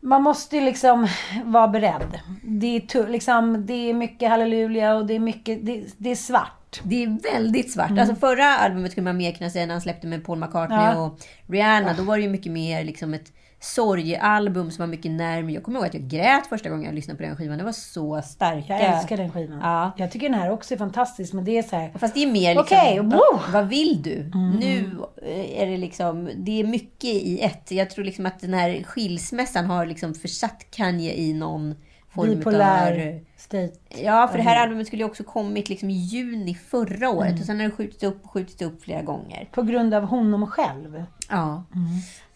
Man 0.00 0.22
måste 0.22 0.56
ju 0.56 0.62
liksom 0.64 1.08
vara 1.44 1.68
beredd. 1.68 2.20
Det 2.42 2.66
är, 2.76 3.08
liksom, 3.08 3.66
det 3.66 3.90
är 3.90 3.94
mycket 3.94 4.30
halleluja 4.30 4.94
och 4.94 5.06
det 5.06 5.14
är 5.14 5.18
mycket, 5.18 5.66
det, 5.66 5.84
det 5.96 6.10
är 6.10 6.14
svart. 6.16 6.80
Det 6.82 7.02
är 7.04 7.32
väldigt 7.32 7.72
svart. 7.72 7.90
Mm. 7.90 7.98
Alltså 8.00 8.14
förra 8.16 8.44
albumet 8.46 8.90
skulle 8.92 9.04
man 9.04 9.16
mer 9.16 9.32
kunna 9.32 9.50
säga 9.50 9.66
när 9.66 9.74
han 9.74 9.80
släppte 9.80 10.06
med 10.06 10.24
Paul 10.24 10.38
McCartney 10.38 10.78
Ja. 10.78 10.96
och 11.02 11.18
Rihanna. 11.46 11.92
Då 11.92 12.02
var 12.02 12.16
det 12.16 12.22
ju 12.22 12.28
mycket 12.28 12.52
mer 12.52 12.84
liksom 12.84 13.14
ett 13.14 13.32
sorgealbum 13.64 14.70
som 14.70 14.82
var 14.82 14.86
mycket 14.86 15.10
närmare. 15.10 15.52
Jag 15.52 15.62
kommer 15.62 15.78
ihåg 15.78 15.86
att 15.86 15.94
jag 15.94 16.08
grät 16.08 16.46
första 16.46 16.68
gången 16.68 16.84
jag 16.84 16.94
lyssnade 16.94 17.16
på 17.16 17.22
den 17.22 17.36
skivan. 17.36 17.58
Det 17.58 17.64
var 17.64 17.72
så 17.72 18.22
starka... 18.22 18.72
Jag 18.72 18.96
älskar 18.96 19.16
den 19.16 19.32
skivan. 19.32 19.58
Ja. 19.62 19.92
Jag 19.96 20.10
tycker 20.10 20.28
den 20.28 20.38
här 20.38 20.50
också 20.50 20.74
är 20.74 20.78
fantastisk, 20.78 21.32
men 21.32 21.44
det 21.44 21.58
är 21.58 21.62
så 21.62 21.76
här... 21.76 21.90
Fast 21.98 22.14
det 22.14 22.22
är 22.22 22.32
mer 22.32 22.54
liksom, 22.54 22.78
Okej, 22.78 23.00
vad, 23.02 23.52
vad 23.52 23.68
vill 23.68 24.02
du? 24.02 24.20
Mm. 24.20 24.50
Nu 24.50 24.98
eh, 25.22 25.62
är 25.62 25.66
det 25.66 25.76
liksom, 25.76 26.30
det 26.36 26.60
är 26.60 26.64
mycket 26.64 27.04
i 27.04 27.40
ett. 27.40 27.70
Jag 27.70 27.90
tror 27.90 28.04
liksom 28.04 28.26
att 28.26 28.40
den 28.40 28.54
här 28.54 28.82
skilsmässan 28.82 29.66
har 29.66 29.86
liksom 29.86 30.14
försatt 30.14 30.66
Kanye 30.70 31.14
i 31.14 31.32
någon 31.32 31.74
form 32.14 32.28
Bipolär 32.28 32.92
utav... 32.92 33.20
state. 33.44 33.72
Ja, 33.88 34.28
för 34.28 34.38
det 34.38 34.44
här 34.44 34.62
albumet 34.62 34.86
skulle 34.86 35.02
ju 35.02 35.08
också 35.08 35.24
kommit 35.24 35.68
liksom 35.68 35.90
i 35.90 35.92
juni 35.92 36.54
förra 36.54 37.10
året. 37.10 37.28
Mm. 37.28 37.40
Och 37.40 37.46
sen 37.46 37.60
har 37.60 37.66
det 37.66 37.70
skjutits 37.70 38.02
upp 38.02 38.24
och 38.24 38.30
skjutits 38.30 38.62
upp 38.62 38.82
flera 38.82 39.02
gånger. 39.02 39.48
På 39.52 39.62
grund 39.62 39.94
av 39.94 40.04
honom 40.04 40.46
själv. 40.46 41.04
Ja. 41.28 41.64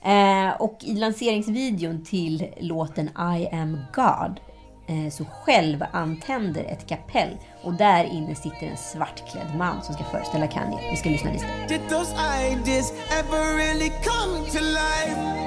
Eh, 0.04 0.60
och 0.60 0.78
i 0.80 0.94
lanseringsvideon 0.94 2.04
till 2.04 2.46
låten 2.60 3.08
I 3.08 3.48
am 3.52 3.78
God 3.94 4.40
eh, 4.88 5.10
så 5.10 5.24
själv 5.24 5.84
antänder 5.92 6.64
ett 6.64 6.86
kapell 6.86 7.36
och 7.62 7.72
där 7.72 8.04
inne 8.04 8.34
sitter 8.34 8.66
en 8.66 8.76
svartklädd 8.76 9.56
man 9.58 9.82
som 9.82 9.94
ska 9.94 10.04
föreställa 10.04 10.46
Kanye. 10.46 10.90
Vi 10.90 10.96
ska 10.96 11.10
lyssna 11.10 11.32
lite. 11.32 11.46
Did 11.68 11.80
those 11.88 12.14
ideas 12.52 12.92
ever 13.18 13.56
really 13.56 13.88
come 13.88 14.50
to 14.50 14.58
life? 14.58 15.38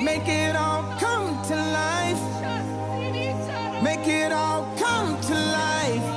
Make 0.00 0.50
it 0.50 0.56
all 0.56 0.82
come 0.82 1.44
to 1.48 1.54
life. 1.54 2.65
Make 3.86 4.08
it 4.08 4.32
all 4.32 4.64
come 4.76 5.16
to 5.28 5.34
life. 5.34 6.08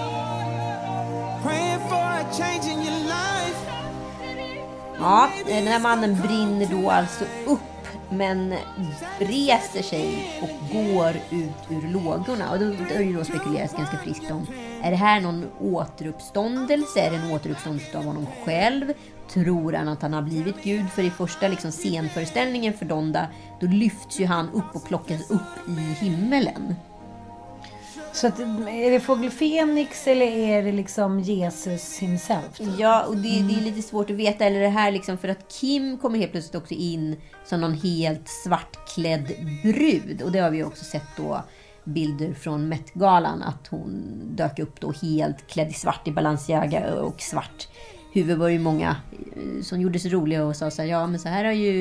Praying 1.43 1.79
for 1.89 2.05
a 2.21 2.25
change 2.37 2.65
in 2.71 2.79
your 2.79 2.99
life. 3.03 3.59
Ja, 4.99 5.29
eh, 5.47 5.55
den 5.55 5.67
här 5.67 5.79
mannen 5.79 6.21
brinner 6.21 6.65
då 6.65 6.89
alltså 6.89 7.25
upp 7.47 7.59
men 8.09 8.53
reser 9.19 9.81
sig 9.81 10.31
och 10.41 10.73
går 10.73 11.09
ut 11.31 11.69
ur 11.69 11.87
lågorna. 11.91 12.51
Och 12.51 12.59
då 12.59 12.65
har 12.65 12.97
det 12.97 13.03
ju 13.03 13.17
då 13.17 13.23
spekulerats 13.23 13.73
ganska 13.73 13.97
friskt 13.97 14.31
om, 14.31 14.47
är 14.83 14.91
det 14.91 14.97
här 14.97 15.19
någon 15.19 15.45
återuppståndelse? 15.59 16.99
Är 16.99 17.11
det 17.11 17.17
en 17.17 17.31
återuppståndelse 17.31 17.97
av 17.97 18.03
honom 18.03 18.25
själv? 18.45 18.93
Tror 19.33 19.73
han 19.73 19.87
att 19.87 20.01
han 20.01 20.13
har 20.13 20.21
blivit 20.21 20.63
Gud? 20.63 20.89
För 20.89 21.03
i 21.03 21.09
första 21.09 21.47
liksom 21.47 21.71
scenföreställningen 21.71 22.73
för 22.73 22.85
Donda, 22.85 23.27
då 23.59 23.67
lyfts 23.67 24.19
ju 24.19 24.25
han 24.25 24.49
upp 24.49 24.75
och 24.75 24.83
plockas 24.83 25.29
upp 25.29 25.67
i 25.67 26.05
himmelen. 26.05 26.75
Så 28.13 28.27
att, 28.27 28.39
är 28.39 28.91
det 28.91 28.99
Fågel 28.99 29.31
Fenix 29.31 30.07
eller 30.07 30.25
är 30.25 30.63
det 30.63 30.71
liksom 30.71 31.19
Jesus 31.19 31.99
himself? 31.99 32.59
Ja, 32.77 33.05
och 33.05 33.17
det, 33.17 33.21
det 33.21 33.53
är 33.53 33.61
lite 33.61 33.81
svårt 33.81 34.09
att 34.09 34.15
veta. 34.15 34.45
Eller 34.45 34.59
det 34.59 34.69
här 34.69 34.91
liksom 34.91 35.17
för 35.17 35.27
att 35.27 35.51
Kim 35.59 35.97
kommer 35.97 36.19
helt 36.19 36.31
plötsligt 36.31 36.63
också 36.63 36.73
in 36.73 37.15
som 37.45 37.61
någon 37.61 37.73
helt 37.73 38.27
svartklädd 38.27 39.31
brud. 39.63 40.21
Och 40.21 40.31
det 40.31 40.39
har 40.39 40.49
vi 40.49 40.63
också 40.63 40.85
sett 40.85 41.07
då 41.17 41.43
bilder 41.83 42.33
från 42.33 42.69
Met-galan. 42.69 43.43
Att 43.43 43.67
hon 43.67 44.21
dök 44.35 44.59
upp 44.59 44.79
då 44.79 44.91
helt 45.01 45.47
klädd 45.47 45.69
i 45.69 45.73
svart 45.73 46.07
i 46.07 46.11
Balenciaga 46.11 46.93
och 46.93 47.21
svart 47.21 47.67
huvud 48.11 48.37
var 48.37 48.47
det 48.47 48.53
ju 48.53 48.59
många 48.59 48.95
eh, 49.35 49.61
som 49.61 49.81
gjorde 49.81 49.99
sig 49.99 50.11
roliga 50.11 50.45
och 50.45 50.55
sa 50.55 50.71
så 50.71 50.81
här, 50.81 50.89
ja 50.89 51.07
men 51.07 51.19
så 51.19 51.29
här 51.29 51.45
har 51.45 51.51
ju 51.51 51.79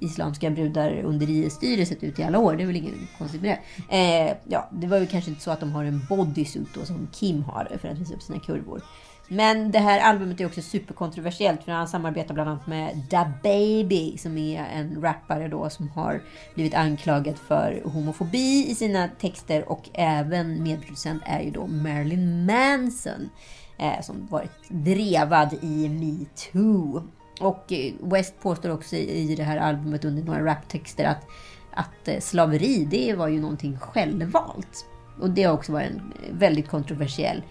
islamska 0.00 0.50
brudar 0.50 1.00
under 1.02 1.30
IS-styre 1.30 1.86
sett 1.86 2.02
ut 2.02 2.18
i 2.18 2.22
alla 2.22 2.38
år. 2.38 2.56
Det 2.56 2.62
är 2.62 2.66
väl 2.66 2.76
inget 2.76 2.94
konstigt 3.18 3.42
med 3.42 3.58
det. 3.88 3.96
Eh, 3.96 4.36
ja, 4.48 4.68
det 4.72 4.86
var 4.86 4.98
ju 4.98 5.06
kanske 5.06 5.30
inte 5.30 5.42
så 5.42 5.50
att 5.50 5.60
de 5.60 5.72
har 5.72 5.84
en 5.84 6.06
bodysuit 6.08 6.74
då, 6.74 6.84
som 6.84 7.08
Kim 7.12 7.42
har 7.42 7.78
för 7.80 7.88
att 7.88 7.98
visa 7.98 8.14
upp 8.14 8.22
sina 8.22 8.40
kurvor. 8.40 8.82
Men 9.28 9.70
det 9.70 9.78
här 9.78 10.00
albumet 10.00 10.40
är 10.40 10.46
också 10.46 10.62
superkontroversiellt 10.62 11.64
för 11.64 11.72
han 11.72 11.88
samarbetar 11.88 12.34
bland 12.34 12.50
annat 12.50 12.66
med 12.66 12.96
Da 13.10 13.32
Baby 13.42 14.18
som 14.18 14.38
är 14.38 14.64
en 14.72 15.02
rappare 15.02 15.48
då 15.48 15.70
som 15.70 15.88
har 15.88 16.22
blivit 16.54 16.74
anklagad 16.74 17.38
för 17.38 17.82
homofobi 17.84 18.66
i 18.68 18.74
sina 18.74 19.08
texter 19.08 19.68
och 19.68 19.88
även 19.94 20.62
medproducent 20.62 21.22
är 21.26 21.40
ju 21.40 21.50
då 21.50 21.66
Marilyn 21.66 22.46
Manson 22.46 23.20
eh, 23.22 23.65
Eh, 23.78 24.00
som 24.02 24.26
varit 24.26 24.68
drevad 24.68 25.54
i 25.62 25.88
metoo. 25.88 27.02
Och 27.40 27.72
eh, 27.72 27.92
West 28.00 28.40
påstår 28.40 28.70
också 28.70 28.96
i 28.96 29.34
det 29.36 29.42
här 29.42 29.56
albumet 29.56 30.04
under 30.04 30.22
några 30.22 30.44
raptexter 30.44 31.04
att, 31.04 31.26
att 31.72 32.08
eh, 32.08 32.20
slaveri 32.20 32.84
det 32.90 33.14
var 33.14 33.28
ju 33.28 33.40
någonting 33.40 33.78
självvalt. 33.78 34.86
Och 35.20 35.30
det 35.30 35.42
har 35.42 35.54
också 35.54 35.72
varit 35.72 35.90
en 35.90 36.12
väldigt 36.30 36.68
kontroversiell 36.68 37.42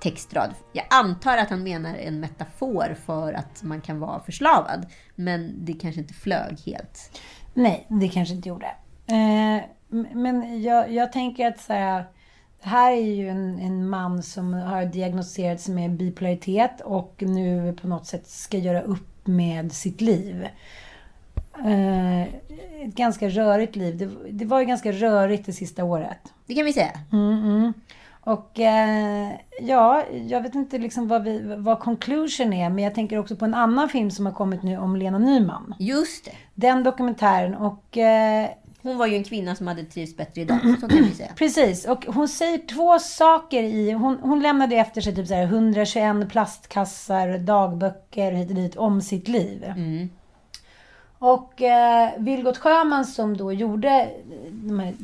textrad. 0.00 0.54
Jag 0.72 0.84
antar 0.90 1.38
att 1.38 1.50
han 1.50 1.62
menar 1.62 1.94
en 1.94 2.20
metafor 2.20 2.96
för 3.06 3.32
att 3.32 3.62
man 3.62 3.80
kan 3.80 4.00
vara 4.00 4.20
förslavad. 4.20 4.86
Men 5.14 5.64
det 5.64 5.72
kanske 5.72 6.00
inte 6.00 6.14
flög 6.14 6.60
helt. 6.66 7.20
Nej, 7.54 7.86
det 7.88 8.08
kanske 8.08 8.34
inte 8.34 8.48
gjorde. 8.48 8.66
Eh, 9.06 9.64
men 10.12 10.62
jag, 10.62 10.92
jag 10.92 11.12
tänker 11.12 11.48
att 11.48 11.60
så 11.60 11.72
här, 11.72 12.06
det 12.62 12.68
här 12.68 12.92
är 12.92 13.12
ju 13.12 13.28
en, 13.28 13.58
en 13.58 13.88
man 13.88 14.22
som 14.22 14.54
har 14.54 14.84
diagnostiserats 14.84 15.68
med 15.68 15.90
bipolaritet 15.90 16.80
och 16.80 17.14
nu 17.26 17.76
på 17.80 17.88
något 17.88 18.06
sätt 18.06 18.26
ska 18.26 18.58
göra 18.58 18.82
upp 18.82 19.26
med 19.26 19.72
sitt 19.72 20.00
liv. 20.00 20.48
Eh, 21.64 22.22
ett 22.22 22.94
ganska 22.94 23.28
rörigt 23.28 23.76
liv. 23.76 23.98
Det, 23.98 24.30
det 24.30 24.44
var 24.44 24.60
ju 24.60 24.66
ganska 24.66 24.92
rörigt 24.92 25.46
det 25.46 25.52
sista 25.52 25.84
året. 25.84 26.32
Det 26.46 26.54
kan 26.54 26.64
vi 26.64 26.72
säga. 26.72 26.92
Mm, 27.12 27.44
mm. 27.44 27.72
Och 28.24 28.60
eh, 28.60 29.30
ja, 29.60 30.04
jag 30.28 30.40
vet 30.40 30.54
inte 30.54 30.78
liksom 30.78 31.08
vad, 31.08 31.22
vi, 31.22 31.56
vad 31.56 31.80
conclusion 31.80 32.52
är, 32.52 32.70
men 32.70 32.84
jag 32.84 32.94
tänker 32.94 33.18
också 33.18 33.36
på 33.36 33.44
en 33.44 33.54
annan 33.54 33.88
film 33.88 34.10
som 34.10 34.26
har 34.26 34.32
kommit 34.32 34.62
nu 34.62 34.78
om 34.78 34.96
Lena 34.96 35.18
Nyman. 35.18 35.74
Just 35.78 36.24
det. 36.24 36.32
Den 36.54 36.82
dokumentären 36.82 37.54
och... 37.54 37.98
Eh, 37.98 38.48
Hon 38.82 38.98
var 38.98 39.06
ju 39.06 39.16
en 39.16 39.24
kvinna 39.24 39.54
som 39.54 39.66
hade 39.66 39.84
trivts 39.84 40.16
bättre 40.16 40.40
idag, 40.40 40.58
så 40.80 40.88
kan 40.88 40.98
vi 40.98 41.10
säga. 41.10 41.32
Precis, 41.36 41.86
och 41.86 42.06
hon 42.06 42.28
säger 42.28 42.58
två 42.58 42.98
saker 42.98 43.62
i... 43.62 43.90
Hon, 43.90 44.18
hon 44.22 44.42
lämnade 44.42 44.76
efter 44.76 45.00
sig 45.00 45.14
typ 45.14 45.28
så 45.28 45.34
här 45.34 45.44
121 45.44 46.28
plastkassar, 46.30 47.38
dagböcker 47.38 48.32
hit 48.32 48.48
och 48.48 48.54
dit 48.54 48.76
om 48.76 49.00
sitt 49.00 49.28
liv. 49.28 49.64
Mm. 49.64 50.08
Och 51.18 51.62
eh, 51.62 52.10
Vilgot 52.18 52.58
Sjöman 52.58 53.04
som 53.04 53.36
då 53.36 53.52
gjorde 53.52 54.10
de 54.50 54.80
här 54.80 54.94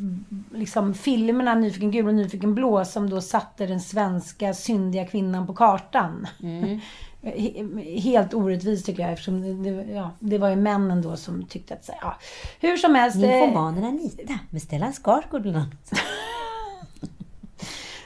liksom, 0.55 0.95
filmerna 0.95 1.55
Nyfiken 1.55 1.91
gul 1.91 2.09
och 2.09 2.15
Nyfiken 2.15 2.55
blå 2.55 2.85
som 2.85 3.11
då 3.11 3.21
satte 3.21 3.67
den 3.67 3.81
svenska 3.81 4.55
syndiga 4.55 5.07
kvinnan 5.07 5.47
på 5.47 5.55
kartan. 5.55 6.27
Mm. 6.43 6.81
He- 7.23 8.01
Helt 8.01 8.35
orättvist 8.35 8.87
tycker 8.87 9.03
jag 9.03 9.13
eftersom 9.13 9.63
det, 9.63 9.71
ja, 9.93 10.11
det 10.19 10.39
var 10.39 10.49
ju 10.49 10.57
männen 10.57 11.03
då 11.03 11.17
som 11.17 11.47
tyckte 11.47 11.75
att 11.75 11.91
ja, 12.03 12.17
hur 12.61 12.77
som 12.77 12.95
helst. 12.95 13.17
eh, 13.17 13.23
Nyfomanen 13.23 13.85
Anita 13.85 14.39
med 14.51 14.63
Stellan 14.63 14.93
Skarsgård 14.93 15.43
bland 15.43 15.57
annat. 15.57 15.93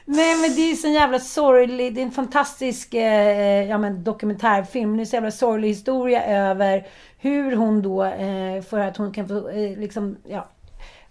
Nej 0.04 0.36
men 0.40 0.56
det 0.56 0.70
är 0.70 0.74
så 0.74 0.88
jävla 0.88 1.18
sorglig, 1.18 1.94
det 1.94 2.00
är 2.00 2.04
en 2.04 2.10
fantastisk 2.10 2.94
eh, 2.94 3.68
ja, 3.68 3.78
men 3.78 4.04
dokumentärfilm. 4.04 4.96
Det 4.96 5.02
är 5.02 5.04
så 5.04 5.16
jävla 5.16 5.30
sorglig 5.30 5.68
historia 5.68 6.24
över 6.24 6.86
hur 7.18 7.56
hon 7.56 7.82
då, 7.82 8.04
eh, 8.04 8.62
för 8.62 8.78
att 8.78 8.96
hon 8.96 9.12
kan 9.12 9.28
få 9.28 9.48
eh, 9.48 9.78
liksom, 9.78 10.16
ja. 10.28 10.48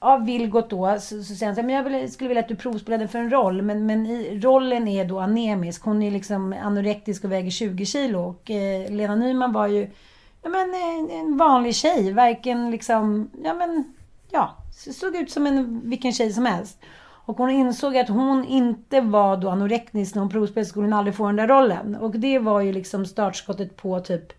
Av 0.03 0.25
Vilgot 0.25 0.69
då 0.69 0.97
så, 0.99 1.23
så 1.23 1.35
säger 1.35 1.45
han 1.45 1.55
så 1.55 1.61
här, 1.61 1.67
men 1.67 1.75
jag 1.75 1.83
vill, 1.83 2.11
skulle 2.11 2.27
vilja 2.27 2.41
att 2.41 2.47
du 2.47 2.55
provspelade 2.55 3.07
för 3.07 3.19
en 3.19 3.29
roll. 3.29 3.61
Men, 3.61 3.85
men 3.85 4.05
i, 4.05 4.39
rollen 4.39 4.87
är 4.87 5.05
då 5.05 5.19
anemisk. 5.19 5.83
Hon 5.83 6.03
är 6.03 6.11
liksom 6.11 6.55
anorektisk 6.63 7.23
och 7.23 7.31
väger 7.31 7.51
20 7.51 7.85
kilo. 7.85 8.19
Och 8.19 8.51
eh, 8.51 8.91
Lena 8.91 9.15
Nyman 9.15 9.53
var 9.53 9.67
ju 9.67 9.89
ja, 10.41 10.49
men, 10.49 10.73
en, 10.73 11.09
en 11.09 11.37
vanlig 11.37 11.75
tjej. 11.75 12.13
Varken 12.13 12.71
liksom, 12.71 13.29
ja 13.43 13.53
men, 13.53 13.93
ja. 14.29 14.57
Såg 14.93 15.15
ut 15.15 15.31
som 15.31 15.47
en, 15.47 15.89
vilken 15.89 16.13
tjej 16.13 16.33
som 16.33 16.45
helst. 16.45 16.79
Och 17.25 17.37
hon 17.37 17.49
insåg 17.49 17.97
att 17.97 18.09
hon 18.09 18.45
inte 18.45 19.01
var 19.01 19.37
då 19.37 19.49
anorektisk 19.49 20.15
när 20.15 20.21
hon 20.21 20.29
provspelade 20.29 20.69
skulle 20.69 20.85
hon 20.85 20.93
aldrig 20.93 21.15
få 21.15 21.25
den 21.25 21.35
där 21.35 21.47
rollen. 21.47 21.95
Och 21.95 22.11
det 22.19 22.39
var 22.39 22.61
ju 22.61 22.71
liksom 22.71 23.05
startskottet 23.05 23.77
på 23.77 23.99
typ, 23.99 24.33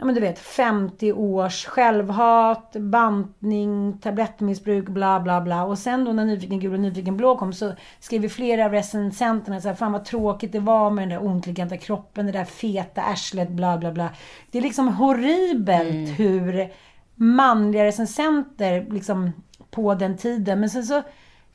ja 0.00 0.06
men 0.06 0.14
du 0.14 0.20
vet 0.20 0.38
50 0.38 1.12
års 1.12 1.66
självhat, 1.66 2.76
bantning, 2.78 3.98
tablettmissbruk, 3.98 4.88
bla 4.88 5.20
bla 5.20 5.40
bla. 5.40 5.64
Och 5.64 5.78
sen 5.78 6.04
då 6.04 6.12
när 6.12 6.24
Nyfiken 6.24 6.60
gul 6.60 6.74
och 6.74 6.80
Nyfiken 6.80 7.16
blå 7.16 7.36
kom 7.36 7.52
så 7.52 7.72
skrev 7.98 8.22
ju 8.22 8.28
flera 8.28 8.64
av 8.64 8.72
recensenterna 8.72 9.60
så 9.60 9.68
här, 9.68 9.74
fan 9.74 9.92
vad 9.92 10.04
tråkigt 10.04 10.52
det 10.52 10.60
var 10.60 10.90
med 10.90 11.02
den 11.02 11.08
där 11.08 11.26
ointelligenta 11.26 11.76
kroppen, 11.76 12.26
det 12.26 12.32
där 12.32 12.44
feta 12.44 13.02
arslet, 13.02 13.50
bla 13.50 13.78
bla 13.78 13.92
bla. 13.92 14.10
Det 14.50 14.58
är 14.58 14.62
liksom 14.62 14.88
horribelt 14.88 16.18
hur 16.18 16.72
manliga 17.14 17.84
recensenter 17.84 18.86
liksom 18.90 19.32
på 19.70 19.94
den 19.94 20.16
tiden. 20.16 20.60
Men 20.60 20.70
sen 20.70 20.84
så 20.84 21.02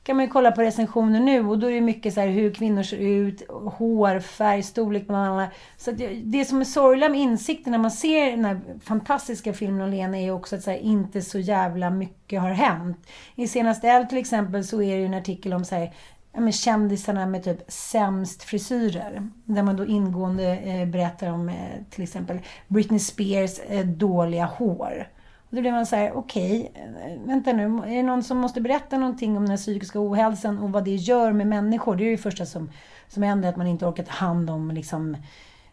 kan 0.05 0.15
man 0.15 0.25
ju 0.25 0.31
kolla 0.31 0.51
på 0.51 0.61
recensioner 0.61 1.19
nu 1.19 1.47
och 1.47 1.59
då 1.59 1.67
är 1.67 1.71
det 1.75 1.81
mycket 1.81 2.13
så 2.13 2.19
här 2.19 2.27
hur 2.27 2.53
kvinnor 2.53 2.83
ser 2.83 2.97
ut, 2.97 3.49
hårfärg, 3.49 4.63
storlek 4.63 5.07
bland 5.07 5.25
annat. 5.27 5.49
Så 5.77 5.91
att 5.91 5.97
det- 6.23 6.45
som 6.45 6.61
är 6.61 6.65
sorgligt 6.65 7.11
med 7.11 7.19
insikten 7.19 7.71
när 7.71 7.77
man 7.79 7.91
ser 7.91 8.31
den 8.31 8.45
här 8.45 8.59
fantastiska 8.83 9.53
filmen 9.53 9.81
om 9.81 9.89
Lena 9.89 10.17
är 10.17 10.21
ju 10.21 10.31
också 10.31 10.55
att 10.55 10.61
så 10.63 10.71
här, 10.71 10.77
inte 10.77 11.21
så 11.21 11.39
jävla 11.39 11.89
mycket 11.89 12.41
har 12.41 12.49
hänt. 12.49 12.97
I 13.35 13.47
senaste 13.47 13.87
L 13.89 14.05
till 14.09 14.17
exempel 14.17 14.63
så 14.63 14.81
är 14.81 14.95
det 14.95 14.99
ju 14.99 15.05
en 15.05 15.13
artikel 15.13 15.53
om 15.53 15.65
så 15.65 15.75
här, 15.75 15.93
ja, 16.33 16.39
men 16.41 16.51
kändisarna 16.51 17.25
med 17.25 17.43
typ 17.43 17.71
sämst 17.71 18.43
frisyrer. 18.43 19.29
Där 19.45 19.63
man 19.63 19.77
då 19.77 19.85
ingående 19.85 20.57
eh, 20.57 20.87
berättar 20.87 21.31
om 21.31 21.49
eh, 21.49 21.55
till 21.89 22.03
exempel 22.03 22.39
Britney 22.67 22.99
Spears 22.99 23.59
eh, 23.67 23.85
dåliga 23.85 24.45
hår. 24.45 25.07
Och 25.55 25.57
då 25.57 25.61
blir 25.61 25.71
man 25.71 25.85
så 25.85 25.95
här, 25.95 26.17
okej, 26.17 26.71
eh, 26.75 27.27
vänta 27.27 27.53
nu, 27.53 27.63
är 27.63 27.95
det 27.95 28.03
någon 28.03 28.23
som 28.23 28.37
måste 28.37 28.61
berätta 28.61 28.97
någonting 28.97 29.37
om 29.37 29.45
den 29.45 29.57
psykiska 29.57 29.99
ohälsan 29.99 30.59
och 30.59 30.71
vad 30.71 30.85
det 30.85 30.95
gör 30.95 31.31
med 31.31 31.47
människor? 31.47 31.95
Det 31.95 32.03
är 32.03 32.05
ju 32.05 32.11
det 32.11 32.21
första 32.21 32.45
som, 32.45 32.71
som 33.07 33.23
händer, 33.23 33.49
att 33.49 33.57
man 33.57 33.67
inte 33.67 33.85
orkar 33.85 34.03
ta 34.03 34.11
hand 34.11 34.49
om 34.49 34.71
liksom, 34.71 35.17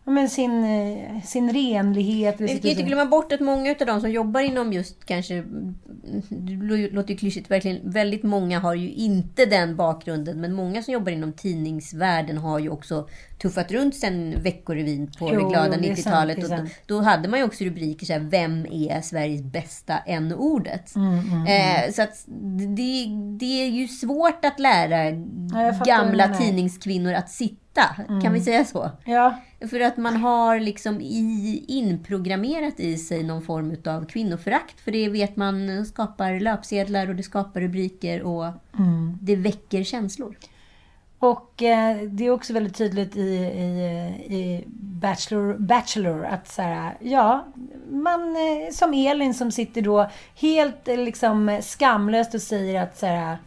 men 0.04 0.28
sin, 0.28 0.64
eh, 0.64 1.22
sin 1.22 1.52
renlighet. 1.52 2.40
Vi 2.40 2.58
ska 2.58 2.68
inte 2.68 2.82
glömma 2.82 3.06
bort 3.06 3.32
att 3.32 3.40
många 3.40 3.70
av 3.70 3.86
de 3.86 4.00
som 4.00 4.10
jobbar 4.10 4.40
inom 4.40 4.72
just 4.72 5.04
kanske, 5.04 5.44
det 6.28 6.52
låter 6.92 7.10
ju 7.10 7.16
klyschigt, 7.16 7.50
verkligen, 7.50 7.90
väldigt 7.90 8.22
många 8.22 8.58
har 8.58 8.74
ju 8.74 8.90
inte 8.90 9.46
den 9.46 9.76
bakgrunden. 9.76 10.40
Men 10.40 10.52
många 10.52 10.82
som 10.82 10.94
jobbar 10.94 11.12
inom 11.12 11.32
tidningsvärlden 11.32 12.38
har 12.38 12.58
ju 12.58 12.70
också 12.70 13.08
tuffat 13.42 13.72
runt 13.72 13.94
sen 13.96 14.42
Veckorevyn 14.42 15.10
på 15.18 15.30
Jo, 15.34 15.40
det 15.40 15.48
glada 15.48 15.76
jo, 15.76 15.82
det 15.82 15.88
är 15.90 15.94
sant, 15.94 16.06
90-talet. 16.06 16.36
det 16.48 16.54
är 16.54 16.62
Och 16.62 16.68
då, 16.86 17.00
hade 17.00 17.28
man 17.28 17.38
ju 17.38 17.44
också 17.44 17.64
rubriker 17.64 18.06
så 18.06 18.12
här, 18.12 18.20
Vem 18.20 18.66
är 18.66 19.00
Sveriges 19.00 19.42
bästa 19.42 19.98
n-ordet? 19.98 20.96
Mm, 20.96 21.18
mm, 21.18 21.32
mm. 21.32 21.46
Eh, 21.46 21.92
så 21.92 22.02
att 22.02 22.24
det, 22.76 23.06
det 23.38 23.62
är 23.62 23.68
ju 23.68 23.88
svårt 23.88 24.44
att 24.44 24.60
lära 24.60 25.10
gamla 25.86 26.28
tidningskvinnor 26.28 27.12
att 27.12 27.30
sitta. 27.30 27.58
Kan 28.06 28.16
Mm. 28.20 28.32
vi 28.32 28.40
säga 28.40 28.64
så? 28.64 28.90
Ja. 29.04 29.40
För 29.70 29.80
att 29.80 29.96
man 29.96 30.16
har 30.16 30.60
liksom 30.60 31.00
i, 31.00 31.64
inprogrammerat 31.68 32.80
i 32.80 32.96
sig 32.96 33.22
någon 33.22 33.42
form 33.42 33.76
av 33.86 34.06
kvinnoförakt. 34.06 34.80
För 34.80 34.92
det 34.92 35.08
vet 35.08 35.36
man 35.36 35.86
skapar 35.86 36.40
löpsedlar 36.40 37.08
och 37.08 37.16
det 37.16 37.22
skapar 37.22 37.60
rubriker 37.60 38.22
och 38.22 38.44
Mm. 38.78 39.18
det 39.20 39.36
väcker 39.36 39.82
känslor. 39.84 40.36
Och 41.22 41.62
eh, 41.62 41.96
det 41.96 42.26
är 42.26 42.30
också 42.30 42.52
väldigt 42.52 42.76
tydligt 42.76 43.16
i, 43.16 43.20
i, 43.20 43.64
i 44.26 44.64
Bachelor, 44.76 45.56
Bachelor 45.58 46.24
att 46.24 46.48
så 46.48 46.62
här, 46.62 46.96
ja, 47.00 47.46
man 47.90 48.36
eh, 48.36 48.72
som 48.72 48.94
Elin 48.94 49.34
som 49.34 49.52
sitter 49.52 49.82
då 49.82 50.10
helt 50.34 50.88
eh, 50.88 50.96
liksom 50.96 51.58
skamlöst 51.62 52.34
och 52.34 52.42
säger 52.42 52.82
att 52.82 52.98
så 52.98 53.06
här, 53.06 53.38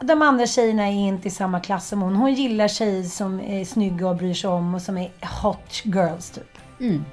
de 0.00 0.22
andra 0.22 0.46
tjejerna 0.46 0.86
är 0.86 0.92
inte 0.92 1.28
i 1.28 1.30
samma 1.30 1.60
klass 1.60 1.88
som 1.88 2.02
hon. 2.02 2.16
Hon 2.16 2.34
gillar 2.34 2.68
tjejer 2.68 3.02
som 3.02 3.40
är 3.40 3.64
snygga 3.64 4.08
och 4.08 4.16
bryr 4.16 4.34
sig 4.34 4.50
om 4.50 4.74
och 4.74 4.82
som 4.82 4.98
är 4.98 5.10
hot 5.42 5.82
girls 5.84 6.30
typ. 6.30 6.58
Mm. 6.80 7.04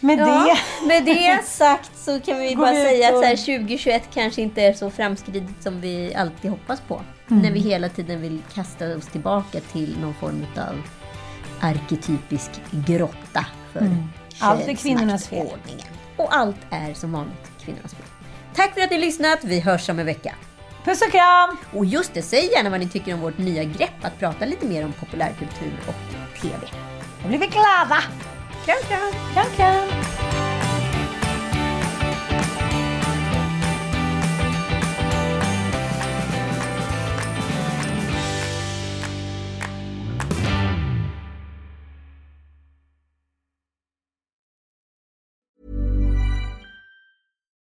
Med 0.00 0.18
Ja, 0.18 0.56
det... 0.80 0.86
med 0.86 1.04
det 1.04 1.44
sagt 1.44 1.98
så 1.98 2.20
kan 2.20 2.38
vi 2.38 2.56
bara 2.56 2.72
säga 2.72 3.08
att 3.08 3.14
så 3.14 3.24
här, 3.24 3.58
2021 3.58 4.02
kanske 4.14 4.42
inte 4.42 4.62
är 4.62 4.72
så 4.72 4.90
framskridet 4.90 5.62
som 5.62 5.80
vi 5.80 6.14
alltid 6.14 6.50
hoppas 6.50 6.80
på. 6.80 7.00
Mm. 7.30 7.42
När 7.42 7.50
vi 7.50 7.60
hela 7.60 7.88
tiden 7.88 8.20
vill 8.20 8.42
kasta 8.54 8.96
oss 8.96 9.06
tillbaka 9.06 9.60
till 9.60 10.00
någon 10.00 10.14
form 10.14 10.46
av 10.56 10.82
arketypisk 11.60 12.50
grotta 12.70 13.46
för 13.72 13.80
Mm. 13.80 14.08
Allt 14.38 14.68
är 14.68 14.74
kvinnornas 14.74 15.28
fel. 15.28 15.46
Och 16.16 16.36
allt 16.36 16.56
är 16.70 16.94
som 16.94 17.12
vanligt 17.12 17.50
kvinnornas 17.64 17.94
fel. 17.94 18.06
Tack 18.54 18.74
för 18.74 18.80
att 18.80 18.90
ni 18.90 18.96
har 18.96 19.00
lyssnat. 19.00 19.38
Vi 19.44 19.60
hörs 19.60 19.88
om 19.88 19.98
en 19.98 20.06
vecka. 20.06 20.34
Puss 20.84 21.02
och 21.02 21.12
kram! 21.12 21.56
Och 21.72 21.84
just 21.84 22.14
det, 22.14 22.22
säg 22.22 22.50
gärna 22.52 22.70
vad 22.70 22.80
ni 22.80 22.88
tycker 22.88 23.14
om 23.14 23.20
vårt 23.20 23.38
nya 23.38 23.64
grepp 23.64 24.04
att 24.04 24.18
prata 24.18 24.44
lite 24.44 24.66
mer 24.66 24.84
om 24.84 24.92
populärkultur 24.92 25.72
och 25.86 26.40
TV. 26.42 26.58
Då 27.22 27.28
blir 27.28 27.38
vi 27.38 27.46
glada. 27.46 28.02
Kram, 28.64 28.76
kram. 28.88 29.12
Kram, 29.34 29.46
kram. 29.56 30.41